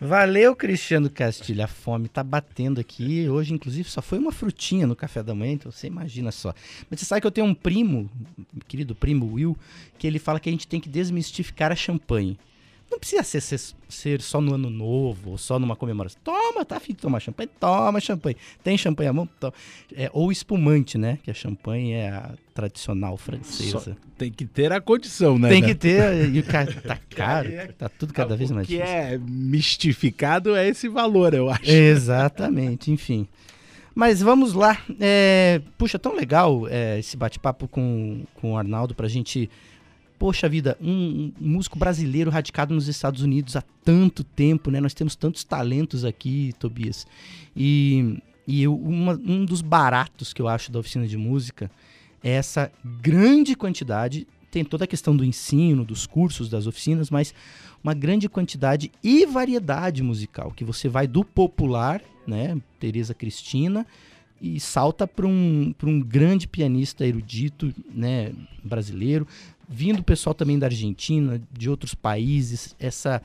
Valeu, 0.00 0.54
Cristiano 0.54 1.10
Castilho. 1.10 1.64
A 1.64 1.66
fome 1.66 2.08
tá 2.08 2.22
batendo 2.22 2.80
aqui. 2.80 3.28
Hoje, 3.28 3.52
inclusive, 3.52 3.88
só 3.88 4.00
foi 4.00 4.18
uma 4.18 4.30
frutinha 4.30 4.86
no 4.86 4.94
café 4.94 5.24
da 5.24 5.34
manhã, 5.34 5.54
então 5.54 5.72
você 5.72 5.88
imagina 5.88 6.30
só. 6.30 6.54
Mas 6.88 7.00
você 7.00 7.06
sabe 7.06 7.20
que 7.20 7.26
eu 7.26 7.32
tenho 7.32 7.48
um 7.48 7.54
primo, 7.54 8.08
querido 8.68 8.94
primo 8.94 9.34
Will, 9.34 9.56
que 9.98 10.06
ele 10.06 10.20
fala 10.20 10.38
que 10.38 10.48
a 10.48 10.52
gente 10.52 10.68
tem 10.68 10.80
que 10.80 10.88
desmistificar 10.88 11.72
a 11.72 11.76
champanhe. 11.76 12.38
Não 12.90 12.98
precisa 12.98 13.22
ser, 13.22 13.40
ser, 13.40 13.60
ser, 13.88 14.22
só 14.22 14.40
no 14.40 14.54
ano 14.54 14.70
novo, 14.70 15.32
ou 15.32 15.38
só 15.38 15.58
numa 15.58 15.76
comemoração. 15.76 16.18
Toma, 16.24 16.64
tá 16.64 16.76
afim 16.76 16.92
de 16.92 16.98
tomar 16.98 17.20
champanhe? 17.20 17.50
Toma 17.60 18.00
champanhe. 18.00 18.36
Tem 18.64 18.78
champanhe 18.78 19.08
à 19.08 19.12
mão? 19.12 19.28
Toma. 19.38 19.52
É, 19.94 20.10
ou 20.12 20.32
espumante, 20.32 20.96
né? 20.96 21.18
Que 21.22 21.30
a 21.30 21.34
champanhe 21.34 21.92
é 21.92 22.08
a 22.08 22.30
tradicional 22.54 23.16
francesa. 23.16 23.80
Só 23.80 23.92
tem 24.16 24.32
que 24.32 24.46
ter 24.46 24.72
a 24.72 24.80
condição, 24.80 25.38
né? 25.38 25.50
Tem 25.50 25.62
que 25.62 25.74
ter. 25.74 26.34
E 26.34 26.40
o 26.40 26.44
cara 26.44 26.72
tá 26.80 26.98
caro, 27.14 27.50
tá 27.76 27.88
tudo 27.88 28.12
cada 28.12 28.34
vez 28.36 28.50
mais 28.50 28.66
difícil. 28.66 28.84
O 28.84 28.88
que 28.88 29.14
é 29.14 29.18
mistificado 29.18 30.56
é 30.56 30.66
esse 30.66 30.88
valor, 30.88 31.34
eu 31.34 31.50
acho. 31.50 31.70
Exatamente, 31.70 32.90
enfim. 32.90 33.28
Mas 33.94 34.22
vamos 34.22 34.54
lá. 34.54 34.80
É, 34.98 35.60
puxa, 35.76 35.98
tão 35.98 36.14
legal 36.14 36.66
é, 36.68 36.98
esse 36.98 37.16
bate-papo 37.16 37.68
com, 37.68 38.22
com 38.36 38.52
o 38.52 38.56
Arnaldo 38.56 38.94
pra 38.94 39.08
gente 39.08 39.50
poxa 40.18 40.48
vida, 40.48 40.76
um, 40.80 40.90
um, 40.90 41.32
músico 41.40 41.78
brasileiro 41.78 42.30
radicado 42.30 42.74
nos 42.74 42.88
Estados 42.88 43.22
Unidos 43.22 43.56
há 43.56 43.62
tanto 43.84 44.24
tempo, 44.24 44.70
né? 44.70 44.80
Nós 44.80 44.94
temos 44.94 45.14
tantos 45.14 45.44
talentos 45.44 46.04
aqui, 46.04 46.52
Tobias. 46.58 47.06
E, 47.56 48.20
e 48.46 48.62
eu, 48.62 48.74
uma, 48.74 49.12
um 49.12 49.44
dos 49.44 49.62
baratos 49.62 50.32
que 50.32 50.42
eu 50.42 50.48
acho 50.48 50.72
da 50.72 50.78
oficina 50.78 51.06
de 51.06 51.16
música 51.16 51.70
é 52.22 52.30
essa 52.30 52.70
grande 53.00 53.54
quantidade. 53.54 54.26
Tem 54.50 54.64
toda 54.64 54.84
a 54.84 54.88
questão 54.88 55.16
do 55.16 55.24
ensino, 55.24 55.84
dos 55.84 56.06
cursos, 56.06 56.48
das 56.48 56.66
oficinas, 56.66 57.10
mas 57.10 57.32
uma 57.82 57.94
grande 57.94 58.28
quantidade 58.28 58.90
e 59.04 59.24
variedade 59.24 60.02
musical, 60.02 60.50
que 60.50 60.64
você 60.64 60.88
vai 60.88 61.06
do 61.06 61.24
popular, 61.24 62.02
né? 62.26 62.58
Teresa 62.80 63.14
Cristina, 63.14 63.86
e 64.40 64.60
salta 64.60 65.06
para 65.06 65.26
um, 65.26 65.74
um 65.82 66.00
grande 66.00 66.46
pianista 66.46 67.04
erudito 67.06 67.74
né, 67.92 68.32
brasileiro, 68.62 69.26
vindo 69.68 70.02
pessoal 70.02 70.34
também 70.34 70.58
da 70.58 70.66
Argentina, 70.66 71.40
de 71.52 71.68
outros 71.68 71.94
países. 71.94 72.74
Essa, 72.78 73.22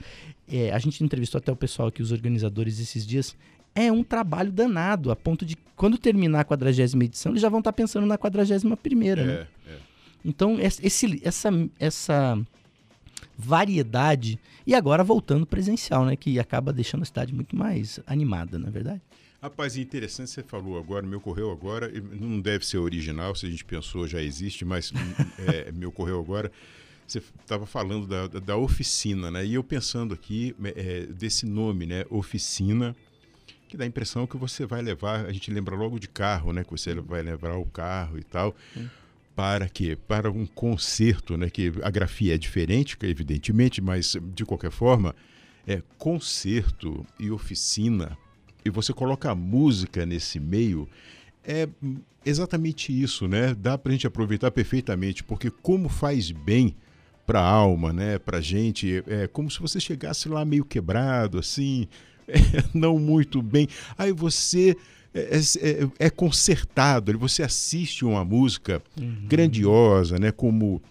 é, 0.48 0.72
a 0.72 0.80
gente 0.80 1.04
entrevistou 1.04 1.40
até 1.40 1.52
o 1.52 1.56
pessoal 1.56 1.88
aqui, 1.88 2.02
os 2.02 2.12
organizadores 2.12 2.80
esses 2.80 3.06
dias. 3.06 3.36
É 3.74 3.92
um 3.92 4.04
trabalho 4.04 4.52
danado, 4.52 5.10
a 5.12 5.16
ponto 5.16 5.46
de 5.46 5.58
quando 5.76 5.98
terminar 5.98 6.42
a 6.42 6.46
quadragésima 6.46 7.06
edição, 7.06 7.32
eles 7.32 7.42
já 7.42 7.50
vão 7.50 7.60
estar 7.60 7.74
pensando 7.74 8.06
na 8.06 8.18
quadragésima 8.18 8.78
primeira. 8.78 9.22
É, 9.22 9.26
né? 9.26 9.48
é. 9.68 9.78
Então, 10.26 10.58
esse, 10.60 11.22
essa, 11.24 11.50
essa 11.80 12.40
variedade. 13.38 14.40
E 14.66 14.74
agora 14.74 15.04
voltando 15.04 15.46
presencial, 15.46 16.06
né? 16.06 16.16
Que 16.16 16.40
acaba 16.40 16.72
deixando 16.72 17.02
a 17.02 17.06
cidade 17.06 17.34
muito 17.34 17.56
mais 17.56 18.00
animada, 18.06 18.58
na 18.58 18.68
é 18.68 18.72
verdade. 18.72 19.02
Rapaz, 19.44 19.76
interessante 19.76 20.30
você 20.30 20.42
falou 20.42 20.78
agora, 20.78 21.06
me 21.06 21.18
ocorreu 21.18 21.52
agora, 21.52 21.92
não 22.18 22.40
deve 22.40 22.66
ser 22.66 22.78
original, 22.78 23.36
se 23.36 23.46
a 23.46 23.50
gente 23.50 23.66
pensou 23.66 24.08
já 24.08 24.22
existe, 24.22 24.64
mas 24.64 24.94
é, 25.38 25.70
me 25.70 25.86
ocorreu 25.86 26.18
agora. 26.18 26.50
Você 27.06 27.22
estava 27.42 27.66
falando 27.66 28.08
da, 28.08 28.40
da, 28.40 28.56
oficina, 28.56 29.30
né? 29.30 29.46
E 29.46 29.56
eu 29.56 29.62
pensando 29.62 30.14
aqui 30.14 30.56
é, 30.64 31.08
desse 31.08 31.46
nome, 31.46 31.86
né? 31.86 32.06
Oficina, 32.10 32.96
que 33.68 33.76
dá 33.76 33.84
a 33.84 33.88
impressão 33.88 34.26
que 34.26 34.38
você 34.38 34.66
vai 34.66 34.82
levar, 34.82 35.26
a 35.26 35.34
gente 35.34 35.52
lembra 35.52 35.76
logo 35.76 36.00
de 36.00 36.08
carro, 36.08 36.54
né? 36.54 36.64
Que 36.64 36.72
você 36.72 36.96
vai 36.96 37.22
levar 37.22 37.58
o 37.58 37.66
carro 37.66 38.18
e 38.18 38.24
tal. 38.24 38.56
Para 39.36 39.68
quê? 39.68 39.98
Para 40.08 40.32
um 40.32 40.46
concerto, 40.46 41.36
né? 41.36 41.50
Que 41.50 41.74
a 41.84 41.90
grafia 41.90 42.36
é 42.36 42.38
diferente, 42.38 42.96
que 42.96 43.06
evidentemente, 43.06 43.82
mas 43.82 44.16
de 44.34 44.46
qualquer 44.46 44.72
forma, 44.72 45.14
é 45.68 45.84
concerto 45.98 47.06
e 47.20 47.30
oficina, 47.30 48.18
e 48.66 48.70
você 48.70 48.94
coloca 48.94 49.30
a 49.30 49.36
música 49.36 50.06
nesse 50.06 50.40
meio, 50.40 50.88
é 51.44 51.68
exatamente 52.26 52.92
isso, 52.92 53.28
né? 53.28 53.54
Dá 53.54 53.78
pra 53.78 53.92
gente 53.92 54.08
aproveitar 54.08 54.52
perfeitamente, 54.52 55.24
porque 55.24 55.50
como 55.50 55.90
faz 55.90 56.32
bem 56.32 56.76
para 57.26 57.40
a 57.40 57.48
alma, 57.48 57.92
né? 57.92 58.20
Pra 58.20 58.42
gente, 58.42 59.04
é 59.08 59.28
como 59.28 59.50
se 59.50 59.60
você 59.60 59.80
chegasse 59.80 60.30
lá 60.30 60.44
meio 60.46 60.66
quebrado, 60.66 61.38
assim, 61.38 61.88
é, 62.28 62.34
não 62.74 62.98
muito 62.98 63.42
bem. 63.42 63.68
Aí 63.98 64.12
você 64.12 64.76
é, 65.14 65.38
é, 65.38 66.06
é 66.08 66.10
consertado, 66.10 67.18
você 67.18 67.44
assiste 67.44 68.04
uma 68.04 68.26
música 68.26 68.82
grandiosa, 69.28 70.18
né? 70.18 70.32
Como 70.32 70.82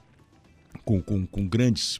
com, 0.84 1.00
com, 1.00 1.26
com 1.26 1.48
grandes 1.48 1.98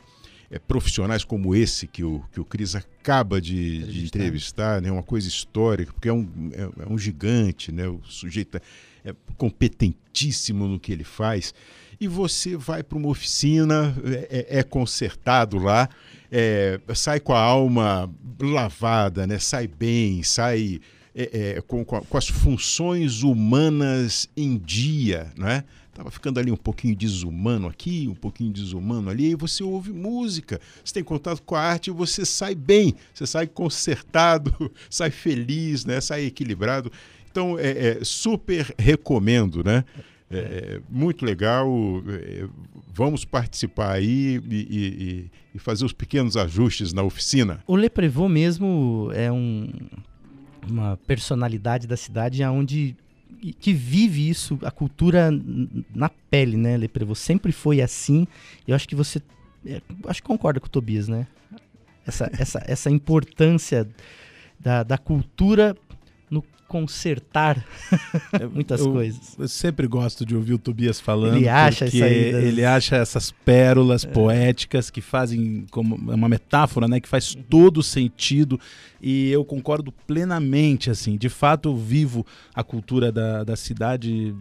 é, 0.53 0.59
profissionais 0.59 1.24
como 1.24 1.55
esse 1.55 1.86
que 1.86 2.05
o, 2.05 2.22
que 2.30 2.38
o 2.38 2.44
Cris 2.44 2.76
acaba 2.76 3.40
de, 3.40 3.78
de 3.84 4.05
entrevistar, 4.05 4.82
né? 4.82 4.92
uma 4.92 5.03
coisa 5.03 5.26
histórica, 5.26 5.92
porque 5.94 6.11
é 6.11 6.12
um, 6.12 6.28
é, 6.53 6.82
é 6.84 6.86
um 6.92 6.98
gigante, 6.98 7.72
né? 7.72 7.88
o 7.88 8.00
sujeito 8.05 8.59
é, 8.59 9.11
é 9.11 9.14
competentíssimo 9.38 10.68
no 10.68 10.78
que 10.78 10.92
ele 10.92 11.05
faz, 11.05 11.55
e 11.98 12.07
você 12.07 12.55
vai 12.55 12.82
para 12.82 12.98
uma 12.98 13.09
oficina, 13.09 13.96
é, 14.05 14.57
é- 14.57 14.59
é 14.59 14.62
consertado 14.62 15.57
lá, 15.59 15.88
é, 16.30 16.78
sai 16.94 17.18
com 17.18 17.32
a 17.32 17.40
alma 17.40 18.12
lavada, 18.38 19.26
né? 19.26 19.38
sai 19.38 19.66
bem, 19.66 20.22
sai 20.22 20.80
é, 21.14 21.57
é, 21.57 21.61
com, 21.62 21.84
com 21.84 22.16
as 22.18 22.28
funções 22.28 23.22
humanas 23.22 24.28
em 24.36 24.59
dia, 24.59 25.30
né? 25.36 25.64
Tava 25.95 26.11
ficando 26.11 26.40
ali 26.40 26.51
um 26.51 26.57
pouquinho 26.57 26.97
desumano 26.97 27.68
aqui, 27.68 28.09
um 28.09 28.14
pouquinho 28.14 28.51
desumano 28.51 29.11
ali, 29.11 29.32
e 29.32 29.34
você 29.34 29.62
ouve 29.62 29.93
música, 29.93 30.59
você 30.82 30.95
tem 30.95 31.05
contato 31.05 31.43
com 31.43 31.55
a 31.55 31.61
arte 31.61 31.88
e 31.88 31.93
você 31.93 32.24
sai 32.24 32.55
bem, 32.55 32.95
você 33.12 33.26
sai 33.26 33.47
consertado, 33.47 34.72
sai 34.88 35.11
feliz, 35.11 35.84
né? 35.84 36.01
Sai 36.01 36.24
equilibrado. 36.24 36.90
Então, 37.30 37.59
é, 37.59 37.99
é, 38.01 38.05
super 38.05 38.74
recomendo, 38.78 39.62
né? 39.62 39.84
É, 40.30 40.80
muito 40.88 41.26
legal. 41.26 41.68
é, 42.09 42.47
vamos 42.95 43.24
participar 43.26 43.93
aí 43.93 44.40
e, 44.51 44.57
e- 44.57 45.30
e- 45.55 45.59
fazer 45.59 45.84
os 45.84 45.93
pequenos 45.93 46.38
ajustes 46.38 46.95
na 46.95 47.03
oficina. 47.03 47.62
O 47.66 47.76
Le 47.76 47.90
Prevot 47.90 48.28
mesmo 48.30 49.11
é 49.14 49.30
um, 49.30 49.68
uma 50.66 50.97
personalidade 51.07 51.86
da 51.86 51.97
cidade 51.99 52.43
onde 52.45 52.97
que 53.60 53.72
vive 53.72 54.28
isso, 54.28 54.58
a 54.62 54.70
cultura 54.70 55.30
na 55.94 56.08
pele, 56.08 56.56
né, 56.56 56.76
Le 56.76 56.88
Prevot? 56.88 57.18
Sempre 57.18 57.52
foi 57.52 57.80
assim. 57.80 58.26
Eu 58.66 58.74
acho 58.74 58.88
que 58.88 58.94
você, 58.94 59.20
é, 59.66 59.80
acho 60.06 60.22
que 60.22 60.26
concorda 60.26 60.60
com 60.60 60.66
o 60.66 60.70
Tobias, 60.70 61.08
né? 61.08 61.26
Essa, 62.06 62.30
essa, 62.38 62.62
essa 62.66 62.90
importância 62.90 63.88
da, 64.58 64.82
da 64.82 64.98
cultura 64.98 65.76
consertar 66.72 67.62
muitas 68.50 68.80
eu, 68.80 68.90
coisas. 68.90 69.36
Eu 69.38 69.46
sempre 69.46 69.86
gosto 69.86 70.24
de 70.24 70.34
ouvir 70.34 70.54
o 70.54 70.58
Tobias 70.58 70.98
falando. 70.98 71.36
Ele 71.36 71.46
acha 71.46 71.84
porque 71.84 72.00
das- 72.00 72.44
Ele 72.44 72.64
acha 72.64 72.96
essas 72.96 73.30
pérolas 73.30 74.06
poéticas 74.06 74.88
que 74.88 75.02
fazem 75.02 75.66
como 75.70 76.10
é 76.10 76.14
uma 76.14 76.30
metáfora, 76.30 76.88
né? 76.88 76.98
Que 76.98 77.08
faz 77.08 77.36
todo 77.50 77.82
sentido. 77.82 78.58
E 79.02 79.30
eu 79.30 79.44
concordo 79.44 79.92
plenamente, 80.06 80.88
assim. 80.90 81.18
De 81.18 81.28
fato, 81.28 81.68
eu 81.68 81.76
vivo 81.76 82.24
a 82.54 82.64
cultura 82.64 83.12
da, 83.12 83.44
da 83.44 83.54
cidade 83.54 84.34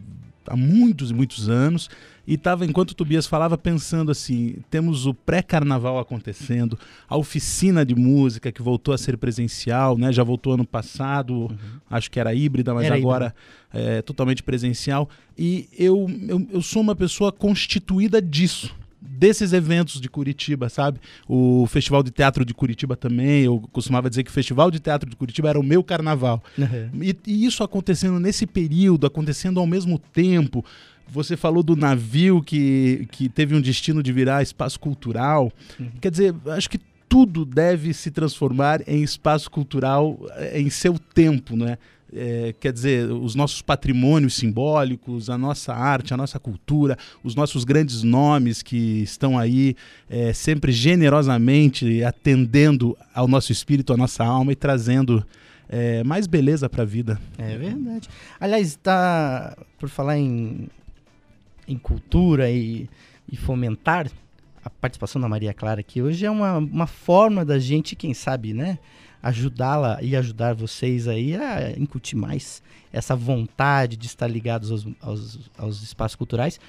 há 0.47 0.55
muitos 0.55 1.11
e 1.11 1.13
muitos 1.13 1.49
anos. 1.49 1.89
E 2.32 2.36
estava, 2.36 2.65
enquanto 2.65 2.91
o 2.91 2.95
Tobias 2.95 3.27
falava, 3.27 3.57
pensando 3.57 4.09
assim: 4.09 4.55
temos 4.69 5.05
o 5.05 5.13
pré-carnaval 5.13 5.99
acontecendo, 5.99 6.79
a 7.05 7.17
oficina 7.17 7.86
de 7.86 7.93
música 7.93 8.53
que 8.53 8.61
voltou 8.61 8.93
a 8.93 8.97
ser 8.97 9.17
presencial, 9.17 9.97
né? 9.97 10.13
Já 10.13 10.23
voltou 10.23 10.53
ano 10.53 10.65
passado, 10.65 11.51
acho 11.89 12.09
que 12.09 12.21
era 12.21 12.34
híbrida, 12.34 12.73
mas 12.73 12.86
Era 12.86 12.95
agora 12.95 13.36
é 13.73 14.01
totalmente 14.01 14.41
presencial. 14.43 15.09
E 15.38 15.67
eu, 15.77 16.09
eu, 16.29 16.47
eu 16.53 16.61
sou 16.61 16.82
uma 16.82 16.95
pessoa 16.95 17.34
constituída 17.34 18.21
disso. 18.21 18.73
Desses 19.01 19.51
eventos 19.51 19.99
de 19.99 20.07
Curitiba, 20.07 20.69
sabe? 20.69 21.01
O 21.27 21.65
Festival 21.67 22.01
de 22.01 22.11
Teatro 22.11 22.45
de 22.45 22.53
Curitiba 22.53 22.95
também. 22.95 23.43
Eu 23.43 23.59
costumava 23.73 24.09
dizer 24.09 24.23
que 24.23 24.29
o 24.29 24.34
Festival 24.34 24.71
de 24.71 24.79
Teatro 24.79 25.09
de 25.09 25.17
Curitiba 25.17 25.49
era 25.49 25.59
o 25.59 25.63
meu 25.63 25.84
carnaval. 25.84 26.41
E, 27.01 27.15
e 27.27 27.45
isso 27.45 27.61
acontecendo 27.61 28.21
nesse 28.21 28.47
período, 28.47 29.05
acontecendo 29.05 29.59
ao 29.59 29.67
mesmo 29.67 29.99
tempo. 29.99 30.63
Você 31.12 31.36
falou 31.36 31.62
do 31.62 31.76
navio 31.76 32.41
que, 32.41 33.05
que 33.12 33.28
teve 33.28 33.53
um 33.53 33.59
destino 33.59 34.01
de 34.01 34.14
virar 34.14 34.41
espaço 34.41 34.80
cultural. 34.80 35.51
Quer 35.99 36.09
dizer, 36.09 36.34
acho 36.47 36.70
que 36.70 36.80
tudo 37.09 37.43
deve 37.43 37.93
se 37.93 38.09
transformar 38.09 38.82
em 38.88 39.03
espaço 39.03 39.51
cultural 39.51 40.18
eh, 40.36 40.62
em 40.62 40.70
seu 40.70 40.97
tempo, 40.97 41.57
né? 41.57 41.78
É, 42.14 42.53
quer 42.59 42.74
dizer, 42.74 43.09
os 43.09 43.36
nossos 43.36 43.62
patrimônios 43.62 44.36
simbólicos, 44.36 45.30
a 45.30 45.38
nossa 45.38 45.74
arte, 45.74 46.14
a 46.14 46.18
nossa 46.18 46.39
cultura, 46.39 46.97
os 47.24 47.36
nossos 47.36 47.64
grandes 47.64 48.03
nomes 48.03 48.62
que 48.62 49.01
estão 49.01 49.39
aí 49.39 49.76
é, 50.09 50.34
sempre 50.34 50.74
generosamente 50.74 52.03
atendendo 52.03 52.97
ao 53.14 53.30
nosso 53.30 53.51
espírito, 53.51 53.93
à 53.93 53.97
nossa 53.97 54.26
alma 54.26 54.51
e 54.51 54.55
trazendo 54.55 55.26
é, 55.70 56.03
mais 56.03 56.28
beleza 56.28 56.70
para 56.70 56.84
a 56.84 56.86
vida. 56.86 57.20
É 57.38 57.57
verdade. 57.57 58.09
Aliás, 58.39 58.76
tá 58.76 59.57
por 59.80 59.88
falar 59.88 60.18
em, 60.18 60.68
em 61.68 61.78
cultura 61.78 62.49
e, 62.49 62.89
e 63.32 63.36
fomentar 63.36 64.09
a 64.64 64.70
participação 64.70 65.20
da 65.22 65.28
Maria 65.28 65.53
Clara 65.53 65.80
aqui 65.80 66.01
hoje 66.01 66.26
é 66.26 66.30
uma, 66.30 66.57
uma 66.57 66.88
forma 66.88 67.43
da 67.43 67.57
gente, 67.57 67.95
quem 67.95 68.14
sabe, 68.14 68.53
né, 68.53 68.78
ajudá-la 69.22 69.99
e 70.01 70.16
ajudar 70.16 70.53
vocês 70.53 71.07
aí 71.07 71.36
a 71.36 71.72
incutir 71.78 72.16
mais 72.16 72.62
essa 72.93 73.16
vontade 73.16 73.95
de 73.95 74.07
estar 74.07 74.28
ligados 74.28 74.72
aos, 74.72 74.88
aos, 74.99 75.39
aos 75.57 75.82
espaços 75.82 76.16
culturais. 76.16 76.59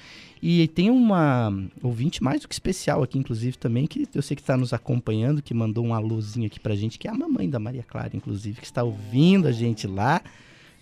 E 0.41 0.67
tem 0.69 0.89
uma 0.89 1.51
ouvinte 1.81 2.23
mais 2.23 2.41
do 2.41 2.47
que 2.47 2.53
especial 2.53 3.03
aqui, 3.03 3.17
inclusive, 3.17 3.57
também, 3.57 3.87
que 3.87 4.07
eu 4.13 4.21
sei 4.21 4.35
que 4.35 4.41
está 4.41 4.55
nos 4.55 4.73
acompanhando, 4.73 5.41
que 5.41 5.53
mandou 5.53 5.85
um 5.85 5.93
alôzinho 5.93 6.47
aqui 6.47 6.59
pra 6.59 6.75
gente, 6.75 6.99
que 6.99 7.07
é 7.07 7.11
a 7.11 7.13
mamãe 7.13 7.49
da 7.49 7.59
Maria 7.59 7.83
Clara, 7.83 8.11
inclusive, 8.13 8.59
que 8.59 8.65
está 8.65 8.83
ouvindo 8.83 9.47
a 9.47 9.51
gente 9.51 9.87
lá. 9.87 10.21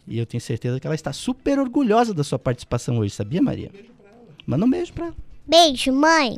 E 0.07 0.17
eu 0.17 0.25
tenho 0.25 0.41
certeza 0.41 0.79
que 0.79 0.85
ela 0.85 0.95
está 0.95 1.13
super 1.13 1.59
orgulhosa 1.59 2.13
da 2.13 2.23
sua 2.23 2.39
participação 2.39 2.97
hoje, 2.97 3.13
sabia, 3.13 3.41
Maria? 3.41 3.71
Manda 4.45 4.65
um 4.65 4.69
beijo 4.69 4.93
pra 4.93 5.07
ela. 5.07 5.15
Beijo, 5.47 5.91
mãe. 5.91 6.37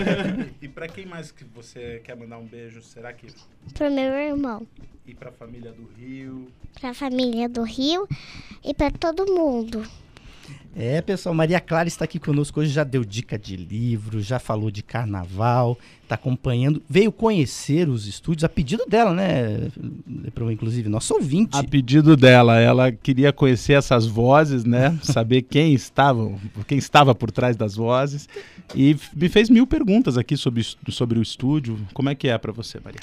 e 0.60 0.68
para 0.68 0.86
quem 0.88 1.06
mais 1.06 1.30
que 1.32 1.44
você 1.44 2.00
quer 2.04 2.16
mandar 2.16 2.38
um 2.38 2.46
beijo? 2.46 2.82
Será 2.82 3.12
que 3.12 3.26
Pro 3.72 3.90
meu 3.90 4.12
irmão. 4.12 4.66
e 5.06 5.14
para 5.14 5.30
a 5.30 5.32
família 5.32 5.72
do 5.72 5.86
Rio? 5.98 6.48
Pra 6.80 6.94
família 6.94 7.48
do 7.48 7.62
Rio 7.62 8.06
e 8.64 8.72
pra 8.74 8.90
todo 8.90 9.26
mundo. 9.26 9.84
É, 10.76 11.00
pessoal, 11.00 11.34
Maria 11.34 11.60
Clara 11.60 11.86
está 11.86 12.04
aqui 12.04 12.18
conosco 12.18 12.58
hoje, 12.58 12.72
já 12.72 12.82
deu 12.82 13.04
dica 13.04 13.38
de 13.38 13.56
livro, 13.56 14.20
já 14.20 14.40
falou 14.40 14.72
de 14.72 14.82
carnaval, 14.82 15.78
está 16.02 16.16
acompanhando, 16.16 16.82
veio 16.90 17.12
conhecer 17.12 17.88
os 17.88 18.08
estúdios, 18.08 18.42
a 18.42 18.48
pedido 18.48 18.84
dela, 18.88 19.14
né, 19.14 19.70
inclusive, 20.50 20.88
nosso 20.88 21.14
ouvinte. 21.14 21.56
A 21.56 21.62
pedido 21.62 22.16
dela, 22.16 22.58
ela 22.58 22.90
queria 22.90 23.32
conhecer 23.32 23.74
essas 23.74 24.04
vozes, 24.04 24.64
né? 24.64 24.98
Saber 25.02 25.42
quem 25.42 25.72
estava, 25.74 26.32
quem 26.66 26.78
estava 26.78 27.14
por 27.14 27.30
trás 27.30 27.56
das 27.56 27.76
vozes 27.76 28.28
e 28.74 28.96
me 29.14 29.28
fez 29.28 29.48
mil 29.48 29.66
perguntas 29.68 30.18
aqui 30.18 30.36
sobre, 30.36 30.66
sobre 30.88 31.18
o 31.20 31.22
estúdio. 31.22 31.78
Como 31.92 32.08
é 32.08 32.16
que 32.16 32.28
é 32.28 32.36
para 32.36 32.50
você, 32.50 32.80
Maria? 32.84 33.00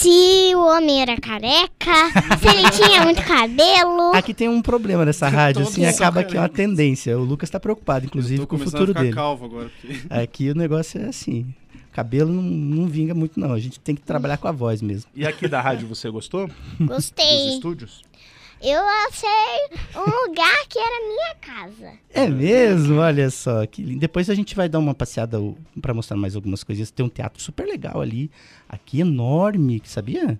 Se 0.00 0.54
o 0.54 0.60
homem 0.66 1.02
era 1.02 1.16
careca, 1.20 1.92
se 2.38 2.48
ele 2.48 2.70
tinha 2.72 3.02
muito 3.04 3.22
cabelo. 3.22 4.12
Aqui 4.14 4.32
tem 4.32 4.48
um 4.48 4.62
problema 4.62 5.04
nessa 5.04 5.28
rádio, 5.28 5.62
assim, 5.62 5.84
acaba 5.84 6.24
que 6.24 6.36
é 6.36 6.40
uma 6.40 6.48
tendência. 6.48 7.18
O 7.18 7.22
Lucas 7.24 7.48
está 7.48 7.60
preocupado, 7.60 8.06
inclusive, 8.06 8.46
com 8.46 8.56
o 8.56 8.58
futuro 8.58 8.84
a 8.84 8.86
ficar 8.88 9.00
dele. 9.02 9.12
calvo 9.14 9.44
agora. 9.44 9.70
porque- 9.80 10.00
Aqui 10.08 10.50
o 10.50 10.54
negócio 10.54 11.00
é 11.02 11.06
assim, 11.06 11.46
cabelo 11.92 12.32
não, 12.32 12.42
não 12.42 12.86
vinga 12.86 13.14
muito 13.14 13.38
não, 13.38 13.52
a 13.52 13.58
gente 13.58 13.78
tem 13.78 13.94
que 13.94 14.00
trabalhar 14.02 14.38
com 14.38 14.48
a 14.48 14.52
voz 14.52 14.80
mesmo. 14.80 15.10
E 15.14 15.26
aqui 15.26 15.46
da 15.46 15.60
rádio 15.60 15.86
você 15.86 16.08
gostou? 16.08 16.48
Dos 16.78 16.88
Gostei. 16.88 17.54
estúdios? 17.56 18.02
Eu 18.62 18.80
achei 19.08 19.78
um 19.96 20.26
lugar 20.28 20.66
que 20.68 20.78
era 20.78 21.08
minha 21.08 21.34
casa. 21.40 21.92
É 22.12 22.28
mesmo? 22.28 22.98
Olha 23.00 23.30
só, 23.30 23.64
que 23.66 23.82
lindo. 23.82 24.00
Depois 24.00 24.28
a 24.28 24.34
gente 24.34 24.54
vai 24.54 24.68
dar 24.68 24.78
uma 24.78 24.94
passeada 24.94 25.38
para 25.80 25.94
mostrar 25.94 26.16
mais 26.16 26.36
algumas 26.36 26.62
coisinhas. 26.62 26.90
Tem 26.90 27.04
um 27.04 27.08
teatro 27.08 27.42
super 27.42 27.66
legal 27.66 28.00
ali, 28.00 28.30
aqui 28.68 29.00
enorme, 29.00 29.80
sabia? 29.84 30.38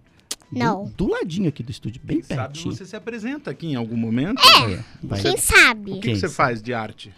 Do- 0.53 0.59
Não. 0.59 0.85
Do, 0.97 1.09
ladinho 1.09 1.49
aqui 1.49 1.63
do 1.63 1.71
estúdio, 1.71 2.01
bem 2.05 2.21
Sabe, 2.23 2.41
pertinho. 2.41 2.75
você 2.75 2.85
se 2.85 2.95
apresenta 2.97 3.51
aqui 3.51 3.69
em 3.69 3.75
algum 3.77 3.97
momento? 3.97 4.43
É, 4.69 4.83
vai. 5.03 5.23
Quem 5.23 5.37
sabe? 5.37 5.93
O 5.93 5.95
que, 5.95 6.01
Quem 6.01 6.15
que 6.15 6.21
você 6.21 6.29
sabe? 6.29 6.35
faz 6.35 6.63
de 6.63 6.75
arte? 6.75 7.15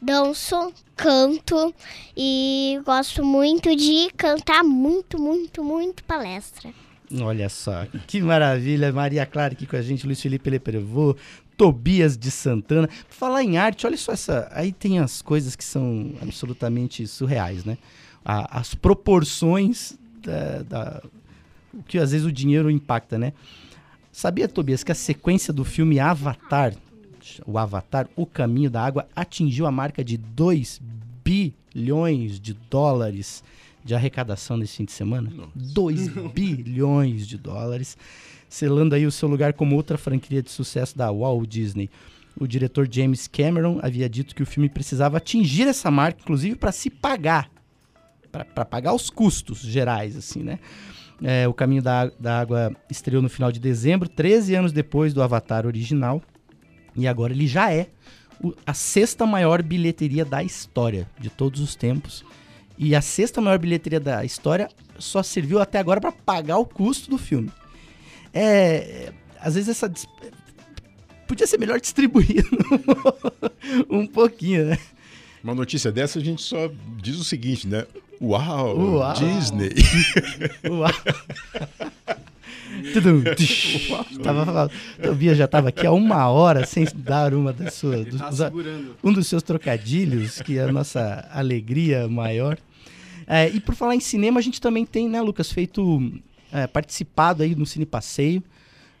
Danço, 0.00 0.72
canto 0.94 1.74
e 2.16 2.78
gosto 2.84 3.24
muito 3.24 3.74
de 3.74 4.10
cantar 4.16 4.62
muito, 4.62 5.18
muito, 5.20 5.64
muito 5.64 6.04
palestra. 6.04 6.70
Olha 7.20 7.48
só, 7.48 7.86
que 8.06 8.20
maravilha. 8.20 8.92
Maria 8.92 9.24
Clara 9.26 9.52
aqui 9.52 9.66
com 9.66 9.76
a 9.76 9.82
gente, 9.82 10.06
Luiz 10.06 10.20
Felipe 10.20 10.50
Leprevô, 10.50 11.16
Tobias 11.56 12.16
de 12.16 12.30
Santana. 12.30 12.88
Falar 13.08 13.42
em 13.44 13.56
arte, 13.58 13.86
olha 13.86 13.96
só 13.96 14.12
essa. 14.12 14.48
Aí 14.52 14.72
tem 14.72 14.98
as 14.98 15.22
coisas 15.22 15.54
que 15.54 15.62
são 15.64 16.12
absolutamente 16.20 17.06
surreais, 17.06 17.64
né? 17.64 17.78
A- 18.24 18.58
as 18.60 18.74
proporções 18.74 19.96
da, 20.22 20.62
da- 20.62 21.02
o 21.72 21.82
que 21.84 21.98
às 21.98 22.10
vezes 22.10 22.26
o 22.26 22.32
dinheiro 22.32 22.70
impacta, 22.70 23.16
né? 23.18 23.32
Sabia, 24.10 24.48
Tobias, 24.48 24.82
que 24.82 24.90
a 24.90 24.94
sequência 24.94 25.52
do 25.52 25.64
filme 25.64 26.00
Avatar, 26.00 26.74
o 27.46 27.58
Avatar, 27.58 28.08
O 28.16 28.24
Caminho 28.26 28.70
da 28.70 28.82
Água, 28.84 29.06
atingiu 29.14 29.66
a 29.66 29.70
marca 29.70 30.02
de 30.02 30.16
2 30.16 30.80
bilhões 31.22 32.40
de 32.40 32.54
dólares 32.70 33.44
de 33.86 33.94
arrecadação 33.94 34.56
nesse 34.56 34.76
fim 34.76 34.84
de 34.84 34.92
semana? 34.92 35.30
2 35.54 36.08
bilhões 36.34 37.26
de 37.26 37.38
dólares, 37.38 37.96
selando 38.48 38.94
aí 38.94 39.06
o 39.06 39.10
seu 39.12 39.28
lugar 39.28 39.52
como 39.54 39.74
outra 39.76 39.96
franquia 39.96 40.42
de 40.42 40.50
sucesso 40.50 40.96
da 40.96 41.10
Walt 41.10 41.48
Disney. 41.48 41.88
O 42.38 42.46
diretor 42.46 42.86
James 42.90 43.26
Cameron 43.26 43.78
havia 43.82 44.08
dito 44.08 44.34
que 44.34 44.42
o 44.42 44.46
filme 44.46 44.68
precisava 44.68 45.16
atingir 45.16 45.66
essa 45.66 45.90
marca, 45.90 46.20
inclusive 46.22 46.54
para 46.56 46.70
se 46.72 46.90
pagar, 46.90 47.50
para 48.30 48.64
pagar 48.64 48.92
os 48.92 49.08
custos 49.08 49.60
gerais, 49.60 50.16
assim, 50.16 50.42
né? 50.42 50.58
É, 51.22 51.48
o 51.48 51.54
Caminho 51.54 51.80
da, 51.82 52.10
da 52.20 52.38
Água 52.40 52.76
estreou 52.90 53.22
no 53.22 53.30
final 53.30 53.50
de 53.50 53.58
dezembro, 53.58 54.06
13 54.06 54.54
anos 54.54 54.70
depois 54.70 55.14
do 55.14 55.22
Avatar 55.22 55.64
original. 55.66 56.22
E 56.94 57.08
agora 57.08 57.32
ele 57.32 57.46
já 57.46 57.72
é 57.72 57.88
o- 58.42 58.52
a 58.66 58.74
sexta 58.74 59.24
maior 59.24 59.62
bilheteria 59.62 60.26
da 60.26 60.42
história, 60.44 61.08
de 61.18 61.30
todos 61.30 61.60
os 61.62 61.74
tempos. 61.74 62.22
E 62.78 62.94
a 62.94 63.00
sexta 63.00 63.40
maior 63.40 63.58
bilheteria 63.58 64.00
da 64.00 64.24
história 64.24 64.68
só 64.98 65.22
serviu 65.22 65.60
até 65.60 65.78
agora 65.78 66.00
para 66.00 66.12
pagar 66.12 66.58
o 66.58 66.64
custo 66.64 67.10
do 67.10 67.18
filme. 67.18 67.50
É, 68.32 69.12
às 69.40 69.54
vezes 69.54 69.70
essa 69.70 69.90
podia 71.26 71.46
ser 71.46 71.58
melhor 71.58 71.80
distribuído 71.80 72.48
um 73.88 74.06
pouquinho, 74.06 74.66
né? 74.66 74.78
Uma 75.42 75.54
notícia 75.54 75.90
dessa 75.90 76.18
a 76.18 76.22
gente 76.22 76.42
só 76.42 76.70
diz 77.00 77.16
o 77.16 77.24
seguinte, 77.24 77.66
né? 77.66 77.86
Uau, 78.20 78.78
Uau. 78.78 79.14
Disney. 79.14 79.74
Uau. 80.68 80.90
Tudum, 82.92 83.22
tsh. 83.34 83.88
Tava 84.22 84.44
falando, 84.44 84.70
Tobias 85.02 85.36
já 85.38 85.44
estava 85.46 85.68
aqui 85.68 85.86
há 85.86 85.92
uma 85.92 86.28
hora 86.28 86.64
sem 86.66 86.86
dar 86.94 87.34
uma 87.34 87.52
das 87.52 87.74
suas, 87.74 88.06
Tá 88.18 88.28
um 89.02 89.12
dos 89.12 89.26
seus 89.26 89.42
trocadilhos, 89.42 90.40
que 90.42 90.58
é 90.58 90.62
a 90.64 90.72
nossa 90.72 91.28
alegria 91.32 92.08
maior. 92.08 92.58
É, 93.26 93.48
e 93.48 93.58
por 93.60 93.74
falar 93.74 93.94
em 93.96 94.00
cinema, 94.00 94.38
a 94.38 94.42
gente 94.42 94.60
também 94.60 94.84
tem, 94.86 95.08
né, 95.08 95.20
Lucas, 95.20 95.50
feito, 95.50 96.12
é, 96.52 96.66
participado 96.66 97.42
aí 97.42 97.54
no 97.56 97.66
Cine 97.66 97.84
Passeio 97.84 98.42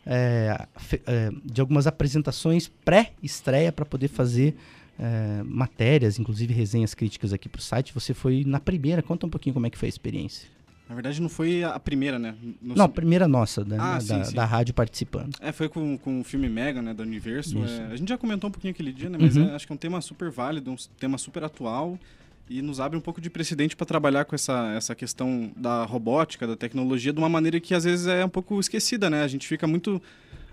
é, 0.04 0.66
fe- 0.76 1.00
é, 1.06 1.30
de 1.44 1.60
algumas 1.60 1.86
apresentações 1.86 2.70
pré-estreia 2.84 3.70
para 3.72 3.84
poder 3.84 4.08
fazer 4.08 4.56
é, 4.98 5.42
matérias, 5.44 6.18
inclusive 6.18 6.52
resenhas 6.54 6.94
críticas 6.94 7.32
aqui 7.32 7.48
para 7.48 7.58
o 7.58 7.62
site. 7.62 7.92
Você 7.94 8.14
foi 8.14 8.42
na 8.46 8.58
primeira, 8.58 9.02
conta 9.02 9.26
um 9.26 9.30
pouquinho 9.30 9.54
como 9.54 9.66
é 9.66 9.70
que 9.70 9.78
foi 9.78 9.86
a 9.86 9.90
experiência. 9.90 10.48
Na 10.88 10.94
verdade, 10.94 11.20
não 11.20 11.28
foi 11.28 11.64
a 11.64 11.78
primeira, 11.80 12.16
né? 12.18 12.34
No 12.62 12.74
Não, 12.76 12.86
cin- 12.86 12.92
primeira 12.92 13.26
nossa, 13.26 13.64
da, 13.64 13.76
Ah, 13.76 13.94
da, 13.94 14.00
sim, 14.00 14.24
sim. 14.24 14.34
da 14.36 14.44
rádio 14.44 14.72
participando. 14.72 15.36
É, 15.40 15.50
foi 15.50 15.68
com, 15.68 15.98
com 15.98 16.20
o 16.20 16.24
filme 16.24 16.48
Mega, 16.48 16.80
né, 16.80 16.94
da 16.94 17.02
Universo. 17.02 17.58
É, 17.64 17.92
a 17.92 17.96
gente 17.96 18.08
já 18.08 18.16
comentou 18.16 18.48
um 18.48 18.52
pouquinho 18.52 18.70
aquele 18.72 18.92
dia, 18.92 19.08
né, 19.10 19.18
mas 19.20 19.36
Uhum. 19.36 19.48
é, 19.48 19.54
acho 19.56 19.66
que 19.66 19.72
é 19.72 19.74
um 19.74 19.78
tema 19.78 20.00
super 20.00 20.30
válido, 20.30 20.70
um 20.70 20.76
tema 20.98 21.18
super 21.18 21.42
atual 21.42 21.98
e 22.48 22.62
nos 22.62 22.78
abre 22.78 22.96
um 22.96 23.00
pouco 23.00 23.20
de 23.20 23.28
precedente 23.28 23.74
para 23.74 23.84
trabalhar 23.84 24.24
com 24.24 24.36
essa, 24.36 24.72
essa 24.76 24.94
questão 24.94 25.50
da 25.56 25.84
robótica, 25.84 26.46
da 26.46 26.54
tecnologia, 26.56 27.12
de 27.12 27.18
uma 27.18 27.28
maneira 27.28 27.58
que 27.58 27.74
às 27.74 27.82
vezes 27.82 28.06
é 28.06 28.24
um 28.24 28.28
pouco 28.28 28.60
esquecida, 28.60 29.10
né? 29.10 29.24
A 29.24 29.28
gente 29.28 29.48
fica 29.48 29.66
muito 29.66 30.00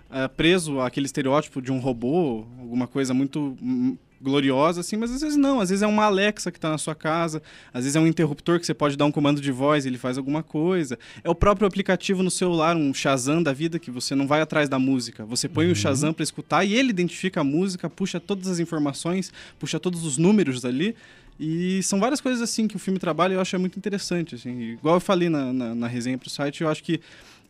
é, 0.09 0.27
preso 0.27 0.79
àquele 0.79 1.05
estereótipo 1.05 1.61
de 1.61 1.71
um 1.71 1.77
robô, 1.77 2.45
alguma 2.59 2.87
coisa 2.87 3.13
muito 3.13 3.55
hum, 3.61 3.95
gloriosa, 4.23 4.81
assim, 4.81 4.95
mas 4.95 5.11
às 5.11 5.21
vezes 5.21 5.37
não. 5.37 5.59
Às 5.59 5.69
vezes 5.69 5.83
é 5.83 5.87
uma 5.87 6.05
Alexa 6.05 6.51
que 6.51 6.57
está 6.57 6.69
na 6.69 6.77
sua 6.77 6.95
casa, 6.95 7.41
às 7.73 7.83
vezes 7.83 7.95
é 7.95 7.99
um 7.99 8.07
interruptor 8.07 8.59
que 8.59 8.65
você 8.65 8.73
pode 8.73 8.95
dar 8.95 9.05
um 9.05 9.11
comando 9.11 9.41
de 9.41 9.51
voz 9.51 9.85
e 9.85 9.89
ele 9.89 9.97
faz 9.97 10.17
alguma 10.17 10.41
coisa. 10.41 10.97
É 11.23 11.29
o 11.29 11.35
próprio 11.35 11.67
aplicativo 11.67 12.23
no 12.23 12.31
celular, 12.31 12.75
um 12.75 12.93
Shazam 12.93 13.43
da 13.43 13.51
vida, 13.51 13.77
que 13.77 13.91
você 13.91 14.15
não 14.15 14.25
vai 14.25 14.41
atrás 14.41 14.69
da 14.69 14.79
música. 14.79 15.25
Você 15.25 15.49
põe 15.49 15.69
o 15.69 15.75
Shazam 15.75 16.13
para 16.13 16.23
escutar 16.23 16.63
e 16.63 16.73
ele 16.73 16.89
identifica 16.89 17.41
a 17.41 17.43
música, 17.43 17.89
puxa 17.89 18.19
todas 18.19 18.47
as 18.47 18.59
informações, 18.59 19.31
puxa 19.59 19.79
todos 19.79 20.05
os 20.05 20.17
números 20.17 20.63
ali. 20.63 20.95
E 21.39 21.81
são 21.83 21.99
várias 21.99 22.21
coisas 22.21 22.41
assim 22.41 22.67
que 22.67 22.75
o 22.75 22.79
filme 22.79 22.99
trabalha 22.99 23.33
e 23.33 23.35
eu 23.35 23.41
acho 23.41 23.59
muito 23.59 23.77
interessante. 23.77 24.35
Assim. 24.35 24.73
Igual 24.73 24.95
eu 24.95 25.01
falei 25.01 25.29
na, 25.29 25.51
na, 25.51 25.75
na 25.75 25.87
resenha 25.87 26.17
pro 26.17 26.29
site, 26.29 26.61
eu 26.61 26.69
acho 26.69 26.83
que 26.83 27.01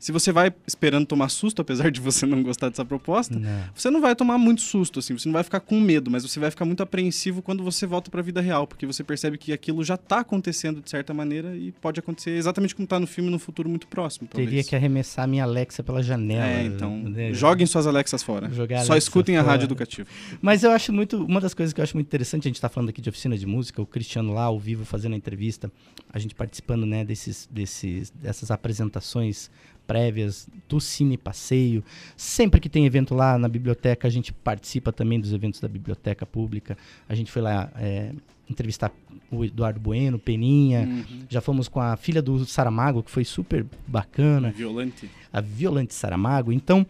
se 0.03 0.11
você 0.11 0.33
vai 0.33 0.53
esperando 0.67 1.05
tomar 1.05 1.29
susto, 1.29 1.61
apesar 1.61 1.89
de 1.89 2.01
você 2.01 2.25
não 2.25 2.43
gostar 2.43 2.67
dessa 2.67 2.83
proposta, 2.83 3.39
Não. 3.39 3.49
você 3.73 3.89
não 3.89 4.01
vai 4.01 4.13
tomar 4.13 4.37
muito 4.37 4.59
susto, 4.59 4.99
assim, 4.99 5.17
você 5.17 5.29
não 5.29 5.33
vai 5.33 5.43
ficar 5.43 5.61
com 5.61 5.79
medo, 5.79 6.11
mas 6.11 6.23
você 6.23 6.41
vai 6.41 6.51
ficar 6.51 6.65
muito 6.65 6.83
apreensivo 6.83 7.41
quando 7.41 7.63
você 7.63 7.87
volta 7.87 8.11
para 8.11 8.19
a 8.19 8.23
vida 8.23 8.41
real, 8.41 8.67
porque 8.67 8.85
você 8.85 9.01
percebe 9.01 9.37
que 9.37 9.53
aquilo 9.53 9.81
já 9.81 9.95
está 9.95 10.19
acontecendo 10.19 10.81
de 10.81 10.89
certa 10.89 11.13
maneira 11.13 11.55
e 11.55 11.71
pode 11.71 12.01
acontecer 12.01 12.31
exatamente 12.31 12.75
como 12.75 12.83
está 12.83 12.99
no 12.99 13.07
filme 13.07 13.29
no 13.29 13.39
futuro 13.39 13.69
muito 13.69 13.87
próximo. 13.87 14.27
Talvez. 14.27 14.49
Teria 14.49 14.61
que 14.65 14.75
arremessar 14.75 15.25
minha 15.25 15.45
Alexa 15.45 15.81
pela 15.81 16.03
janela. 16.03 16.47
É, 16.47 16.65
então, 16.65 16.97
né? 16.97 17.33
joguem 17.33 17.65
suas 17.65 17.87
Alexas 17.87 18.21
fora. 18.21 18.51
Jogar 18.51 18.83
Só 18.83 18.91
Alexa 18.91 19.07
escutem 19.07 19.37
a 19.37 19.39
fora. 19.39 19.53
rádio 19.53 19.67
educativa. 19.67 20.05
Mas 20.41 20.63
eu 20.63 20.71
acho 20.71 20.91
muito. 20.91 21.23
Uma 21.23 21.39
das 21.39 21.53
coisas 21.53 21.71
que 21.71 21.79
eu 21.79 21.83
acho 21.83 21.95
muito 21.95 22.07
interessante, 22.07 22.45
a 22.45 22.49
gente 22.49 22.55
está 22.55 22.67
falando 22.67 22.89
aqui 22.89 23.01
de 23.01 23.07
oficina 23.07 23.37
de 23.37 23.45
música, 23.45 23.81
o 23.81 23.85
Cristiano 23.85 24.33
lá 24.33 24.43
ao 24.43 24.59
vivo 24.59 24.83
fazendo 24.83 25.13
a 25.13 25.15
entrevista, 25.15 25.71
a 26.11 26.19
gente 26.19 26.35
participando 26.35 26.85
né, 26.85 27.05
desses, 27.05 27.47
desses, 27.49 28.09
dessas 28.09 28.51
apresentações 28.51 29.49
prévias 29.85 30.47
do 30.67 30.79
Cine 30.79 31.17
Passeio. 31.17 31.83
Sempre 32.15 32.59
que 32.59 32.69
tem 32.69 32.85
evento 32.85 33.13
lá 33.13 33.37
na 33.37 33.47
biblioteca, 33.47 34.07
a 34.07 34.11
gente 34.11 34.33
participa 34.33 34.91
também 34.91 35.19
dos 35.19 35.33
eventos 35.33 35.59
da 35.59 35.67
biblioteca 35.67 36.25
pública. 36.25 36.77
A 37.07 37.15
gente 37.15 37.31
foi 37.31 37.41
lá 37.41 37.71
é, 37.75 38.11
entrevistar 38.49 38.91
o 39.31 39.43
Eduardo 39.43 39.79
Bueno, 39.79 40.19
Peninha. 40.19 40.81
Uhum. 40.81 41.25
Já 41.29 41.41
fomos 41.41 41.67
com 41.67 41.79
a 41.79 41.95
filha 41.97 42.21
do 42.21 42.45
Saramago, 42.45 43.03
que 43.03 43.11
foi 43.11 43.23
super 43.25 43.65
bacana 43.87 44.51
Violante. 44.51 45.09
a 45.31 45.41
Violante 45.41 45.93
Saramago. 45.93 46.51
Então, 46.51 46.85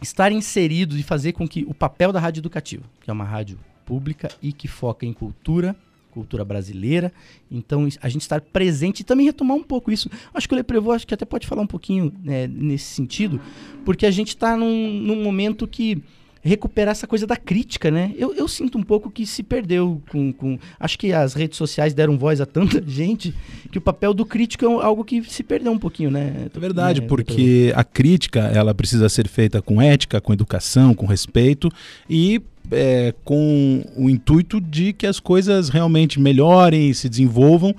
estar 0.00 0.32
inserido 0.32 0.96
e 0.98 1.02
fazer 1.02 1.32
com 1.32 1.46
que 1.48 1.64
o 1.68 1.74
papel 1.74 2.12
da 2.12 2.20
rádio 2.20 2.40
educativa, 2.40 2.84
que 3.00 3.10
é 3.10 3.12
uma 3.12 3.24
rádio 3.24 3.58
pública 3.84 4.28
e 4.40 4.52
que 4.52 4.68
foca 4.68 5.06
em 5.06 5.12
cultura, 5.12 5.76
cultura 6.12 6.44
brasileira, 6.44 7.12
então 7.50 7.88
a 8.00 8.08
gente 8.08 8.22
estar 8.22 8.40
presente 8.40 9.00
e 9.00 9.04
também 9.04 9.26
retomar 9.26 9.56
um 9.56 9.62
pouco 9.62 9.90
isso. 9.90 10.10
Acho 10.32 10.46
que 10.46 10.54
o 10.54 10.56
Leprevô 10.56 10.92
acho 10.92 11.06
que 11.06 11.14
até 11.14 11.24
pode 11.24 11.46
falar 11.46 11.62
um 11.62 11.66
pouquinho 11.66 12.12
né, 12.22 12.46
nesse 12.46 12.94
sentido, 12.94 13.40
porque 13.84 14.06
a 14.06 14.10
gente 14.10 14.28
está 14.28 14.56
num, 14.56 14.92
num 14.92 15.22
momento 15.22 15.66
que 15.66 16.02
recuperar 16.42 16.90
essa 16.90 17.06
coisa 17.06 17.24
da 17.24 17.36
crítica, 17.36 17.88
né? 17.88 18.12
Eu, 18.18 18.34
eu 18.34 18.48
sinto 18.48 18.76
um 18.76 18.82
pouco 18.82 19.08
que 19.10 19.24
se 19.24 19.44
perdeu 19.44 20.02
com, 20.10 20.32
com... 20.32 20.58
Acho 20.78 20.98
que 20.98 21.12
as 21.12 21.34
redes 21.34 21.56
sociais 21.56 21.94
deram 21.94 22.18
voz 22.18 22.40
a 22.40 22.46
tanta 22.46 22.82
gente 22.84 23.32
que 23.70 23.78
o 23.78 23.80
papel 23.80 24.12
do 24.12 24.26
crítico 24.26 24.64
é 24.64 24.68
algo 24.68 25.04
que 25.04 25.22
se 25.22 25.44
perdeu 25.44 25.70
um 25.70 25.78
pouquinho, 25.78 26.10
né? 26.10 26.48
É 26.52 26.58
verdade, 26.58 27.00
Né, 27.00 27.06
porque 27.06 27.72
a 27.76 27.84
crítica 27.84 28.40
ela 28.52 28.74
precisa 28.74 29.08
ser 29.08 29.28
feita 29.28 29.62
com 29.62 29.80
ética, 29.80 30.20
com 30.20 30.32
educação, 30.32 30.94
com 30.94 31.06
respeito 31.06 31.70
e 32.10 32.42
é, 32.70 33.14
com 33.24 33.84
o 33.96 34.08
intuito 34.08 34.60
de 34.60 34.92
que 34.92 35.06
as 35.06 35.18
coisas 35.18 35.68
realmente 35.68 36.20
melhorem, 36.20 36.92
se 36.92 37.08
desenvolvam 37.08 37.74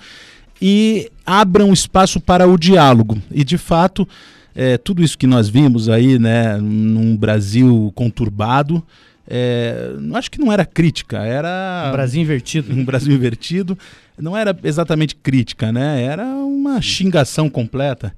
e 0.62 1.12
abram 1.26 1.74
espaço 1.74 2.20
para 2.20 2.48
o 2.48 2.58
diálogo. 2.58 3.22
E 3.32 3.44
de 3.44 3.58
fato, 3.58 4.08
é, 4.56 4.78
tudo 4.78 5.04
isso 5.04 5.18
que 5.18 5.28
nós 5.28 5.50
vimos 5.50 5.90
aí, 5.90 6.20
né, 6.20 6.58
num 6.58 7.16
Brasil 7.16 7.92
conturbado, 7.96 8.84
é, 9.28 9.92
acho 10.14 10.30
que 10.30 10.40
não 10.40 10.52
era 10.52 10.66
crítica, 10.66 11.20
era 11.20 11.88
Um 11.90 11.92
Brasil 11.94 12.22
invertido. 12.22 12.74
um 12.76 12.86
Brasil 12.86 13.14
invertido. 13.14 13.78
Não 14.18 14.38
era 14.38 14.56
exatamente 14.64 15.16
crítica, 15.16 15.72
né? 15.72 16.04
Era 16.04 16.26
uma 16.26 16.82
xingação 16.82 17.50
completa. 17.50 18.14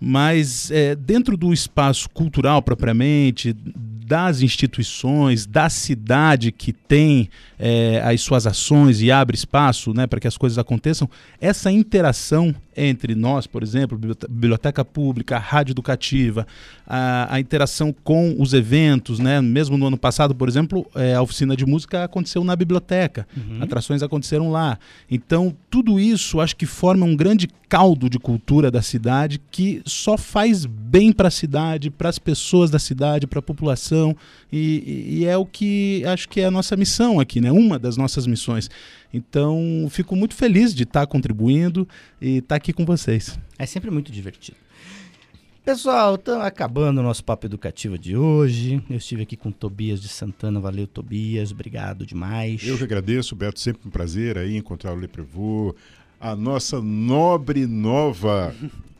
Mas 0.00 0.70
é, 0.70 0.94
dentro 0.94 1.36
do 1.36 1.52
espaço 1.52 2.08
cultural 2.10 2.62
propriamente, 2.62 3.54
das 4.06 4.40
instituições, 4.40 5.46
da 5.46 5.68
cidade 5.68 6.52
que 6.52 6.72
tem 6.72 7.28
é, 7.58 8.00
as 8.04 8.20
suas 8.20 8.46
ações 8.46 9.02
e 9.02 9.10
abre 9.10 9.34
espaço 9.36 9.92
né, 9.92 10.06
para 10.06 10.20
que 10.20 10.28
as 10.28 10.36
coisas 10.36 10.58
aconteçam, 10.58 11.10
essa 11.40 11.72
interação 11.72 12.54
entre 12.76 13.14
nós, 13.14 13.46
por 13.46 13.62
exemplo, 13.62 13.96
bibliote- 13.96 14.26
biblioteca 14.28 14.84
pública, 14.84 15.36
a 15.36 15.38
rádio 15.38 15.72
educativa, 15.72 16.46
a, 16.86 17.34
a 17.34 17.40
interação 17.40 17.94
com 18.04 18.36
os 18.38 18.52
eventos, 18.52 19.18
né? 19.18 19.40
mesmo 19.40 19.78
no 19.78 19.86
ano 19.86 19.96
passado, 19.96 20.34
por 20.34 20.46
exemplo, 20.46 20.86
é, 20.94 21.14
a 21.14 21.22
oficina 21.22 21.56
de 21.56 21.64
música 21.64 22.04
aconteceu 22.04 22.44
na 22.44 22.54
biblioteca, 22.54 23.26
atrações 23.60 24.02
aconteceram 24.02 24.50
lá. 24.50 24.78
Então, 25.10 25.56
tudo 25.70 25.98
isso 25.98 26.38
acho 26.38 26.54
que 26.54 26.66
forma 26.66 27.06
um 27.06 27.16
grande 27.16 27.48
caldo 27.68 28.08
de 28.10 28.18
cultura 28.18 28.70
da 28.70 28.82
cidade 28.82 29.40
que 29.50 29.80
só 29.86 30.16
faz 30.18 30.66
bem 30.66 31.12
para 31.12 31.28
a 31.28 31.30
cidade, 31.30 31.90
para 31.90 32.10
as 32.10 32.18
pessoas 32.18 32.70
da 32.70 32.78
cidade, 32.78 33.26
para 33.26 33.38
a 33.38 33.42
população, 33.42 33.95
e, 34.52 35.18
e 35.20 35.24
é 35.24 35.36
o 35.36 35.46
que 35.46 36.04
acho 36.04 36.28
que 36.28 36.40
é 36.40 36.46
a 36.46 36.50
nossa 36.50 36.76
missão 36.76 37.20
aqui, 37.20 37.40
né? 37.40 37.50
uma 37.52 37.78
das 37.78 37.96
nossas 37.96 38.26
missões. 38.26 38.68
Então, 39.12 39.86
fico 39.90 40.14
muito 40.14 40.34
feliz 40.34 40.74
de 40.74 40.82
estar 40.82 41.06
contribuindo 41.06 41.88
e 42.20 42.38
estar 42.38 42.56
aqui 42.56 42.72
com 42.72 42.84
vocês. 42.84 43.38
É 43.58 43.64
sempre 43.64 43.90
muito 43.90 44.12
divertido. 44.12 44.58
Pessoal, 45.66 46.14
estamos 46.14 46.44
acabando 46.44 47.00
o 47.00 47.02
nosso 47.02 47.24
papo 47.24 47.44
educativo 47.44 47.98
de 47.98 48.16
hoje. 48.16 48.80
Eu 48.88 48.98
estive 48.98 49.22
aqui 49.22 49.36
com 49.36 49.48
o 49.48 49.52
Tobias 49.52 50.00
de 50.00 50.06
Santana. 50.06 50.60
Valeu, 50.60 50.86
Tobias. 50.86 51.50
Obrigado 51.50 52.06
demais. 52.06 52.64
Eu 52.64 52.78
que 52.78 52.84
agradeço, 52.84 53.34
Beto. 53.34 53.58
Sempre 53.58 53.88
um 53.88 53.90
prazer 53.90 54.38
aí 54.38 54.56
encontrar 54.56 54.92
o 54.92 54.96
Leprevô, 54.96 55.74
a 56.20 56.36
nossa 56.36 56.80
nobre 56.80 57.66
nova, 57.66 58.54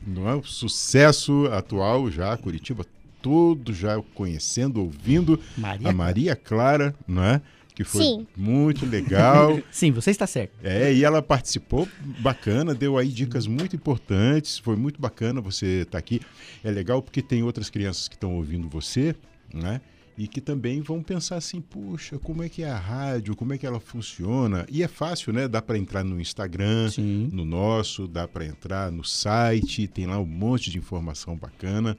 não 0.05 0.27
é? 0.27 0.35
O 0.35 0.43
sucesso 0.43 1.45
atual 1.53 2.11
já, 2.11 2.35
Curitiba 2.35 2.85
todo 3.27 3.73
já 3.73 4.01
conhecendo, 4.13 4.79
ouvindo 4.79 5.37
Maria 5.57 5.89
a 5.89 5.91
Maria 5.91 6.35
Clara, 6.35 6.95
não 7.05 7.21
é? 7.21 7.41
Que 7.75 7.83
foi 7.83 8.01
Sim. 8.01 8.27
muito 8.37 8.85
legal. 8.85 9.59
Sim, 9.69 9.91
você 9.91 10.11
está 10.11 10.25
certo. 10.25 10.53
É, 10.63 10.93
e 10.93 11.03
ela 11.03 11.21
participou 11.21 11.87
bacana, 12.19 12.73
deu 12.73 12.97
aí 12.97 13.09
dicas 13.09 13.45
muito 13.45 13.75
importantes. 13.75 14.57
Foi 14.57 14.77
muito 14.77 14.99
bacana 14.99 15.41
você 15.41 15.81
estar 15.81 15.97
aqui. 15.97 16.21
É 16.63 16.71
legal 16.71 17.01
porque 17.01 17.21
tem 17.21 17.43
outras 17.43 17.69
crianças 17.69 18.07
que 18.07 18.15
estão 18.15 18.33
ouvindo 18.33 18.69
você, 18.69 19.13
né? 19.53 19.81
E 20.17 20.25
que 20.27 20.41
também 20.41 20.81
vão 20.81 21.03
pensar 21.03 21.35
assim, 21.35 21.61
puxa, 21.61 22.17
como 22.17 22.41
é 22.41 22.49
que 22.49 22.63
é 22.63 22.71
a 22.71 22.79
rádio, 22.79 23.35
como 23.35 23.53
é 23.53 23.57
que 23.57 23.67
ela 23.67 23.79
funciona? 23.79 24.65
E 24.71 24.81
é 24.81 24.87
fácil, 24.87 25.31
né? 25.33 25.47
Dá 25.47 25.61
para 25.61 25.77
entrar 25.77 26.03
no 26.03 26.19
Instagram, 26.19 26.89
Sim. 26.89 27.29
no 27.31 27.45
nosso, 27.45 28.07
dá 28.07 28.25
para 28.27 28.45
entrar 28.45 28.91
no 28.91 29.03
site, 29.03 29.85
tem 29.85 30.07
lá 30.07 30.17
um 30.17 30.25
monte 30.25 30.71
de 30.71 30.77
informação 30.79 31.35
bacana. 31.35 31.95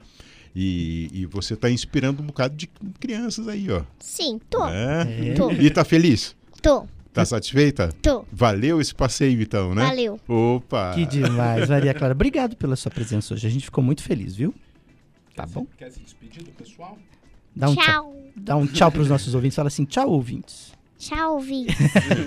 E, 0.55 1.09
e 1.13 1.25
você 1.25 1.53
está 1.53 1.69
inspirando 1.69 2.21
um 2.21 2.25
bocado 2.25 2.55
de 2.55 2.67
crianças 2.99 3.47
aí, 3.47 3.71
ó. 3.71 3.83
Sim, 3.99 4.39
tô. 4.49 4.65
né? 4.65 5.33
Tô. 5.35 5.51
E 5.51 5.69
tá 5.69 5.83
feliz? 5.85 6.35
Tô. 6.61 6.85
Tá 7.13 7.25
satisfeita? 7.25 7.89
Tô. 8.01 8.23
Valeu 8.31 8.79
esse 8.79 8.93
passeio, 8.93 9.41
então, 9.41 9.73
né? 9.73 9.85
Valeu. 9.85 10.19
Opa! 10.27 10.93
Que 10.93 11.05
demais, 11.05 11.67
Maria 11.69 11.93
Clara. 11.93 12.13
Obrigado 12.13 12.55
pela 12.55 12.75
sua 12.75 12.91
presença 12.91 13.33
hoje. 13.33 13.47
A 13.47 13.49
gente 13.49 13.65
ficou 13.65 13.83
muito 13.83 14.03
feliz, 14.03 14.35
viu? 14.35 14.53
Tá 15.35 15.45
bom? 15.45 15.65
Quer 15.77 15.91
se 15.91 15.99
despedir 15.99 16.43
do 16.43 16.51
pessoal? 16.51 16.97
Dá 17.55 17.69
um 17.69 17.75
tchau. 17.75 17.83
Tchau. 17.83 18.15
Dá 18.35 18.55
um 18.55 18.67
tchau 18.67 18.91
pros 18.91 19.09
nossos 19.09 19.33
ouvintes. 19.33 19.55
Fala 19.55 19.67
assim, 19.67 19.85
tchau, 19.85 20.09
ouvintes. 20.09 20.71
Tchau, 20.99 21.39
Vi. 21.39 21.65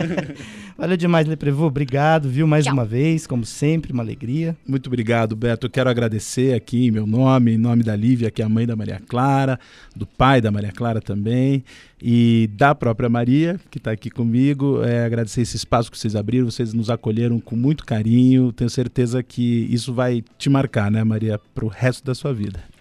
Valeu 0.78 0.96
demais, 0.96 1.26
Leprevô. 1.26 1.66
Obrigado, 1.66 2.26
viu? 2.26 2.46
Mais 2.46 2.64
Tchau. 2.64 2.72
uma 2.72 2.86
vez, 2.86 3.26
como 3.26 3.44
sempre, 3.44 3.92
uma 3.92 4.02
alegria. 4.02 4.56
Muito 4.66 4.86
obrigado, 4.86 5.36
Beto. 5.36 5.66
Eu 5.66 5.70
quero 5.70 5.90
agradecer 5.90 6.54
aqui 6.54 6.86
em 6.86 6.90
meu 6.90 7.06
nome, 7.06 7.52
em 7.52 7.58
nome 7.58 7.82
da 7.82 7.94
Lívia, 7.94 8.30
que 8.30 8.40
é 8.40 8.44
a 8.46 8.48
mãe 8.48 8.66
da 8.66 8.74
Maria 8.74 8.98
Clara, 9.06 9.60
do 9.94 10.06
pai 10.06 10.40
da 10.40 10.50
Maria 10.50 10.72
Clara 10.72 11.02
também, 11.02 11.62
e 12.00 12.48
da 12.54 12.74
própria 12.74 13.10
Maria, 13.10 13.60
que 13.70 13.76
está 13.76 13.90
aqui 13.90 14.08
comigo. 14.08 14.82
É, 14.82 15.04
agradecer 15.04 15.42
esse 15.42 15.56
espaço 15.56 15.90
que 15.90 15.98
vocês 15.98 16.16
abriram, 16.16 16.50
vocês 16.50 16.72
nos 16.72 16.88
acolheram 16.88 17.38
com 17.38 17.54
muito 17.54 17.84
carinho. 17.84 18.52
Tenho 18.52 18.70
certeza 18.70 19.22
que 19.22 19.68
isso 19.70 19.92
vai 19.92 20.24
te 20.38 20.48
marcar, 20.48 20.90
né, 20.90 21.04
Maria, 21.04 21.38
para 21.54 21.66
o 21.66 21.68
resto 21.68 22.02
da 22.06 22.14
sua 22.14 22.32
vida. 22.32 22.71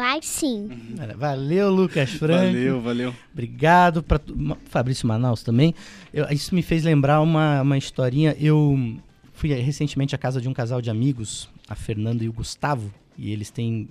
Vai 0.00 0.20
sim. 0.22 0.66
Valeu, 1.18 1.70
Lucas 1.70 2.10
Franco. 2.12 2.46
Valeu, 2.46 2.80
valeu. 2.80 3.14
Obrigado 3.32 4.02
para 4.02 4.18
Fabrício 4.64 5.06
Manaus 5.06 5.42
também. 5.42 5.74
Eu- 6.10 6.26
isso 6.30 6.54
me 6.54 6.62
fez 6.62 6.84
lembrar 6.84 7.20
uma, 7.20 7.60
uma 7.60 7.76
historinha. 7.76 8.34
Eu 8.40 8.78
fui 9.34 9.52
recentemente 9.52 10.14
à 10.14 10.18
casa 10.18 10.40
de 10.40 10.48
um 10.48 10.54
casal 10.54 10.80
de 10.80 10.88
amigos, 10.88 11.50
a 11.68 11.74
Fernanda 11.74 12.24
e 12.24 12.30
o 12.30 12.32
Gustavo, 12.32 12.90
e 13.18 13.30
eles 13.30 13.50
têm 13.50 13.90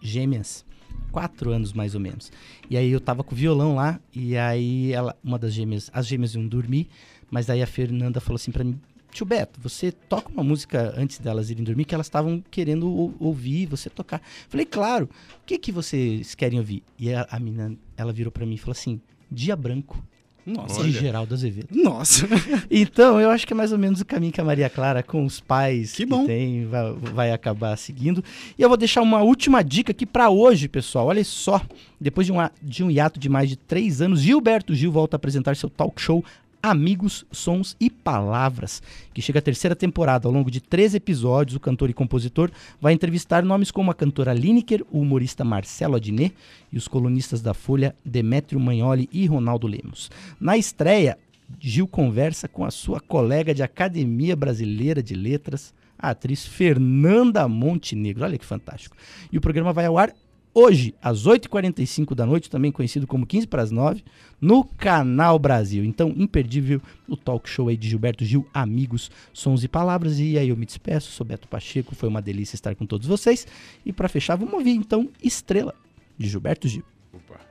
gêmeas, 0.00 0.64
quatro 1.10 1.50
anos 1.50 1.72
mais 1.72 1.94
ou 1.96 2.00
menos. 2.00 2.30
E 2.70 2.76
aí 2.76 2.90
eu 2.92 3.00
tava 3.00 3.24
com 3.24 3.34
o 3.34 3.36
violão 3.36 3.74
lá, 3.74 3.98
e 4.14 4.36
aí 4.36 4.92
ela, 4.92 5.16
uma 5.24 5.40
das 5.40 5.52
gêmeas, 5.52 5.90
as 5.92 6.06
gêmeas 6.06 6.36
iam 6.36 6.46
dormir, 6.46 6.86
mas 7.28 7.46
daí 7.46 7.62
a 7.62 7.66
Fernanda 7.66 8.20
falou 8.20 8.36
assim 8.36 8.52
para 8.52 8.62
mim, 8.62 8.78
tio 9.16 9.26
Beto, 9.26 9.58
você 9.60 9.90
toca 9.90 10.30
uma 10.30 10.44
música 10.44 10.94
antes 10.96 11.18
delas 11.18 11.50
irem 11.50 11.64
dormir 11.64 11.84
que 11.84 11.94
elas 11.94 12.06
estavam 12.06 12.42
querendo 12.50 12.90
ou- 12.92 13.14
ouvir, 13.18 13.66
você 13.66 13.88
tocar. 13.90 14.20
Falei, 14.48 14.66
claro, 14.66 15.06
o 15.42 15.46
que 15.46 15.58
que 15.58 15.72
vocês 15.72 16.34
querem 16.34 16.58
ouvir? 16.58 16.82
E 16.98 17.12
a, 17.12 17.26
a 17.30 17.38
menina, 17.40 17.74
ela 17.96 18.12
virou 18.12 18.30
para 18.30 18.44
mim 18.46 18.54
e 18.54 18.58
falou 18.58 18.72
assim, 18.72 19.00
Dia 19.30 19.56
Branco, 19.56 20.02
Nossa. 20.44 20.82
de 20.84 20.92
Geraldo 20.92 21.34
Azevedo. 21.34 21.68
Nossa. 21.72 22.26
Então, 22.70 23.20
eu 23.20 23.30
acho 23.30 23.46
que 23.46 23.52
é 23.52 23.56
mais 23.56 23.72
ou 23.72 23.78
menos 23.78 24.00
o 24.00 24.04
caminho 24.04 24.32
que 24.32 24.40
a 24.40 24.44
Maria 24.44 24.68
Clara, 24.68 25.02
com 25.02 25.24
os 25.24 25.40
pais 25.40 25.92
Que 25.92 26.04
bom. 26.06 26.26
tem, 26.26 26.66
vai, 26.66 26.92
vai 26.92 27.32
acabar 27.32 27.76
seguindo. 27.76 28.22
E 28.58 28.62
eu 28.62 28.68
vou 28.68 28.76
deixar 28.76 29.00
uma 29.02 29.22
última 29.22 29.62
dica 29.62 29.92
aqui 29.92 30.04
para 30.06 30.28
hoje, 30.30 30.68
pessoal. 30.68 31.06
Olha 31.06 31.24
só, 31.24 31.60
depois 32.00 32.26
de 32.26 32.32
um, 32.32 32.38
a- 32.40 32.50
de 32.62 32.84
um 32.84 32.90
hiato 32.90 33.18
de 33.18 33.28
mais 33.28 33.48
de 33.48 33.56
três 33.56 34.00
anos, 34.00 34.20
Gilberto 34.20 34.74
Gil 34.74 34.92
volta 34.92 35.16
a 35.16 35.18
apresentar 35.18 35.56
seu 35.56 35.70
talk 35.70 36.00
show 36.00 36.24
Amigos, 36.62 37.24
Sons 37.30 37.76
e 37.78 37.88
Palavras, 37.88 38.82
que 39.14 39.22
chega 39.22 39.38
à 39.38 39.42
terceira 39.42 39.76
temporada. 39.76 40.26
Ao 40.26 40.32
longo 40.32 40.50
de 40.50 40.60
três 40.60 40.94
episódios, 40.94 41.56
o 41.56 41.60
cantor 41.60 41.90
e 41.90 41.94
compositor 41.94 42.50
vai 42.80 42.92
entrevistar 42.92 43.44
nomes 43.44 43.70
como 43.70 43.90
a 43.90 43.94
cantora 43.94 44.32
Lineker, 44.32 44.84
o 44.90 45.00
humorista 45.00 45.44
Marcelo 45.44 45.96
Adnet 45.96 46.34
e 46.72 46.76
os 46.76 46.88
colunistas 46.88 47.40
da 47.40 47.54
Folha 47.54 47.94
Demétrio 48.04 48.60
Magnoli 48.60 49.08
e 49.12 49.26
Ronaldo 49.26 49.66
Lemos. 49.66 50.10
Na 50.40 50.56
estreia, 50.56 51.18
Gil 51.60 51.86
conversa 51.86 52.48
com 52.48 52.64
a 52.64 52.70
sua 52.70 53.00
colega 53.00 53.54
de 53.54 53.62
Academia 53.62 54.34
Brasileira 54.34 55.02
de 55.02 55.14
Letras, 55.14 55.72
a 55.98 56.10
atriz 56.10 56.44
Fernanda 56.44 57.46
Montenegro. 57.48 58.24
Olha 58.24 58.38
que 58.38 58.44
fantástico. 58.44 58.96
E 59.32 59.38
o 59.38 59.40
programa 59.40 59.72
vai 59.72 59.86
ao 59.86 59.96
ar 59.96 60.12
hoje, 60.56 60.94
às 61.02 61.26
8h45 61.26 62.14
da 62.14 62.24
noite, 62.24 62.48
também 62.48 62.72
conhecido 62.72 63.06
como 63.06 63.26
15 63.26 63.46
para 63.46 63.62
as 63.62 63.70
9, 63.70 64.02
no 64.40 64.64
Canal 64.64 65.38
Brasil. 65.38 65.84
Então, 65.84 66.14
imperdível 66.16 66.80
o 67.06 67.14
talk 67.14 67.46
show 67.46 67.68
aí 67.68 67.76
de 67.76 67.90
Gilberto 67.90 68.24
Gil, 68.24 68.48
Amigos, 68.54 69.10
Sons 69.34 69.62
e 69.62 69.68
Palavras. 69.68 70.18
E 70.18 70.38
aí 70.38 70.48
eu 70.48 70.56
me 70.56 70.64
despeço, 70.64 71.12
sou 71.12 71.26
Beto 71.26 71.46
Pacheco, 71.46 71.94
foi 71.94 72.08
uma 72.08 72.22
delícia 72.22 72.56
estar 72.56 72.74
com 72.74 72.86
todos 72.86 73.06
vocês. 73.06 73.46
E 73.84 73.92
para 73.92 74.08
fechar, 74.08 74.36
vamos 74.36 74.54
ouvir 74.54 74.72
então 74.72 75.10
Estrela, 75.22 75.74
de 76.16 76.26
Gilberto 76.26 76.66
Gil. 76.66 76.84
Opa. 77.12 77.45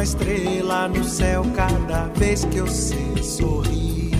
Uma 0.00 0.04
estrela 0.04 0.88
no 0.88 1.04
céu 1.04 1.44
cada 1.54 2.04
vez 2.16 2.46
que 2.46 2.56
eu 2.56 2.66
sei 2.66 3.22
sorrir. 3.22 4.10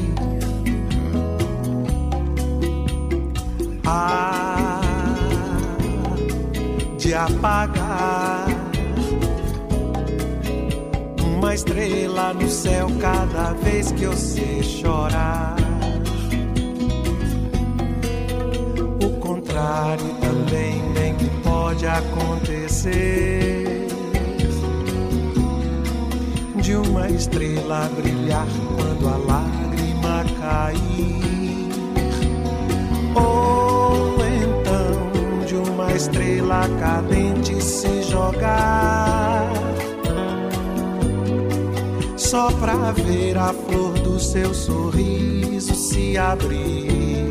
Há 3.87 4.83
de 6.99 7.15
apagar 7.15 8.47
uma 11.25 11.55
estrela 11.55 12.35
no 12.35 12.51
céu 12.51 12.87
cada 13.01 13.55
vez 13.55 13.91
que 13.91 14.03
eu 14.03 14.13
sei 14.13 14.63
chorar. 14.63 15.57
O 19.03 19.19
contrário 19.19 20.15
também 20.21 20.93
bem 20.93 21.15
que 21.15 21.31
pode 21.43 21.87
acontecer. 21.87 23.41
De 26.71 26.77
uma 26.77 27.09
estrela 27.11 27.91
brilhar 27.97 28.47
quando 28.77 29.09
a 29.09 29.17
lágrima 29.17 30.25
cair. 30.39 31.69
Ou 33.13 34.15
então 34.25 35.45
de 35.49 35.57
uma 35.69 35.93
estrela 35.93 36.69
cadente 36.79 37.61
se 37.61 38.05
jogar. 38.05 39.53
Só 42.17 42.53
pra 42.53 42.93
ver 42.93 43.37
a 43.37 43.53
flor 43.53 43.95
do 43.95 44.21
seu 44.21 44.55
sorriso 44.55 45.75
se 45.75 46.17
abrir. 46.17 47.30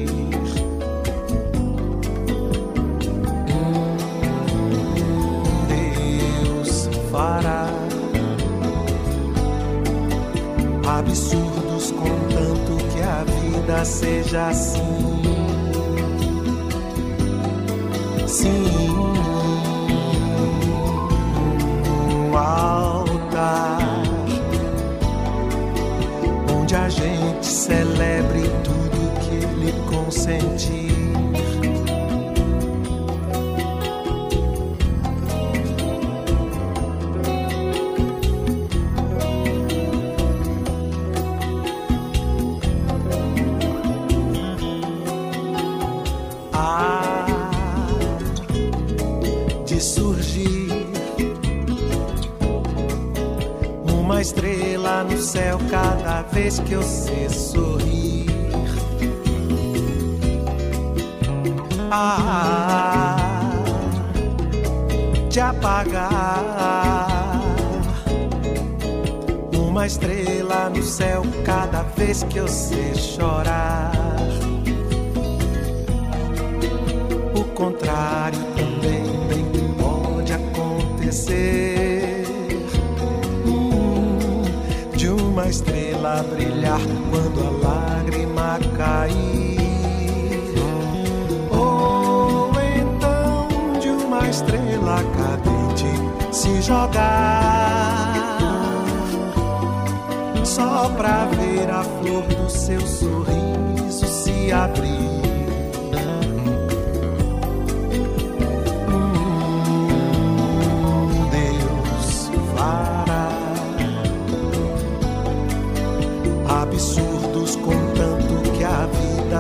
Seja 14.30 14.48
assim. 14.48 15.19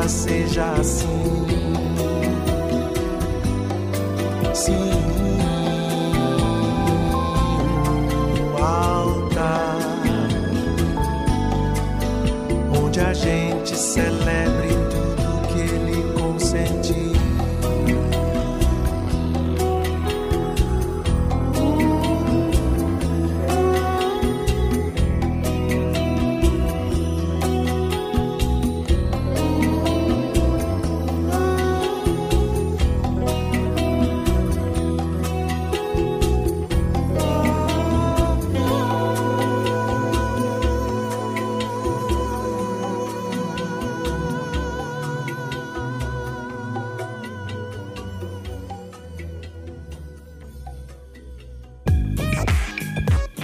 Seja 0.09 0.65
assim. 0.71 1.45
Sim, 4.53 4.91
altar 8.59 9.77
onde 12.83 12.99
a 12.99 13.13
gente 13.13 13.75
celebre 13.77 14.68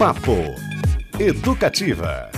Papo 0.06 0.38
Educativa. 1.20 2.30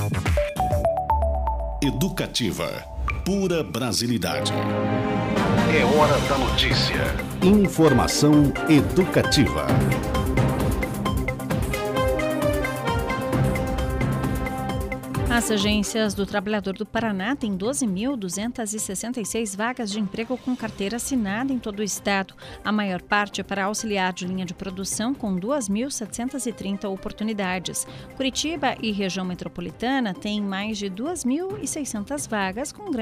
Educativa. 1.84 2.86
Pura 3.26 3.62
brasilidade. 3.62 4.54
É 5.76 5.84
hora 5.84 6.18
da 6.30 6.38
notícia. 6.38 6.96
Informação 7.44 8.54
educativa. 8.70 9.68
As 15.48 15.52
agências 15.52 16.14
do 16.14 16.26
Trabalhador 16.26 16.74
do 16.74 16.86
Paraná 16.86 17.34
têm 17.34 17.58
12.266 17.58 19.56
vagas 19.56 19.90
de 19.90 19.98
emprego 19.98 20.38
com 20.38 20.54
carteira 20.58 20.98
assinada 20.98 21.54
em 21.54 21.58
todo 21.58 21.80
o 21.80 21.84
estado. 21.84 22.34
A 22.66 22.70
maior 22.70 23.02
parte 23.02 23.40
é 23.40 23.46
para 23.46 23.64
auxiliar 23.64 24.12
de 24.12 24.28
linha 24.28 24.46
de 24.46 24.54
produção, 24.54 25.14
com 25.14 25.40
2.730 25.40 26.90
oportunidades. 26.90 27.88
Curitiba 28.18 28.76
e 28.82 28.92
região 28.92 29.24
metropolitana 29.24 30.14
têm 30.14 30.42
mais 30.42 30.78
de 30.78 30.90
2.600 30.90 32.30
vagas 32.30 32.74
com 32.74 32.92
grande 32.92 32.96